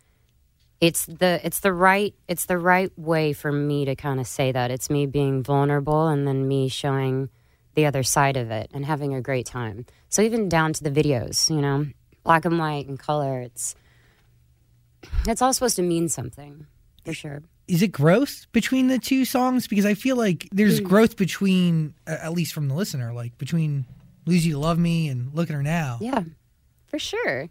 it's 0.81 1.07
the 1.07 1.41
it's 1.43 1.61
the 1.61 1.73
right 1.73 2.15
it's 2.29 2.47
the 2.47 2.59
right 2.59 2.93
way 2.97 3.33
for 3.33 3.51
me 3.51 3.85
to 3.87 3.97
kind 3.97 4.21
of 4.21 4.27
say 4.27 4.53
that 4.53 4.71
it's 4.71 4.91
me 4.91 5.07
being 5.07 5.43
vulnerable 5.43 6.09
and 6.09 6.27
then 6.27 6.47
me 6.47 6.69
showing 6.69 7.31
the 7.75 7.87
other 7.87 8.03
side 8.03 8.37
of 8.37 8.51
it 8.51 8.71
and 8.75 8.85
having 8.85 9.15
a 9.15 9.21
great 9.21 9.47
time 9.47 9.87
so 10.09 10.23
even 10.23 10.49
down 10.49 10.73
to 10.73 10.83
the 10.85 10.91
videos 10.91 11.49
you 11.51 11.61
know 11.61 11.87
black 12.25 12.45
and 12.45 12.59
white 12.59 12.87
and 12.87 12.99
color 12.99 13.41
it's 13.41 13.75
it's 15.27 15.41
all 15.41 15.53
supposed 15.53 15.77
to 15.77 15.83
mean 15.83 16.09
something 16.09 16.67
for 17.05 17.15
sure 17.15 17.43
Is 17.69 17.83
it 17.83 17.93
growth 17.93 18.47
between 18.53 18.89
the 18.89 18.99
two 18.99 19.25
songs? 19.25 19.69
Because 19.69 19.87
I 19.87 19.95
feel 19.95 20.17
like 20.17 20.49
there's 20.53 20.81
mm. 20.81 20.85
growth 20.85 21.17
between, 21.17 21.95
at 22.05 22.33
least 22.33 22.53
from 22.53 22.67
the 22.67 22.75
listener, 22.75 23.13
like 23.15 23.39
between 23.39 23.87
"Lose 24.27 24.45
You 24.45 24.55
to 24.55 24.59
Love 24.59 24.79
Me" 24.79 25.09
and 25.09 25.33
"Look 25.33 25.49
at 25.51 25.55
Her 25.55 25.63
Now." 25.63 25.99
Yeah, 26.01 26.25
for 26.87 26.99
sure. 26.99 27.49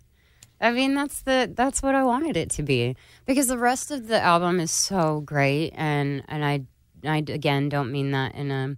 I 0.62 0.72
mean, 0.72 0.94
that's 0.94 1.22
the 1.22 1.52
that's 1.54 1.82
what 1.82 1.96
I 1.96 2.04
wanted 2.04 2.36
it 2.36 2.50
to 2.52 2.64
be 2.64 2.96
because 3.26 3.48
the 3.48 3.58
rest 3.58 3.92
of 3.92 4.08
the 4.08 4.22
album 4.22 4.60
is 4.60 4.72
so 4.72 5.22
great, 5.22 5.72
and 5.76 6.24
and 6.28 6.44
I 6.44 6.62
I 7.04 7.18
again 7.18 7.70
don't 7.70 7.92
mean 7.92 8.12
that 8.12 8.36
in 8.36 8.52
a 8.52 8.78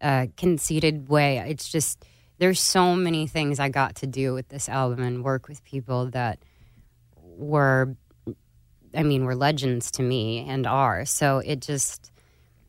uh, 0.00 0.26
conceited 0.36 1.08
way. 1.08 1.38
It's 1.46 1.68
just 1.68 2.04
there's 2.38 2.60
so 2.60 2.96
many 2.96 3.26
things 3.26 3.60
I 3.60 3.68
got 3.68 3.96
to 3.96 4.06
do 4.06 4.34
with 4.34 4.48
this 4.48 4.68
album 4.68 5.02
and 5.02 5.22
work 5.22 5.48
with 5.48 5.62
people 5.64 6.10
that 6.10 6.40
were, 7.16 7.96
I 8.94 9.02
mean, 9.02 9.24
were 9.24 9.36
legends 9.36 9.90
to 9.92 10.02
me 10.02 10.46
and 10.48 10.66
are. 10.66 11.04
So 11.04 11.38
it 11.38 11.60
just 11.60 12.10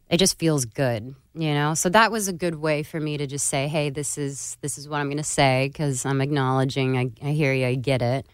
it 0.09 0.17
just 0.17 0.37
feels 0.39 0.65
good 0.65 1.15
you 1.37 1.53
know? 1.53 1.73
So 1.73 1.89
that 1.89 2.11
was 2.11 2.27
a 2.27 2.33
good 2.33 2.55
way 2.55 2.83
for 2.83 2.99
me 2.99 3.17
to 3.17 3.27
just 3.27 3.47
say 3.47 3.67
hey 3.67 3.89
this 3.89 4.17
is 4.17 4.57
this 4.61 4.77
is 4.77 4.87
what 4.87 4.97
i'm 4.97 5.07
going 5.07 5.17
to 5.17 5.23
say 5.23 5.69
because 5.71 6.05
i'm 6.05 6.21
acknowledging 6.21 6.97
I, 6.97 7.11
I 7.21 7.31
hear 7.31 7.53
you 7.53 7.67
i 7.67 7.75
get 7.75 8.01
it. 8.01 8.25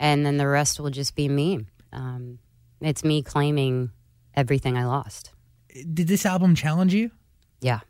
And 0.00 0.26
then 0.26 0.38
the 0.38 0.48
rest 0.48 0.80
will 0.80 0.90
just 0.90 1.14
be 1.14 1.28
me. 1.28 1.66
Um, 1.92 2.40
it's 2.80 3.04
me 3.04 3.22
claiming 3.22 3.90
everything 4.34 4.76
i 4.76 4.84
lost. 4.84 5.30
Did 5.72 6.08
this 6.08 6.26
album 6.26 6.54
challenge 6.54 6.94
you? 6.94 7.10
yeah. 7.60 7.80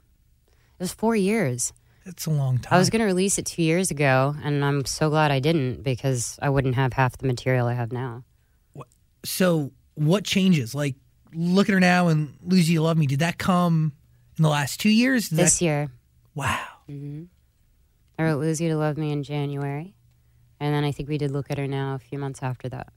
It 0.79 0.83
was 0.83 0.93
four 0.93 1.15
years. 1.15 1.73
That's 2.05 2.27
a 2.27 2.31
long 2.31 2.59
time. 2.59 2.75
i 2.75 2.79
was 2.79 2.91
going 2.91 3.01
to 3.01 3.07
release 3.07 3.39
it 3.39 3.47
two 3.47 3.63
years 3.63 3.91
ago 3.91 4.35
and 4.43 4.63
i'm 4.65 4.85
so 4.85 5.09
glad 5.09 5.31
i 5.31 5.39
didn't 5.41 5.83
because 5.83 6.39
i 6.43 6.51
wouldn't 6.51 6.75
have 6.75 6.93
half 6.93 7.17
the 7.17 7.27
material 7.27 7.67
i 7.67 7.73
have 7.75 7.93
now. 7.93 8.25
So, 9.25 9.73
what 9.95 10.25
changes? 10.25 10.75
Like, 10.75 10.97
"Look 11.35 11.69
at 11.69 11.73
Her 11.73 11.81
Now" 11.81 12.09
and 12.09 12.35
"Lose 12.43 12.69
You 12.71 12.79
to 12.79 12.83
Love 12.85 12.97
Me." 12.97 13.07
Did 13.07 13.21
that 13.21 13.39
come 13.39 13.93
in 14.37 14.43
the 14.43 14.49
last 14.49 14.81
two 14.81 14.91
years? 14.91 15.29
Did 15.29 15.39
this 15.39 15.59
that- 15.59 15.65
year 15.65 15.89
wow. 16.35 16.67
Mm-hmm. 16.89 17.25
I 18.19 18.23
wrote 18.23 18.41
Lose 18.41 18.61
You 18.61 18.69
to 18.71 18.77
Love 18.77 18.97
Me 18.97 19.11
in 19.13 19.23
January. 19.23 19.95
And 20.61 20.73
then 20.75 20.85
I 20.85 20.93
think 20.93 21.09
we 21.09 21.19
did 21.19 21.31
Look 21.33 21.51
at 21.51 21.59
Her 21.59 21.67
Now 21.67 21.95
a 21.95 21.99
few 21.99 22.19
months 22.19 22.41
after 22.43 22.69
that. 22.69 22.93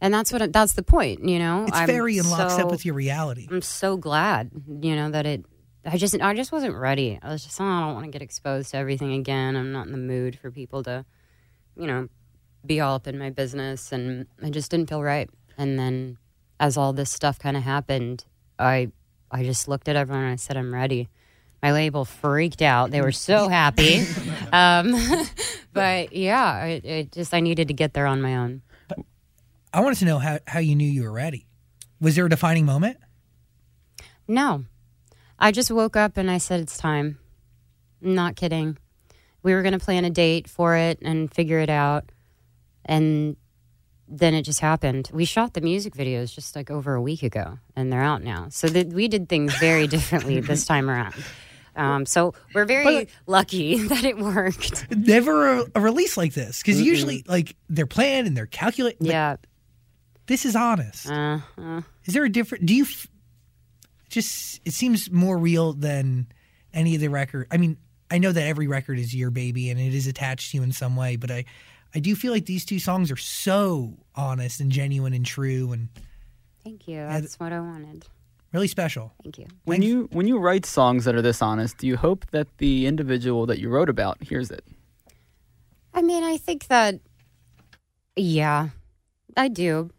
And 0.00 0.12
that's 0.12 0.32
what 0.32 0.52
that's 0.52 0.74
the 0.74 0.82
point, 0.82 1.26
you 1.28 1.38
know. 1.38 1.64
It's 1.64 1.76
I'm 1.76 1.86
very 1.86 2.18
in 2.18 2.28
lockstep 2.28 2.62
so- 2.66 2.70
with 2.70 2.84
your 2.84 2.94
reality. 2.94 3.48
I'm 3.50 3.62
so 3.62 3.96
glad, 3.96 4.50
you 4.68 4.94
know, 4.94 5.10
that 5.10 5.26
it. 5.26 5.44
I 5.84 5.96
just 5.98 6.20
I 6.20 6.34
just 6.34 6.50
wasn't 6.52 6.74
ready. 6.74 7.18
I 7.22 7.28
was 7.30 7.44
just 7.44 7.60
oh, 7.60 7.64
I 7.64 7.80
don't 7.80 7.94
want 7.94 8.06
to 8.06 8.10
get 8.10 8.20
exposed 8.22 8.72
to 8.72 8.76
everything 8.76 9.12
again. 9.12 9.56
I'm 9.56 9.72
not 9.72 9.86
in 9.86 9.92
the 9.92 9.98
mood 9.98 10.38
for 10.38 10.50
people 10.50 10.82
to, 10.82 11.04
you 11.76 11.86
know, 11.86 12.08
be 12.64 12.80
all 12.80 12.96
up 12.96 13.06
in 13.06 13.18
my 13.18 13.30
business, 13.30 13.92
and 13.92 14.26
I 14.42 14.50
just 14.50 14.70
didn't 14.70 14.88
feel 14.88 15.02
right. 15.02 15.30
And 15.56 15.78
then, 15.78 16.18
as 16.58 16.76
all 16.76 16.92
this 16.92 17.10
stuff 17.10 17.38
kind 17.38 17.56
of 17.56 17.62
happened, 17.62 18.24
I 18.58 18.90
I 19.30 19.42
just 19.44 19.68
looked 19.68 19.88
at 19.88 19.96
everyone 19.96 20.24
and 20.24 20.32
I 20.32 20.36
said 20.36 20.56
I'm 20.56 20.72
ready. 20.72 21.08
My 21.62 21.72
label 21.72 22.04
freaked 22.04 22.62
out. 22.62 22.90
They 22.90 23.00
were 23.00 23.12
so 23.12 23.48
happy. 23.60 24.06
um, 24.52 24.94
but 25.72 26.12
yeah, 26.12 26.64
it, 26.64 26.84
it 26.84 27.12
just 27.12 27.34
I 27.34 27.40
needed 27.40 27.68
to 27.68 27.74
get 27.74 27.92
there 27.94 28.06
on 28.06 28.20
my 28.22 28.36
own. 28.36 28.62
I 29.72 29.80
wanted 29.80 29.98
to 29.98 30.04
know 30.06 30.18
how, 30.18 30.38
how 30.46 30.60
you 30.60 30.74
knew 30.74 30.88
you 30.88 31.02
were 31.02 31.12
ready. 31.12 31.46
Was 32.00 32.14
there 32.14 32.26
a 32.26 32.30
defining 32.30 32.64
moment? 32.64 32.98
No, 34.28 34.64
I 35.38 35.52
just 35.52 35.70
woke 35.70 35.96
up 35.96 36.16
and 36.16 36.30
I 36.30 36.38
said 36.38 36.60
it's 36.60 36.78
time. 36.78 37.18
Not 38.00 38.36
kidding. 38.36 38.78
We 39.42 39.54
were 39.54 39.62
going 39.62 39.78
to 39.78 39.84
plan 39.84 40.04
a 40.04 40.10
date 40.10 40.48
for 40.48 40.76
it 40.76 40.98
and 41.02 41.32
figure 41.32 41.58
it 41.60 41.70
out, 41.70 42.10
and 42.84 43.36
then 44.08 44.34
it 44.34 44.42
just 44.42 44.60
happened. 44.60 45.10
We 45.12 45.24
shot 45.24 45.54
the 45.54 45.60
music 45.60 45.94
videos 45.94 46.32
just 46.32 46.54
like 46.56 46.70
over 46.70 46.94
a 46.94 47.02
week 47.02 47.22
ago, 47.22 47.58
and 47.74 47.92
they're 47.92 48.02
out 48.02 48.22
now. 48.22 48.48
So 48.50 48.68
that 48.68 48.88
we 48.88 49.08
did 49.08 49.28
things 49.28 49.54
very 49.58 49.86
differently 49.88 50.40
this 50.40 50.64
time 50.64 50.88
around. 50.88 51.14
Um, 51.74 52.06
so 52.06 52.32
we're 52.54 52.64
very 52.64 53.08
lucky 53.26 53.78
that 53.88 54.04
it 54.04 54.18
worked. 54.18 54.86
Never 54.90 55.58
a, 55.58 55.64
a 55.74 55.80
release 55.80 56.16
like 56.16 56.32
this 56.32 56.62
because 56.62 56.80
usually 56.80 57.24
like 57.26 57.54
they're 57.68 57.86
planned 57.86 58.26
and 58.26 58.36
they're 58.36 58.46
calculated. 58.46 59.04
Yeah. 59.06 59.36
This 60.26 60.44
is 60.44 60.56
honest. 60.56 61.08
Uh, 61.08 61.38
uh, 61.58 61.82
Is 62.04 62.14
there 62.14 62.24
a 62.24 62.28
different? 62.28 62.66
Do 62.66 62.74
you 62.74 62.84
f- 62.84 63.06
just? 64.08 64.60
It 64.64 64.72
seems 64.72 65.10
more 65.10 65.36
real 65.38 65.72
than 65.72 66.26
any 66.72 66.94
of 66.94 67.00
the 67.00 67.08
record. 67.08 67.46
I 67.50 67.58
mean, 67.58 67.76
I 68.10 68.18
know 68.18 68.32
that 68.32 68.42
every 68.42 68.66
record 68.66 68.98
is 68.98 69.14
your 69.14 69.30
baby 69.30 69.70
and 69.70 69.78
it 69.78 69.94
is 69.94 70.06
attached 70.06 70.50
to 70.52 70.56
you 70.56 70.62
in 70.62 70.72
some 70.72 70.96
way, 70.96 71.16
but 71.16 71.30
I, 71.30 71.44
I 71.94 72.00
do 72.00 72.14
feel 72.14 72.32
like 72.32 72.46
these 72.46 72.64
two 72.64 72.78
songs 72.78 73.10
are 73.10 73.16
so 73.16 73.94
honest 74.14 74.60
and 74.60 74.70
genuine 74.70 75.12
and 75.14 75.24
true 75.24 75.72
and 75.72 75.88
thank 76.62 76.86
you. 76.88 76.98
That's 76.98 77.38
what 77.40 77.52
I 77.52 77.60
wanted. 77.60 78.04
really 78.52 78.68
special. 78.68 79.12
Thank 79.22 79.38
you. 79.38 79.46
When 79.64 79.82
you 79.82 80.08
when 80.12 80.26
you 80.26 80.38
write 80.38 80.66
songs 80.66 81.04
that 81.04 81.14
are 81.14 81.22
this 81.22 81.40
honest, 81.42 81.78
do 81.78 81.86
you 81.86 81.96
hope 81.96 82.26
that 82.32 82.48
the 82.58 82.86
individual 82.86 83.46
that 83.46 83.58
you 83.58 83.68
wrote 83.68 83.88
about 83.88 84.22
hears 84.22 84.50
it? 84.50 84.64
I 85.94 86.02
mean, 86.02 86.24
I 86.24 86.36
think 86.36 86.66
that, 86.66 87.00
yeah, 88.16 88.68
I 89.36 89.48
do. 89.48 89.90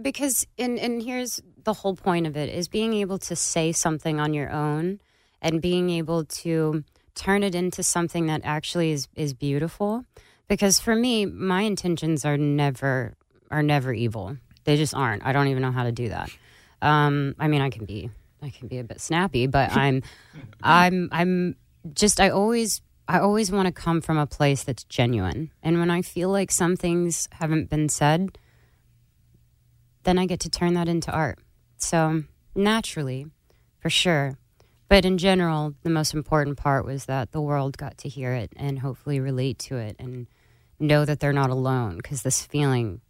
Because, 0.00 0.46
and, 0.58 0.78
and 0.78 1.02
here's 1.02 1.42
the 1.62 1.74
whole 1.74 1.94
point 1.94 2.26
of 2.26 2.38
it 2.38 2.48
is 2.48 2.68
being 2.68 2.94
able 2.94 3.18
to 3.18 3.36
say 3.36 3.70
something 3.72 4.18
on 4.18 4.32
your 4.32 4.50
own 4.50 4.98
and 5.42 5.60
being 5.60 5.90
able 5.90 6.24
to 6.24 6.82
turn 7.14 7.42
it 7.42 7.54
into 7.54 7.82
something 7.82 8.26
that 8.28 8.40
actually 8.44 8.92
is, 8.92 9.08
is 9.14 9.34
beautiful. 9.34 10.06
Because 10.48 10.80
for 10.80 10.94
me, 10.94 11.26
my 11.26 11.62
intentions 11.62 12.24
are 12.24 12.36
never, 12.36 13.14
are 13.50 13.62
never 13.62 13.92
evil. 13.92 14.36
They 14.64 14.76
just 14.76 14.94
aren't. 14.94 15.24
I 15.24 15.32
don't 15.32 15.48
even 15.48 15.62
know 15.62 15.72
how 15.72 15.84
to 15.84 15.92
do 15.92 16.08
that. 16.10 16.30
Um, 16.80 17.34
I 17.38 17.48
mean, 17.48 17.60
I 17.60 17.70
can 17.70 17.84
be, 17.84 18.10
I 18.42 18.50
can 18.50 18.68
be 18.68 18.78
a 18.78 18.84
bit 18.84 19.00
snappy, 19.00 19.46
but 19.46 19.72
I'm, 19.76 20.02
I'm, 20.62 21.08
I'm 21.12 21.56
just, 21.94 22.20
I 22.20 22.30
always 22.30 22.82
I 23.08 23.18
always 23.18 23.50
want 23.50 23.66
to 23.66 23.72
come 23.72 24.00
from 24.00 24.16
a 24.16 24.26
place 24.26 24.62
that's 24.62 24.84
genuine. 24.84 25.50
And 25.62 25.78
when 25.78 25.90
I 25.90 26.02
feel 26.02 26.30
like 26.30 26.50
some 26.50 26.76
things 26.76 27.28
haven't 27.32 27.68
been 27.68 27.88
said, 27.88 28.38
then 30.04 30.18
I 30.18 30.26
get 30.26 30.40
to 30.40 30.50
turn 30.50 30.74
that 30.74 30.88
into 30.88 31.10
art. 31.10 31.38
So, 31.76 32.24
naturally, 32.54 33.26
for 33.80 33.90
sure. 33.90 34.38
But 34.92 35.06
in 35.06 35.16
general, 35.16 35.74
the 35.84 35.88
most 35.88 36.12
important 36.12 36.58
part 36.58 36.84
was 36.84 37.06
that 37.06 37.32
the 37.32 37.40
world 37.40 37.78
got 37.78 37.96
to 37.96 38.10
hear 38.10 38.34
it 38.34 38.52
and 38.56 38.78
hopefully 38.78 39.20
relate 39.20 39.58
to 39.60 39.78
it 39.78 39.96
and 39.98 40.26
know 40.78 41.06
that 41.06 41.18
they're 41.18 41.32
not 41.32 41.48
alone 41.48 41.96
because 41.96 42.20
this 42.20 42.44
feeling 42.44 43.00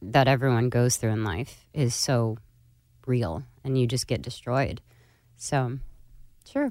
that 0.00 0.28
everyone 0.28 0.68
goes 0.68 0.96
through 0.96 1.10
in 1.10 1.24
life 1.24 1.66
is 1.74 1.96
so 1.96 2.38
real 3.08 3.42
and 3.64 3.76
you 3.76 3.88
just 3.88 4.06
get 4.06 4.22
destroyed. 4.22 4.80
So, 5.36 5.80
sure. 6.48 6.70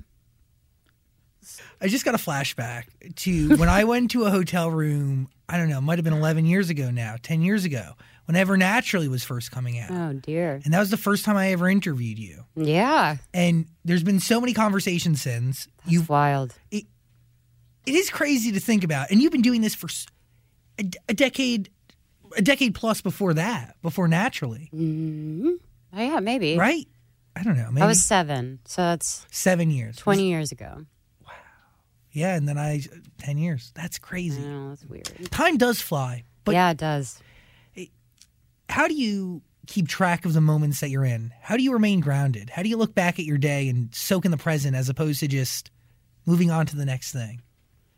I 1.82 1.88
just 1.88 2.06
got 2.06 2.16
a 2.16 2.18
flashback 2.18 2.86
to 3.18 3.56
when 3.58 3.70
I 3.70 3.84
went 3.84 4.12
to 4.12 4.26
a 4.26 4.32
hotel 4.32 4.70
room. 4.70 5.30
I 5.48 5.58
don't 5.58 5.70
know, 5.70 5.80
might 5.80 6.00
have 6.00 6.04
been 6.04 6.14
11 6.14 6.46
years 6.46 6.72
ago 6.72 6.90
now, 6.90 7.18
10 7.22 7.42
years 7.44 7.66
ago, 7.66 7.92
whenever 8.26 8.58
Naturally 8.58 9.08
was 9.08 9.24
first 9.24 9.52
coming 9.52 9.78
out. 9.78 9.92
Oh, 9.92 10.14
dear. 10.14 10.60
And 10.66 10.74
that 10.74 10.80
was 10.80 10.90
the 10.90 10.98
first 10.98 11.24
time 11.24 11.38
I 11.38 11.52
ever 11.52 11.70
interviewed 11.70 12.18
you. 12.18 12.46
Yeah. 12.56 13.18
And 13.32 13.68
there's 13.84 14.02
been 14.02 14.20
so 14.20 14.42
many 14.42 14.54
conversations 14.54 15.22
since. 15.22 15.68
That's 15.78 15.92
You've 15.92 16.10
wild. 16.10 16.56
it 16.72 16.86
is 17.86 18.10
crazy 18.10 18.54
to 18.54 18.60
think 18.60 18.84
about. 18.84 19.12
And 19.12 19.22
you've 19.22 19.32
been 19.32 19.44
doing 19.44 19.62
this 19.62 19.76
for 19.76 19.88
a 20.80 21.14
decade, 21.14 21.70
a 22.36 22.42
decade 22.42 22.74
plus 22.74 23.02
before 23.02 23.36
that, 23.36 23.76
before 23.82 24.08
Naturally, 24.08 24.70
mm-hmm. 24.74 25.52
Oh, 25.96 26.02
yeah, 26.02 26.20
maybe. 26.20 26.58
right? 26.58 26.88
I 27.36 27.44
don't 27.44 27.58
know. 27.58 27.70
Maybe 27.72 27.84
I 27.84 27.88
was 27.88 28.04
seven, 28.04 28.60
so 28.66 28.82
that's 28.82 29.26
seven 29.30 29.70
years. 29.70 29.98
20 29.98 30.28
years 30.28 30.52
ago. 30.52 30.86
Yeah, 32.16 32.36
and 32.36 32.48
then 32.48 32.58
I 32.58 32.82
ten 33.18 33.38
years. 33.38 33.72
That's 33.76 34.00
crazy. 34.00 34.42
know, 34.42 34.70
that's 34.70 34.86
weird. 34.86 35.30
Time 35.32 35.58
does 35.58 35.82
fly. 35.82 36.24
But 36.46 36.54
yeah, 36.56 36.72
it 36.72 36.78
does. 36.78 37.20
how 38.70 38.88
do 38.88 38.94
you 38.96 39.42
keep 39.68 39.88
track 39.88 40.26
of 40.26 40.34
the 40.34 40.42
moments 40.42 40.80
that 40.80 40.90
you're 40.90 41.06
in? 41.06 41.34
How 41.42 41.58
do 41.58 41.64
you 41.64 41.74
remain 41.74 42.00
grounded? 42.00 42.50
How 42.50 42.64
do 42.64 42.70
you 42.70 42.78
look 42.78 42.94
back 42.96 43.20
at 43.20 43.26
your 43.26 43.38
day 43.38 43.68
and 43.68 43.94
soak 43.94 44.26
in 44.26 44.32
the 44.32 44.38
present 44.38 44.76
as 44.76 44.90
opposed 44.90 45.20
to 45.22 45.28
just 45.28 45.72
moving 46.26 46.52
on 46.52 46.66
to 46.68 46.76
the 46.76 46.86
next 46.86 47.12
thing? 47.12 47.42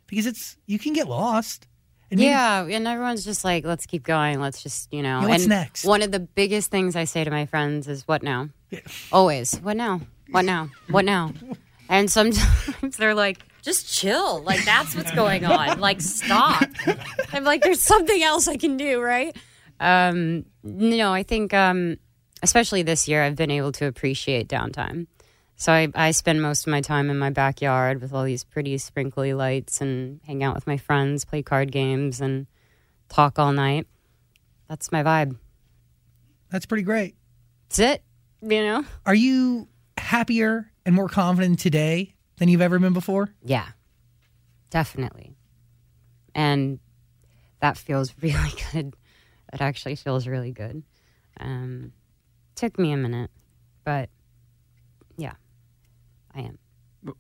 Because 0.08 0.26
it's 0.26 0.58
you 0.66 0.80
can 0.80 0.94
get 0.94 1.08
lost. 1.08 1.68
And 2.10 2.20
maybe- 2.22 2.30
Yeah, 2.30 2.64
and 2.64 2.88
everyone's 2.88 3.26
just 3.26 3.44
like, 3.44 3.66
let's 3.66 3.86
keep 3.86 4.04
going. 4.04 4.40
Let's 4.40 4.64
just, 4.64 4.92
you 4.94 5.04
know. 5.04 5.20
Yeah, 5.22 5.28
what's 5.28 5.44
and 5.44 5.50
next? 5.50 5.84
One 5.84 6.02
of 6.02 6.12
the 6.12 6.22
biggest 6.22 6.72
things 6.72 6.96
I 6.96 7.04
say 7.04 7.24
to 7.26 7.30
my 7.32 7.46
friends 7.46 7.88
is, 7.90 8.08
what 8.08 8.24
now? 8.24 8.48
Always. 9.12 9.54
What 9.56 9.76
now? 9.76 10.00
What 10.32 10.46
now? 10.46 10.70
What 10.90 11.06
now? 11.06 11.34
And 11.90 12.12
sometimes 12.12 12.98
they're 12.98 13.16
like, 13.16 13.40
just 13.68 13.94
chill. 13.94 14.42
Like, 14.44 14.64
that's 14.64 14.96
what's 14.96 15.12
going 15.12 15.44
on. 15.44 15.80
Like, 15.82 16.00
stop. 16.00 16.64
I'm 17.34 17.44
like, 17.44 17.62
there's 17.62 17.84
something 17.84 18.24
else 18.24 18.48
I 18.48 18.56
can 18.56 18.78
do, 18.78 19.02
right? 19.02 19.36
Um, 19.82 20.46
no, 20.64 21.14
I 21.14 21.24
think, 21.24 21.54
um, 21.54 21.98
especially 22.42 22.82
this 22.82 23.10
year, 23.10 23.22
I've 23.22 23.36
been 23.36 23.52
able 23.52 23.74
to 23.74 23.86
appreciate 23.86 24.48
downtime. 24.48 25.08
So 25.58 25.74
I, 25.74 25.90
I 25.94 26.12
spend 26.12 26.42
most 26.42 26.66
of 26.66 26.72
my 26.72 26.80
time 26.80 27.10
in 27.10 27.18
my 27.18 27.30
backyard 27.30 28.02
with 28.02 28.14
all 28.14 28.24
these 28.24 28.46
pretty 28.46 28.78
sprinkly 28.78 29.34
lights 29.34 29.82
and 29.82 30.22
hang 30.26 30.44
out 30.44 30.56
with 30.56 30.66
my 30.66 30.78
friends, 30.78 31.26
play 31.26 31.44
card 31.44 31.70
games, 31.72 32.22
and 32.22 32.48
talk 33.10 33.38
all 33.38 33.52
night. 33.52 33.86
That's 34.70 34.94
my 34.94 35.04
vibe. 35.04 35.36
That's 36.52 36.66
pretty 36.66 36.84
great. 36.84 37.16
That's 37.68 37.80
it. 37.80 38.04
You 38.42 38.62
know? 38.62 38.86
Are 39.06 39.16
you 39.16 39.68
happier 39.98 40.72
and 40.86 40.96
more 40.96 41.10
confident 41.10 41.60
today 41.60 42.14
than 42.38 42.50
you've 42.50 42.62
ever 42.62 42.80
been 42.80 42.94
before? 42.94 43.30
Yeah, 43.44 43.68
definitely. 44.70 45.36
And 46.34 46.80
that 47.60 47.78
feels 47.78 48.14
really 48.22 48.54
good. 48.72 48.96
It 49.54 49.62
actually 49.62 49.96
feels 49.96 50.28
really 50.28 50.52
good. 50.52 50.84
Um, 51.40 51.94
took 52.56 52.78
me 52.80 52.92
a 52.92 52.98
minute, 52.98 53.32
but 53.84 54.10
yeah, 55.18 55.34
I 56.34 56.42
am. 56.42 56.58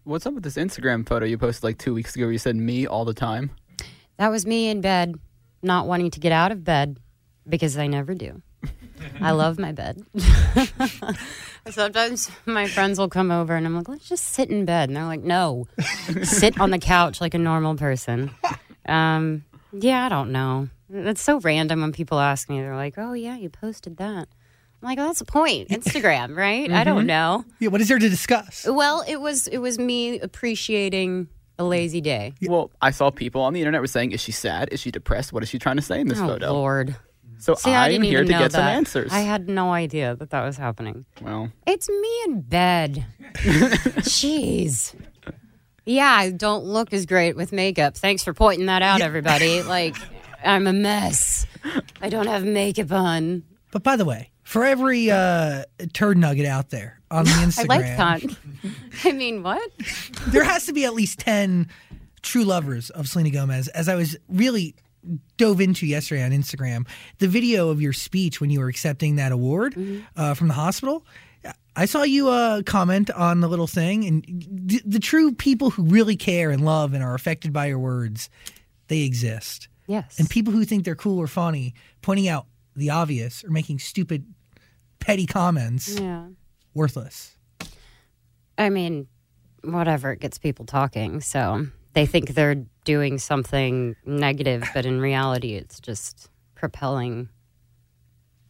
What's 0.03 0.25
up 0.25 0.33
with 0.33 0.43
this 0.43 0.55
Instagram 0.55 1.07
photo 1.07 1.25
you 1.25 1.37
posted 1.37 1.63
like 1.63 1.77
two 1.77 1.93
weeks 1.93 2.15
ago 2.15 2.25
where 2.25 2.31
you 2.31 2.39
said 2.39 2.55
me 2.55 2.85
all 2.87 3.05
the 3.05 3.13
time? 3.13 3.51
That 4.17 4.29
was 4.29 4.45
me 4.45 4.69
in 4.69 4.81
bed, 4.81 5.15
not 5.61 5.87
wanting 5.87 6.11
to 6.11 6.19
get 6.19 6.31
out 6.31 6.51
of 6.51 6.63
bed 6.63 6.99
because 7.47 7.77
I 7.77 7.87
never 7.87 8.15
do. 8.15 8.41
I 9.21 9.31
love 9.31 9.57
my 9.59 9.71
bed. 9.71 10.03
Sometimes 11.69 12.31
my 12.45 12.67
friends 12.67 12.97
will 12.97 13.09
come 13.09 13.29
over 13.31 13.55
and 13.55 13.65
I'm 13.65 13.75
like, 13.75 13.89
let's 13.89 14.07
just 14.07 14.23
sit 14.23 14.49
in 14.49 14.65
bed. 14.65 14.89
And 14.89 14.95
they're 14.95 15.03
like, 15.05 15.21
no, 15.23 15.67
sit 16.23 16.59
on 16.59 16.71
the 16.71 16.79
couch 16.79 17.19
like 17.19 17.33
a 17.33 17.37
normal 17.37 17.75
person. 17.75 18.31
Um, 18.87 19.43
yeah, 19.73 20.05
I 20.05 20.09
don't 20.09 20.31
know. 20.31 20.69
It's 20.91 21.21
so 21.21 21.39
random 21.41 21.81
when 21.81 21.91
people 21.91 22.19
ask 22.19 22.49
me. 22.49 22.61
They're 22.61 22.75
like, 22.77 22.93
oh, 22.97 23.13
yeah, 23.13 23.35
you 23.35 23.49
posted 23.49 23.97
that. 23.97 24.29
I'm 24.81 24.87
like, 24.89 24.97
oh, 24.99 25.03
that's 25.07 25.19
the 25.19 25.25
point. 25.25 25.67
Instagram, 25.69 26.37
right? 26.37 26.71
I 26.71 26.83
don't 26.85 27.05
know. 27.05 27.43
Yeah, 27.59 27.69
what 27.69 27.81
is 27.81 27.89
there 27.89 27.99
to 27.99 28.09
discuss? 28.09 28.65
Well, 28.69 29.03
it 29.07 29.19
was 29.19 29.47
it 29.47 29.57
was 29.57 29.79
me 29.79 30.19
appreciating 30.19 31.27
a 31.59 31.63
lazy 31.63 31.99
day. 31.99 32.33
Well, 32.43 32.69
I 32.79 32.91
saw 32.91 33.09
people 33.09 33.41
on 33.41 33.53
the 33.53 33.59
internet 33.59 33.81
were 33.81 33.87
saying, 33.87 34.11
"Is 34.11 34.21
she 34.21 34.31
sad? 34.31 34.69
Is 34.71 34.79
she 34.79 34.91
depressed? 34.91 35.33
What 35.33 35.41
is 35.41 35.49
she 35.49 35.57
trying 35.57 35.77
to 35.77 35.81
say 35.81 35.99
in 35.99 36.07
this 36.07 36.19
Oh 36.19 36.27
photo?" 36.27 36.53
Lord. 36.53 36.95
So 37.39 37.55
See, 37.55 37.71
I 37.71 37.85
I'm 37.85 37.91
didn't 37.91 38.05
here 38.05 38.19
even 38.19 38.27
to 38.27 38.31
know 38.33 38.39
get 38.39 38.51
some 38.51 38.61
answers. 38.65 39.11
I 39.11 39.19
had 39.19 39.47
no 39.47 39.71
idea 39.73 40.15
that 40.15 40.31
that 40.31 40.43
was 40.43 40.57
happening. 40.57 41.05
well, 41.21 41.51
It's 41.65 41.87
me 41.89 42.21
in 42.25 42.41
bed. 42.41 43.05
Jeez. 43.35 44.95
Yeah, 45.85 46.11
I 46.11 46.31
don't 46.31 46.65
look 46.65 46.91
as 46.93 47.05
great 47.05 47.35
with 47.35 47.51
makeup. 47.51 47.95
Thanks 47.95 48.23
for 48.23 48.33
pointing 48.33 48.65
that 48.65 48.81
out, 48.81 49.01
everybody. 49.01 49.61
Like, 49.67 49.95
I'm 50.43 50.67
a 50.67 50.73
mess. 50.73 51.45
I 52.01 52.09
don't 52.09 52.27
have 52.27 52.43
makeup 52.43 52.91
on. 52.91 53.43
But 53.71 53.83
by 53.83 53.95
the 53.95 54.05
way, 54.05 54.31
for 54.43 54.63
every 54.63 55.09
uh, 55.11 55.63
turd 55.93 56.17
nugget 56.17 56.45
out 56.45 56.69
there 56.69 56.99
on 57.11 57.25
the 57.25 57.31
Instagram. 57.31 57.69
I 57.71 57.77
Instagram, 57.79 58.19
like 58.19 58.31
that. 58.31 58.37
I 59.05 59.11
mean, 59.13 59.43
what? 59.43 59.71
there 60.27 60.43
has 60.43 60.65
to 60.65 60.73
be 60.73 60.85
at 60.85 60.93
least 60.93 61.19
10 61.19 61.69
true 62.21 62.43
lovers 62.43 62.89
of 62.89 63.07
Selena 63.07 63.29
Gomez. 63.29 63.67
As 63.69 63.87
I 63.89 63.95
was 63.95 64.17
really 64.29 64.75
dove 65.37 65.61
into 65.61 65.85
yesterday 65.85 66.23
on 66.23 66.31
Instagram 66.31 66.87
the 67.19 67.27
video 67.27 67.69
of 67.69 67.81
your 67.81 67.93
speech 67.93 68.39
when 68.41 68.49
you 68.49 68.59
were 68.59 68.69
accepting 68.69 69.15
that 69.17 69.31
award 69.31 69.75
uh, 70.15 70.33
from 70.33 70.47
the 70.47 70.53
hospital. 70.53 71.05
I 71.75 71.85
saw 71.85 72.01
you 72.01 72.29
uh, 72.29 72.63
comment 72.63 73.11
on 73.11 73.39
the 73.39 73.47
little 73.47 73.67
thing, 73.67 74.05
and 74.05 74.25
the, 74.49 74.81
the 74.83 74.99
true 74.99 75.31
people 75.31 75.69
who 75.69 75.83
really 75.83 76.15
care 76.15 76.49
and 76.49 76.65
love 76.65 76.93
and 76.93 77.03
are 77.03 77.13
affected 77.13 77.53
by 77.53 77.67
your 77.67 77.77
words, 77.77 78.31
they 78.87 79.03
exist. 79.03 79.67
Yes. 79.85 80.17
And 80.17 80.27
people 80.27 80.51
who 80.53 80.65
think 80.65 80.85
they're 80.85 80.95
cool 80.95 81.19
or 81.19 81.27
funny, 81.27 81.75
pointing 82.01 82.27
out 82.27 82.47
the 82.75 82.89
obvious 82.89 83.43
or 83.43 83.51
making 83.51 83.77
stupid, 83.77 84.25
petty 84.99 85.27
comments, 85.27 85.99
yeah. 85.99 86.25
worthless. 86.73 87.37
I 88.57 88.69
mean, 88.69 89.07
whatever 89.63 90.11
it 90.11 90.19
gets 90.19 90.39
people 90.39 90.65
talking. 90.65 91.21
So 91.21 91.67
they 91.97 92.05
think 92.05 92.35
they're 92.35 92.63
doing 92.85 93.17
something 93.17 93.95
negative, 94.05 94.63
but 94.71 94.85
in 94.85 95.01
reality, 95.01 95.55
it's 95.55 95.79
just 95.79 96.29
propelling 96.53 97.27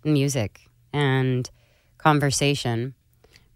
music 0.03 0.69
and 0.91 1.49
conversation. 1.97 2.93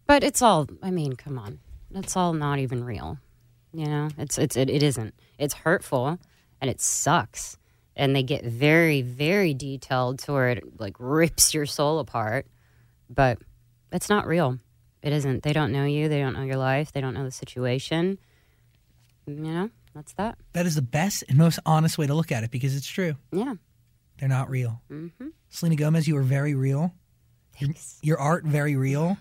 But 0.07 0.23
it's 0.23 0.41
all, 0.41 0.69
I 0.81 0.91
mean, 0.91 1.17
come 1.17 1.37
on. 1.37 1.59
It's 1.93 2.15
all 2.15 2.31
not 2.31 2.59
even 2.59 2.85
real. 2.85 3.17
You 3.73 3.85
know, 3.85 4.07
it's, 4.17 4.37
it's, 4.37 4.55
it, 4.55 4.69
it 4.69 4.81
isn't. 4.81 5.13
It's 5.37 5.55
hurtful 5.55 6.17
and 6.61 6.69
it 6.69 6.79
sucks. 6.79 7.57
And 7.93 8.15
they 8.15 8.23
get 8.23 8.45
very, 8.45 9.01
very 9.01 9.53
detailed 9.53 10.19
to 10.19 10.31
where 10.31 10.51
it 10.51 10.79
like 10.79 10.95
rips 10.99 11.53
your 11.53 11.65
soul 11.65 11.99
apart. 11.99 12.47
But 13.09 13.39
it's 13.91 14.07
not 14.07 14.25
real. 14.25 14.57
It 15.03 15.11
isn't. 15.11 15.43
They 15.43 15.51
don't 15.51 15.73
know 15.73 15.83
you. 15.83 16.07
They 16.07 16.21
don't 16.21 16.33
know 16.33 16.43
your 16.43 16.55
life. 16.55 16.93
They 16.93 17.01
don't 17.01 17.13
know 17.13 17.25
the 17.25 17.31
situation. 17.31 18.19
You 19.27 19.35
know, 19.35 19.69
that's 19.93 20.13
that. 20.13 20.37
That 20.53 20.65
is 20.65 20.75
the 20.75 20.81
best 20.81 21.23
and 21.29 21.37
most 21.37 21.59
honest 21.65 21.97
way 21.97 22.07
to 22.07 22.13
look 22.13 22.31
at 22.31 22.43
it 22.43 22.51
because 22.51 22.75
it's 22.75 22.87
true. 22.87 23.15
Yeah. 23.31 23.55
They're 24.19 24.29
not 24.29 24.49
real. 24.49 24.81
Mm-hmm. 24.91 25.29
Selena 25.49 25.75
Gomez, 25.75 26.07
you 26.07 26.15
are 26.17 26.21
very 26.23 26.53
real. 26.55 26.93
Your, 27.57 27.71
your 28.01 28.19
art, 28.19 28.43
very 28.45 28.75
real. 28.75 29.17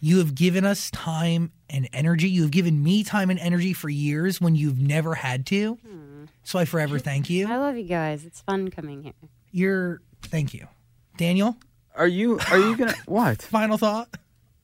You 0.00 0.18
have 0.18 0.34
given 0.34 0.66
us 0.66 0.90
time 0.90 1.52
and 1.70 1.88
energy. 1.92 2.28
You 2.28 2.42
have 2.42 2.50
given 2.50 2.82
me 2.82 3.04
time 3.04 3.30
and 3.30 3.38
energy 3.40 3.72
for 3.72 3.88
years 3.88 4.40
when 4.40 4.54
you've 4.54 4.78
never 4.78 5.14
had 5.14 5.46
to. 5.46 5.78
So 6.42 6.58
I 6.58 6.66
forever 6.66 6.98
thank 6.98 7.30
you. 7.30 7.48
I 7.48 7.56
love 7.56 7.76
you 7.76 7.84
guys. 7.84 8.24
It's 8.26 8.40
fun 8.42 8.70
coming 8.70 9.02
here. 9.02 9.14
You're, 9.50 10.02
thank 10.22 10.52
you. 10.52 10.66
Daniel, 11.16 11.56
Are 11.94 12.06
you? 12.08 12.38
Are 12.50 12.58
you 12.58 12.76
gonna 12.76 12.94
what? 13.06 13.40
final 13.40 13.78
thought? 13.78 14.08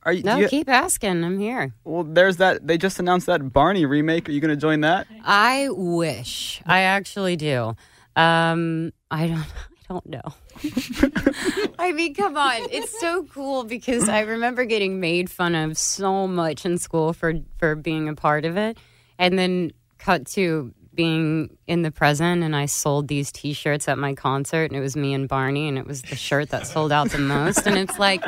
Are 0.04 0.12
you? 0.12 0.22
No, 0.22 0.36
you- 0.36 0.48
keep 0.48 0.68
asking. 0.68 1.22
I'm 1.24 1.38
here. 1.38 1.74
well, 1.84 2.04
there's 2.04 2.38
that. 2.38 2.66
They 2.66 2.78
just 2.78 2.98
announced 2.98 3.26
that 3.26 3.52
Barney 3.52 3.84
remake. 3.86 4.28
Are 4.28 4.32
you 4.32 4.40
gonna 4.40 4.56
join 4.56 4.80
that? 4.80 5.06
I 5.24 5.68
wish. 5.70 6.62
I 6.66 6.80
actually 6.82 7.36
do. 7.36 7.76
Um, 8.16 8.92
I 9.10 9.26
don't. 9.28 9.46
I 9.90 9.92
don't 9.94 10.06
know. 10.06 10.34
I 11.80 11.90
mean, 11.90 12.14
come 12.14 12.36
on. 12.36 12.60
It's 12.70 12.98
so 13.00 13.24
cool 13.24 13.64
because 13.64 14.08
I 14.08 14.20
remember 14.20 14.64
getting 14.64 15.00
made 15.00 15.28
fun 15.28 15.56
of 15.56 15.76
so 15.76 16.28
much 16.28 16.64
in 16.64 16.78
school 16.78 17.12
for 17.12 17.34
for 17.58 17.74
being 17.74 18.08
a 18.08 18.14
part 18.14 18.44
of 18.44 18.56
it, 18.56 18.78
and 19.18 19.36
then 19.36 19.72
cut 19.98 20.26
to 20.28 20.72
being 20.94 21.56
in 21.66 21.82
the 21.82 21.90
present 21.90 22.42
and 22.42 22.54
I 22.54 22.66
sold 22.66 23.08
these 23.08 23.30
t-shirts 23.32 23.88
at 23.88 23.96
my 23.96 24.14
concert 24.14 24.64
and 24.70 24.76
it 24.76 24.80
was 24.80 24.96
me 24.96 25.14
and 25.14 25.28
Barney 25.28 25.68
and 25.68 25.78
it 25.78 25.86
was 25.86 26.02
the 26.02 26.16
shirt 26.16 26.50
that 26.50 26.66
sold 26.66 26.90
out 26.90 27.10
the 27.10 27.18
most 27.18 27.64
and 27.66 27.78
it's 27.78 27.96
like 27.98 28.22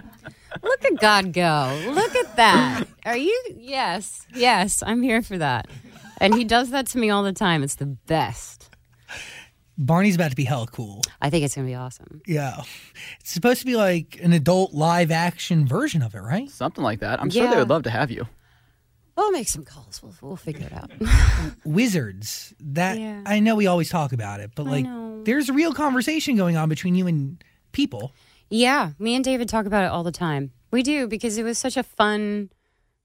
look 0.63 0.85
at 0.85 0.99
God 1.01 1.33
go. 1.33 1.83
Look 1.93 2.15
at 2.17 2.37
that. 2.37 2.85
Are 3.05 3.17
you 3.17 3.41
yes. 3.57 4.27
Yes, 4.35 4.83
I'm 4.85 5.03
here 5.03 5.23
for 5.23 5.39
that. 5.39 5.69
And 6.21 6.35
he 6.35 6.45
does 6.45 6.71
that 6.71 6.87
to 6.89 6.99
me 6.99 7.11
all 7.11 7.23
the 7.23 7.33
time. 7.33 7.63
It's 7.63 7.75
the 7.77 7.87
best. 7.87 8.71
Barney's 9.79 10.15
about 10.15 10.31
to 10.31 10.37
be 10.37 10.45
hella 10.45 10.67
cool. 10.67 11.03
I 11.21 11.31
think 11.31 11.45
it's 11.45 11.55
going 11.55 11.67
to 11.67 11.71
be 11.71 11.75
awesome. 11.75 12.21
Yeah. 12.27 12.63
It's 13.21 13.33
supposed 13.33 13.61
to 13.61 13.67
be 13.67 13.75
like 13.77 14.21
an 14.23 14.33
adult 14.33 14.73
live 14.75 15.11
action 15.11 15.67
version 15.67 16.03
of 16.03 16.15
it, 16.15 16.21
right? 16.21 16.49
Something 16.51 16.85
like 16.85 17.01
that. 17.01 17.21
I'm 17.21 17.31
sure 17.31 17.47
they 17.47 17.53
Yeah. 17.53 17.59
would 17.61 17.71
love 17.71 17.83
to 17.85 17.91
have 17.91 18.11
you. 18.11 18.29
We'll 19.17 19.33
make 19.33 19.49
some 19.49 19.65
calls. 19.65 20.01
We'll, 20.03 20.15
we'll 20.21 20.37
figure 20.37 20.67
it 20.67 20.73
out. 20.73 20.91
Wizards. 21.65 22.55
That 22.61 22.99
Yeah. 22.99 23.23
I 23.27 23.41
know 23.41 23.57
we 23.57 23.67
always 23.67 23.89
talk 23.89 24.13
about 24.13 24.41
it, 24.41 24.53
but 24.55 24.67
like 24.67 24.85
know. 24.85 25.23
there's 25.25 25.49
a 25.49 25.53
real 25.53 25.73
conversation 25.75 26.37
going 26.37 26.57
on 26.57 26.69
between 26.69 26.95
you 26.95 27.07
and 27.07 27.43
people. 27.73 28.13
Yeah, 28.55 28.91
me 28.99 29.15
and 29.15 29.25
David 29.25 29.49
talk 29.49 29.65
about 29.65 29.85
it 29.85 29.91
all 29.91 30.03
the 30.03 30.13
time. 30.13 30.53
We 30.71 30.83
do 30.83 31.09
because 31.09 31.39
it 31.39 31.43
was 31.43 31.57
such 31.57 31.79
a 31.79 31.83
fun 31.83 32.51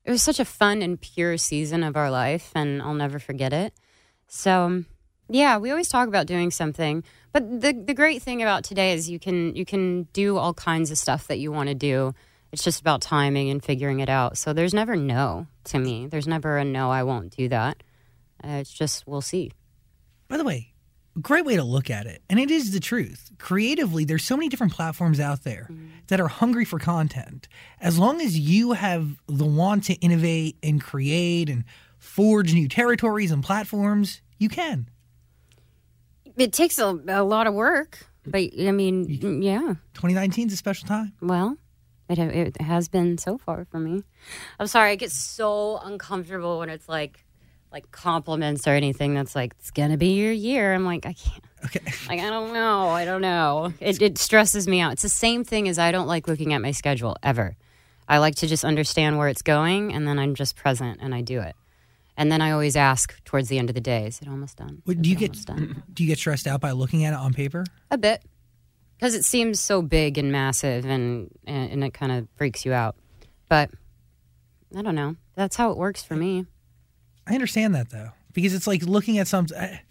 it 0.03 0.11
was 0.11 0.21
such 0.21 0.41
a 0.41 0.45
fun 0.45 0.81
and 0.81 0.99
pure 0.99 1.37
season 1.37 1.83
of 1.83 1.95
our 1.95 2.11
life 2.11 2.51
and 2.53 2.81
I'll 2.81 2.93
never 2.93 3.17
forget 3.17 3.53
it. 3.53 3.73
So, 4.27 4.83
yeah, 5.29 5.57
we 5.57 5.69
always 5.69 5.87
talk 5.87 6.09
about 6.09 6.27
doing 6.27 6.51
something. 6.51 7.01
But 7.31 7.61
the 7.61 7.71
the 7.71 7.93
great 7.93 8.21
thing 8.21 8.41
about 8.41 8.65
today 8.65 8.91
is 8.91 9.09
you 9.09 9.19
can 9.19 9.55
you 9.55 9.63
can 9.63 10.03
do 10.11 10.37
all 10.37 10.53
kinds 10.53 10.91
of 10.91 10.97
stuff 10.97 11.27
that 11.27 11.39
you 11.39 11.49
want 11.53 11.69
to 11.69 11.75
do. 11.75 12.13
It's 12.51 12.63
just 12.63 12.81
about 12.81 13.01
timing 13.01 13.49
and 13.49 13.63
figuring 13.63 14.01
it 14.01 14.09
out. 14.09 14.37
So 14.37 14.51
there's 14.51 14.73
never 14.73 14.97
no 14.97 15.47
to 15.65 15.79
me. 15.79 16.07
There's 16.07 16.27
never 16.27 16.57
a 16.57 16.65
no, 16.65 16.91
I 16.91 17.03
won't 17.03 17.33
do 17.35 17.47
that. 17.47 17.83
Uh, 18.43 18.59
it's 18.59 18.73
just 18.73 19.07
we'll 19.07 19.21
see. 19.21 19.53
By 20.27 20.35
the 20.35 20.43
way, 20.43 20.73
great 21.21 21.45
way 21.45 21.55
to 21.55 21.63
look 21.63 21.89
at 21.89 22.05
it. 22.05 22.21
And 22.29 22.39
it 22.39 22.51
is 22.51 22.71
the 22.71 22.79
truth. 22.79 23.31
Creatively, 23.37 24.05
there's 24.05 24.23
so 24.23 24.35
many 24.37 24.49
different 24.49 24.73
platforms 24.73 25.19
out 25.19 25.43
there 25.43 25.67
mm-hmm. 25.71 25.87
that 26.07 26.19
are 26.19 26.27
hungry 26.27 26.65
for 26.65 26.79
content. 26.79 27.47
As 27.79 27.97
long 27.97 28.21
as 28.21 28.37
you 28.37 28.73
have 28.73 29.17
the 29.27 29.45
want 29.45 29.85
to 29.85 29.93
innovate 29.95 30.57
and 30.61 30.81
create 30.81 31.49
and 31.49 31.63
forge 31.97 32.53
new 32.53 32.67
territories 32.67 33.31
and 33.31 33.43
platforms, 33.43 34.21
you 34.37 34.49
can. 34.49 34.89
It 36.35 36.53
takes 36.53 36.77
a, 36.77 36.99
a 37.07 37.23
lot 37.23 37.47
of 37.47 37.53
work, 37.53 38.05
but 38.25 38.41
I 38.59 38.71
mean, 38.71 39.07
mm, 39.07 39.43
yeah. 39.43 39.75
2019 39.95 40.47
is 40.47 40.53
a 40.53 40.57
special 40.57 40.87
time. 40.87 41.13
Well, 41.19 41.57
it, 42.09 42.19
it 42.19 42.61
has 42.61 42.87
been 42.87 43.17
so 43.17 43.37
far 43.37 43.65
for 43.65 43.79
me. 43.79 44.03
I'm 44.59 44.67
sorry, 44.67 44.91
I 44.91 44.95
get 44.95 45.11
so 45.11 45.79
uncomfortable 45.83 46.59
when 46.59 46.69
it's 46.69 46.87
like 46.87 47.25
like 47.71 47.91
compliments 47.91 48.67
or 48.67 48.71
anything 48.71 49.13
that's 49.13 49.35
like 49.35 49.53
it's 49.59 49.71
gonna 49.71 49.97
be 49.97 50.13
your 50.13 50.31
year. 50.31 50.73
I'm 50.73 50.85
like 50.85 51.05
I 51.05 51.13
can't. 51.13 51.43
Okay. 51.65 51.79
Like 52.07 52.21
I 52.21 52.29
don't 52.29 52.53
know. 52.53 52.89
I 52.89 53.03
don't 53.03 53.21
know. 53.21 53.73
It, 53.79 54.01
it 54.01 54.17
stresses 54.17 54.67
me 54.67 54.79
out. 54.79 54.93
It's 54.93 55.01
the 55.01 55.09
same 55.09 55.43
thing 55.43 55.67
as 55.67 55.77
I 55.77 55.91
don't 55.91 56.07
like 56.07 56.27
looking 56.27 56.53
at 56.53 56.61
my 56.61 56.71
schedule 56.71 57.17
ever. 57.21 57.57
I 58.07 58.19
like 58.19 58.35
to 58.35 58.47
just 58.47 58.63
understand 58.63 59.17
where 59.17 59.27
it's 59.27 59.41
going, 59.41 59.93
and 59.93 60.07
then 60.07 60.17
I'm 60.17 60.35
just 60.35 60.55
present 60.55 60.99
and 61.01 61.13
I 61.13 61.21
do 61.21 61.41
it. 61.41 61.55
And 62.15 62.31
then 62.31 62.41
I 62.41 62.51
always 62.51 62.77
ask 62.77 63.21
towards 63.25 63.49
the 63.49 63.59
end 63.59 63.69
of 63.69 63.75
the 63.75 63.81
day, 63.81 64.07
"Is 64.07 64.19
it 64.21 64.27
almost 64.29 64.57
done? 64.57 64.81
What, 64.85 64.95
Is 64.97 65.01
do 65.01 65.09
you 65.09 65.15
get 65.15 65.33
done?" 65.45 65.83
do 65.93 66.03
you 66.03 66.07
get 66.07 66.17
stressed 66.17 66.47
out 66.47 66.61
by 66.61 66.71
looking 66.71 67.03
at 67.03 67.13
it 67.13 67.19
on 67.19 67.33
paper? 67.33 67.65
A 67.91 67.97
bit. 67.97 68.23
Because 68.97 69.13
it 69.13 69.25
seems 69.25 69.59
so 69.59 69.81
big 69.83 70.17
and 70.17 70.31
massive 70.31 70.85
and, 70.85 71.29
and, 71.45 71.71
and 71.71 71.83
it 71.83 71.93
kind 71.93 72.11
of 72.11 72.27
freaks 72.35 72.65
you 72.65 72.73
out. 72.73 72.95
But 73.49 73.69
I 74.75 74.81
don't 74.81 74.95
know. 74.95 75.15
That's 75.35 75.55
how 75.55 75.71
it 75.71 75.77
works 75.77 76.01
for 76.03 76.15
me. 76.15 76.45
I 77.27 77.33
understand 77.33 77.75
that 77.75 77.89
though, 77.89 78.11
because 78.33 78.53
it's 78.53 78.67
like 78.67 78.83
looking 78.83 79.17
at 79.19 79.27
some. 79.27 79.47
I- 79.57 79.81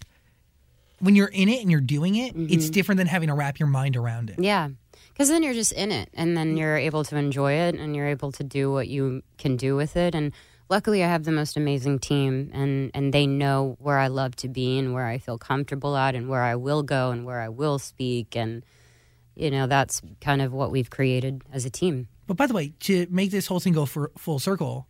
When 0.99 1.15
you're 1.15 1.29
in 1.29 1.51
it 1.51 1.61
and 1.61 1.71
you're 1.71 1.83
doing 1.83 2.15
it, 2.15 2.35
it's 2.35 2.65
mm-hmm. 2.65 2.73
different 2.73 2.97
than 2.97 3.07
having 3.07 3.29
to 3.29 3.35
wrap 3.35 3.59
your 3.59 3.69
mind 3.69 3.97
around 3.97 4.31
it. 4.31 4.39
Yeah. 4.39 4.71
Because 5.13 5.29
then 5.29 5.43
you're 5.43 5.53
just 5.53 5.73
in 5.73 5.93
it 5.93 6.09
and 6.15 6.35
then 6.35 6.57
you're 6.57 6.79
able 6.79 7.05
to 7.05 7.17
enjoy 7.17 7.53
it 7.53 7.75
and 7.75 7.95
you're 7.95 8.07
able 8.09 8.33
to 8.33 8.43
do 8.43 8.73
what 8.73 8.89
you 8.89 9.23
can 9.37 9.57
do 9.57 9.77
with 9.77 9.95
it. 9.97 10.15
And 10.15 10.33
luckily, 10.71 11.05
I 11.05 11.09
have 11.09 11.25
the 11.25 11.33
most 11.33 11.57
amazing 11.57 11.99
team 11.99 12.51
and, 12.55 12.91
and 12.95 13.13
they 13.13 13.27
know 13.27 13.77
where 13.79 13.99
I 13.99 14.09
love 14.09 14.37
to 14.37 14.49
be 14.49 14.79
and 14.79 14.95
where 14.95 15.07
I 15.07 15.19
feel 15.19 15.37
comfortable 15.37 15.97
at 15.97 16.15
and 16.15 16.31
where 16.31 16.43
I 16.43 16.55
will 16.55 16.83
go 16.83 17.11
and 17.11 17.27
where 17.27 17.41
I 17.43 17.51
will 17.51 17.79
speak. 17.79 18.35
And, 18.35 18.65
you 19.35 19.51
know, 19.51 19.67
that's 19.67 20.01
kind 20.23 20.41
of 20.41 20.53
what 20.55 20.71
we've 20.71 20.89
created 20.89 21.43
as 21.53 21.67
a 21.67 21.71
team. 21.71 22.09
But 22.27 22.39
by 22.39 22.47
the 22.47 22.55
way, 22.55 22.73
to 22.81 23.07
make 23.11 23.31
this 23.31 23.47
whole 23.47 23.61
thing 23.61 23.75
go 23.75 23.85
for 23.85 24.13
full 24.17 24.39
circle, 24.39 24.87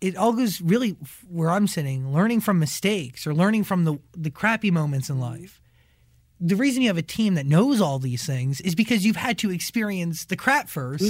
it 0.00 0.16
all 0.16 0.32
goes 0.32 0.60
really 0.60 0.96
where 1.28 1.50
I'm 1.50 1.66
sitting, 1.66 2.12
learning 2.12 2.40
from 2.40 2.58
mistakes 2.58 3.26
or 3.26 3.34
learning 3.34 3.64
from 3.64 3.84
the 3.84 3.98
the 4.16 4.30
crappy 4.30 4.70
moments 4.70 5.10
in 5.10 5.18
life. 5.20 5.60
The 6.42 6.56
reason 6.56 6.80
you 6.82 6.88
have 6.88 6.96
a 6.96 7.02
team 7.02 7.34
that 7.34 7.44
knows 7.44 7.82
all 7.82 7.98
these 7.98 8.24
things 8.24 8.62
is 8.62 8.74
because 8.74 9.04
you've 9.04 9.16
had 9.16 9.36
to 9.38 9.50
experience 9.50 10.24
the 10.24 10.36
crap 10.36 10.68
first 10.70 11.04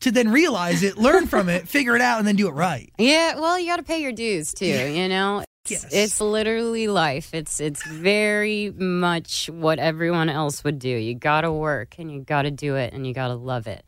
to 0.00 0.12
then 0.12 0.30
realize 0.30 0.84
it, 0.84 0.96
learn 0.96 1.26
from 1.26 1.48
it, 1.48 1.66
figure 1.76 1.96
it 1.96 2.00
out, 2.00 2.20
and 2.20 2.28
then 2.28 2.36
do 2.36 2.46
it 2.46 2.52
right. 2.52 2.92
Yeah, 2.96 3.40
well, 3.40 3.58
you 3.58 3.66
got 3.66 3.78
to 3.78 3.82
pay 3.82 4.00
your 4.00 4.12
dues 4.12 4.54
too. 4.54 4.66
You 4.66 5.08
know, 5.08 5.40
it's, 5.64 5.82
Yes. 5.82 5.88
it's 5.92 6.20
literally 6.20 6.86
life. 6.86 7.34
It's 7.34 7.58
it's 7.58 7.84
very 7.84 8.70
much 8.70 9.50
what 9.52 9.80
everyone 9.80 10.28
else 10.28 10.62
would 10.62 10.78
do. 10.78 10.88
You 10.90 11.14
got 11.16 11.40
to 11.40 11.52
work 11.52 11.96
and 11.98 12.10
you 12.12 12.20
got 12.20 12.42
to 12.42 12.52
do 12.52 12.76
it 12.76 12.94
and 12.94 13.04
you 13.04 13.12
got 13.12 13.28
to 13.28 13.34
love 13.34 13.66
it, 13.66 13.84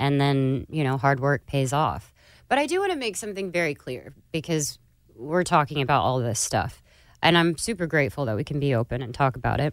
and 0.00 0.20
then 0.20 0.66
you 0.68 0.82
know 0.82 0.96
hard 0.98 1.20
work 1.20 1.46
pays 1.46 1.72
off. 1.72 2.11
But 2.52 2.58
I 2.58 2.66
do 2.66 2.80
want 2.80 2.92
to 2.92 2.98
make 2.98 3.16
something 3.16 3.50
very 3.50 3.74
clear 3.74 4.12
because 4.30 4.78
we're 5.16 5.42
talking 5.42 5.80
about 5.80 6.02
all 6.02 6.20
this 6.20 6.38
stuff, 6.38 6.82
and 7.22 7.38
I'm 7.38 7.56
super 7.56 7.86
grateful 7.86 8.26
that 8.26 8.36
we 8.36 8.44
can 8.44 8.60
be 8.60 8.74
open 8.74 9.00
and 9.00 9.14
talk 9.14 9.36
about 9.36 9.58
it. 9.58 9.72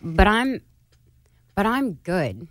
But 0.00 0.28
I'm, 0.28 0.60
but 1.56 1.66
I'm 1.66 1.94
good. 1.94 2.46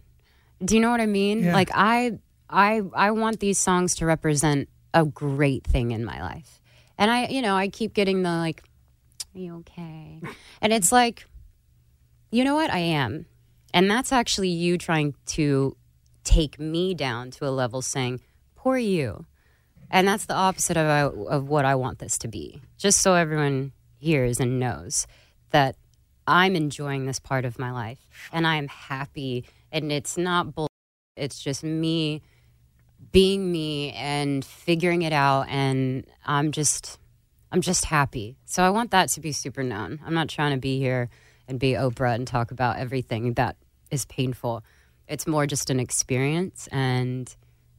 Do 0.61 0.75
you 0.75 0.81
know 0.81 0.91
what 0.91 0.99
I 0.99 1.05
mean? 1.05 1.45
Yeah. 1.45 1.53
Like 1.53 1.69
I 1.73 2.19
I 2.49 2.81
I 2.93 3.11
want 3.11 3.39
these 3.39 3.57
songs 3.57 3.95
to 3.95 4.05
represent 4.05 4.67
a 4.93 5.05
great 5.05 5.63
thing 5.63 5.91
in 5.91 6.03
my 6.03 6.19
life. 6.21 6.59
And 6.97 7.09
I, 7.09 7.27
you 7.27 7.41
know, 7.41 7.55
I 7.55 7.69
keep 7.69 7.93
getting 7.93 8.23
the 8.23 8.31
like, 8.31 8.61
are 9.33 9.39
you 9.39 9.55
okay? 9.59 10.19
And 10.61 10.73
it's 10.73 10.91
like, 10.91 11.27
you 12.29 12.43
know 12.43 12.55
what? 12.55 12.71
I 12.71 12.79
am. 12.79 13.25
And 13.73 13.89
that's 13.89 14.11
actually 14.11 14.49
you 14.49 14.77
trying 14.77 15.15
to 15.27 15.77
take 16.25 16.59
me 16.59 16.93
down 16.93 17.31
to 17.31 17.47
a 17.47 17.51
level 17.51 17.81
saying, 17.81 18.19
poor 18.57 18.77
you. 18.77 19.25
And 19.95 20.05
that's 20.05 20.25
the 20.25 20.33
opposite 20.33 20.75
of, 20.75 20.87
uh, 20.87 21.23
of 21.27 21.47
what 21.47 21.63
I 21.63 21.75
want 21.75 21.99
this 21.99 22.17
to 22.17 22.27
be. 22.27 22.61
Just 22.77 22.99
so 22.99 23.13
everyone 23.13 23.71
hears 23.97 24.41
and 24.41 24.59
knows 24.59 25.07
that 25.51 25.77
I'm 26.27 26.57
enjoying 26.57 27.05
this 27.05 27.17
part 27.17 27.45
of 27.45 27.57
my 27.57 27.71
life 27.71 28.05
and 28.33 28.45
I 28.45 28.57
am 28.57 28.67
happy. 28.67 29.45
And 29.71 29.93
it's 29.93 30.17
not 30.17 30.53
bull. 30.53 30.67
It's 31.15 31.39
just 31.39 31.63
me 31.63 32.23
being 33.13 33.49
me 33.49 33.93
and 33.93 34.43
figuring 34.43 35.03
it 35.03 35.13
out. 35.13 35.47
And 35.47 36.05
I'm 36.25 36.51
just, 36.51 36.99
I'm 37.53 37.61
just 37.61 37.85
happy. 37.85 38.35
So 38.43 38.63
I 38.63 38.71
want 38.71 38.91
that 38.91 39.07
to 39.11 39.21
be 39.21 39.31
super 39.31 39.63
known. 39.63 40.01
I'm 40.05 40.13
not 40.13 40.27
trying 40.27 40.51
to 40.51 40.59
be 40.59 40.77
here 40.77 41.09
and 41.47 41.57
be 41.57 41.71
Oprah 41.71 42.15
and 42.15 42.27
talk 42.27 42.51
about 42.51 42.79
everything 42.79 43.35
that 43.35 43.55
is 43.91 44.03
painful. 44.03 44.61
It's 45.07 45.25
more 45.25 45.47
just 45.47 45.69
an 45.69 45.79
experience. 45.79 46.67
And 46.69 47.33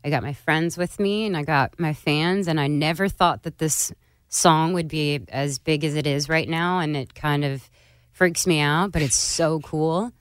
I 0.07 0.09
got 0.09 0.23
my 0.23 0.35
friends 0.35 0.79
with 0.79 1.01
me 1.01 1.27
and 1.27 1.37
I 1.37 1.43
got 1.43 1.81
my 1.81 1.93
fans. 1.93 2.47
And 2.47 2.61
I 2.61 2.69
never 2.69 3.09
thought 3.09 3.43
that 3.43 3.59
this 3.59 3.93
song 4.29 4.73
would 4.73 4.87
be 4.87 5.21
as 5.29 5.59
big 5.59 5.83
as 5.83 5.97
it 5.97 6.07
is 6.07 6.29
right 6.29 6.49
now. 6.49 6.79
And 6.79 6.97
it 6.97 7.13
kind 7.13 7.45
of 7.45 7.69
freaks 8.13 8.47
me 8.47 8.61
out, 8.61 8.93
but 8.93 9.03
it's 9.03 9.17
so 9.17 9.59
cool. 9.59 10.13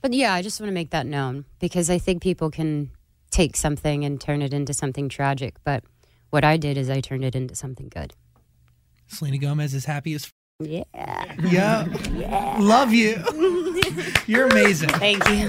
But 0.00 0.14
yeah, 0.14 0.32
I 0.32 0.40
just 0.40 0.58
want 0.58 0.70
to 0.70 0.74
make 0.74 0.88
that 0.90 1.04
known 1.04 1.44
because 1.58 1.90
I 1.90 1.98
think 1.98 2.22
people 2.22 2.50
can 2.50 2.92
take 3.30 3.56
something 3.56 4.06
and 4.06 4.18
turn 4.18 4.40
it 4.40 4.54
into 4.54 4.72
something 4.72 5.10
tragic. 5.10 5.56
But 5.64 5.84
what 6.30 6.42
I 6.42 6.56
did 6.56 6.78
is 6.78 6.88
I 6.88 7.02
turned 7.02 7.22
it 7.22 7.36
into 7.36 7.54
something 7.54 7.90
good. 7.90 8.14
Selena 9.08 9.36
Gomez 9.36 9.74
is 9.74 9.84
happy 9.84 10.14
as. 10.14 10.30
Yeah. 10.60 10.84
Yeah. 11.44 12.56
Love 12.58 12.94
you. 12.94 13.22
You're 14.26 14.46
amazing. 14.46 14.88
Thank 14.88 15.28
you. 15.28 15.48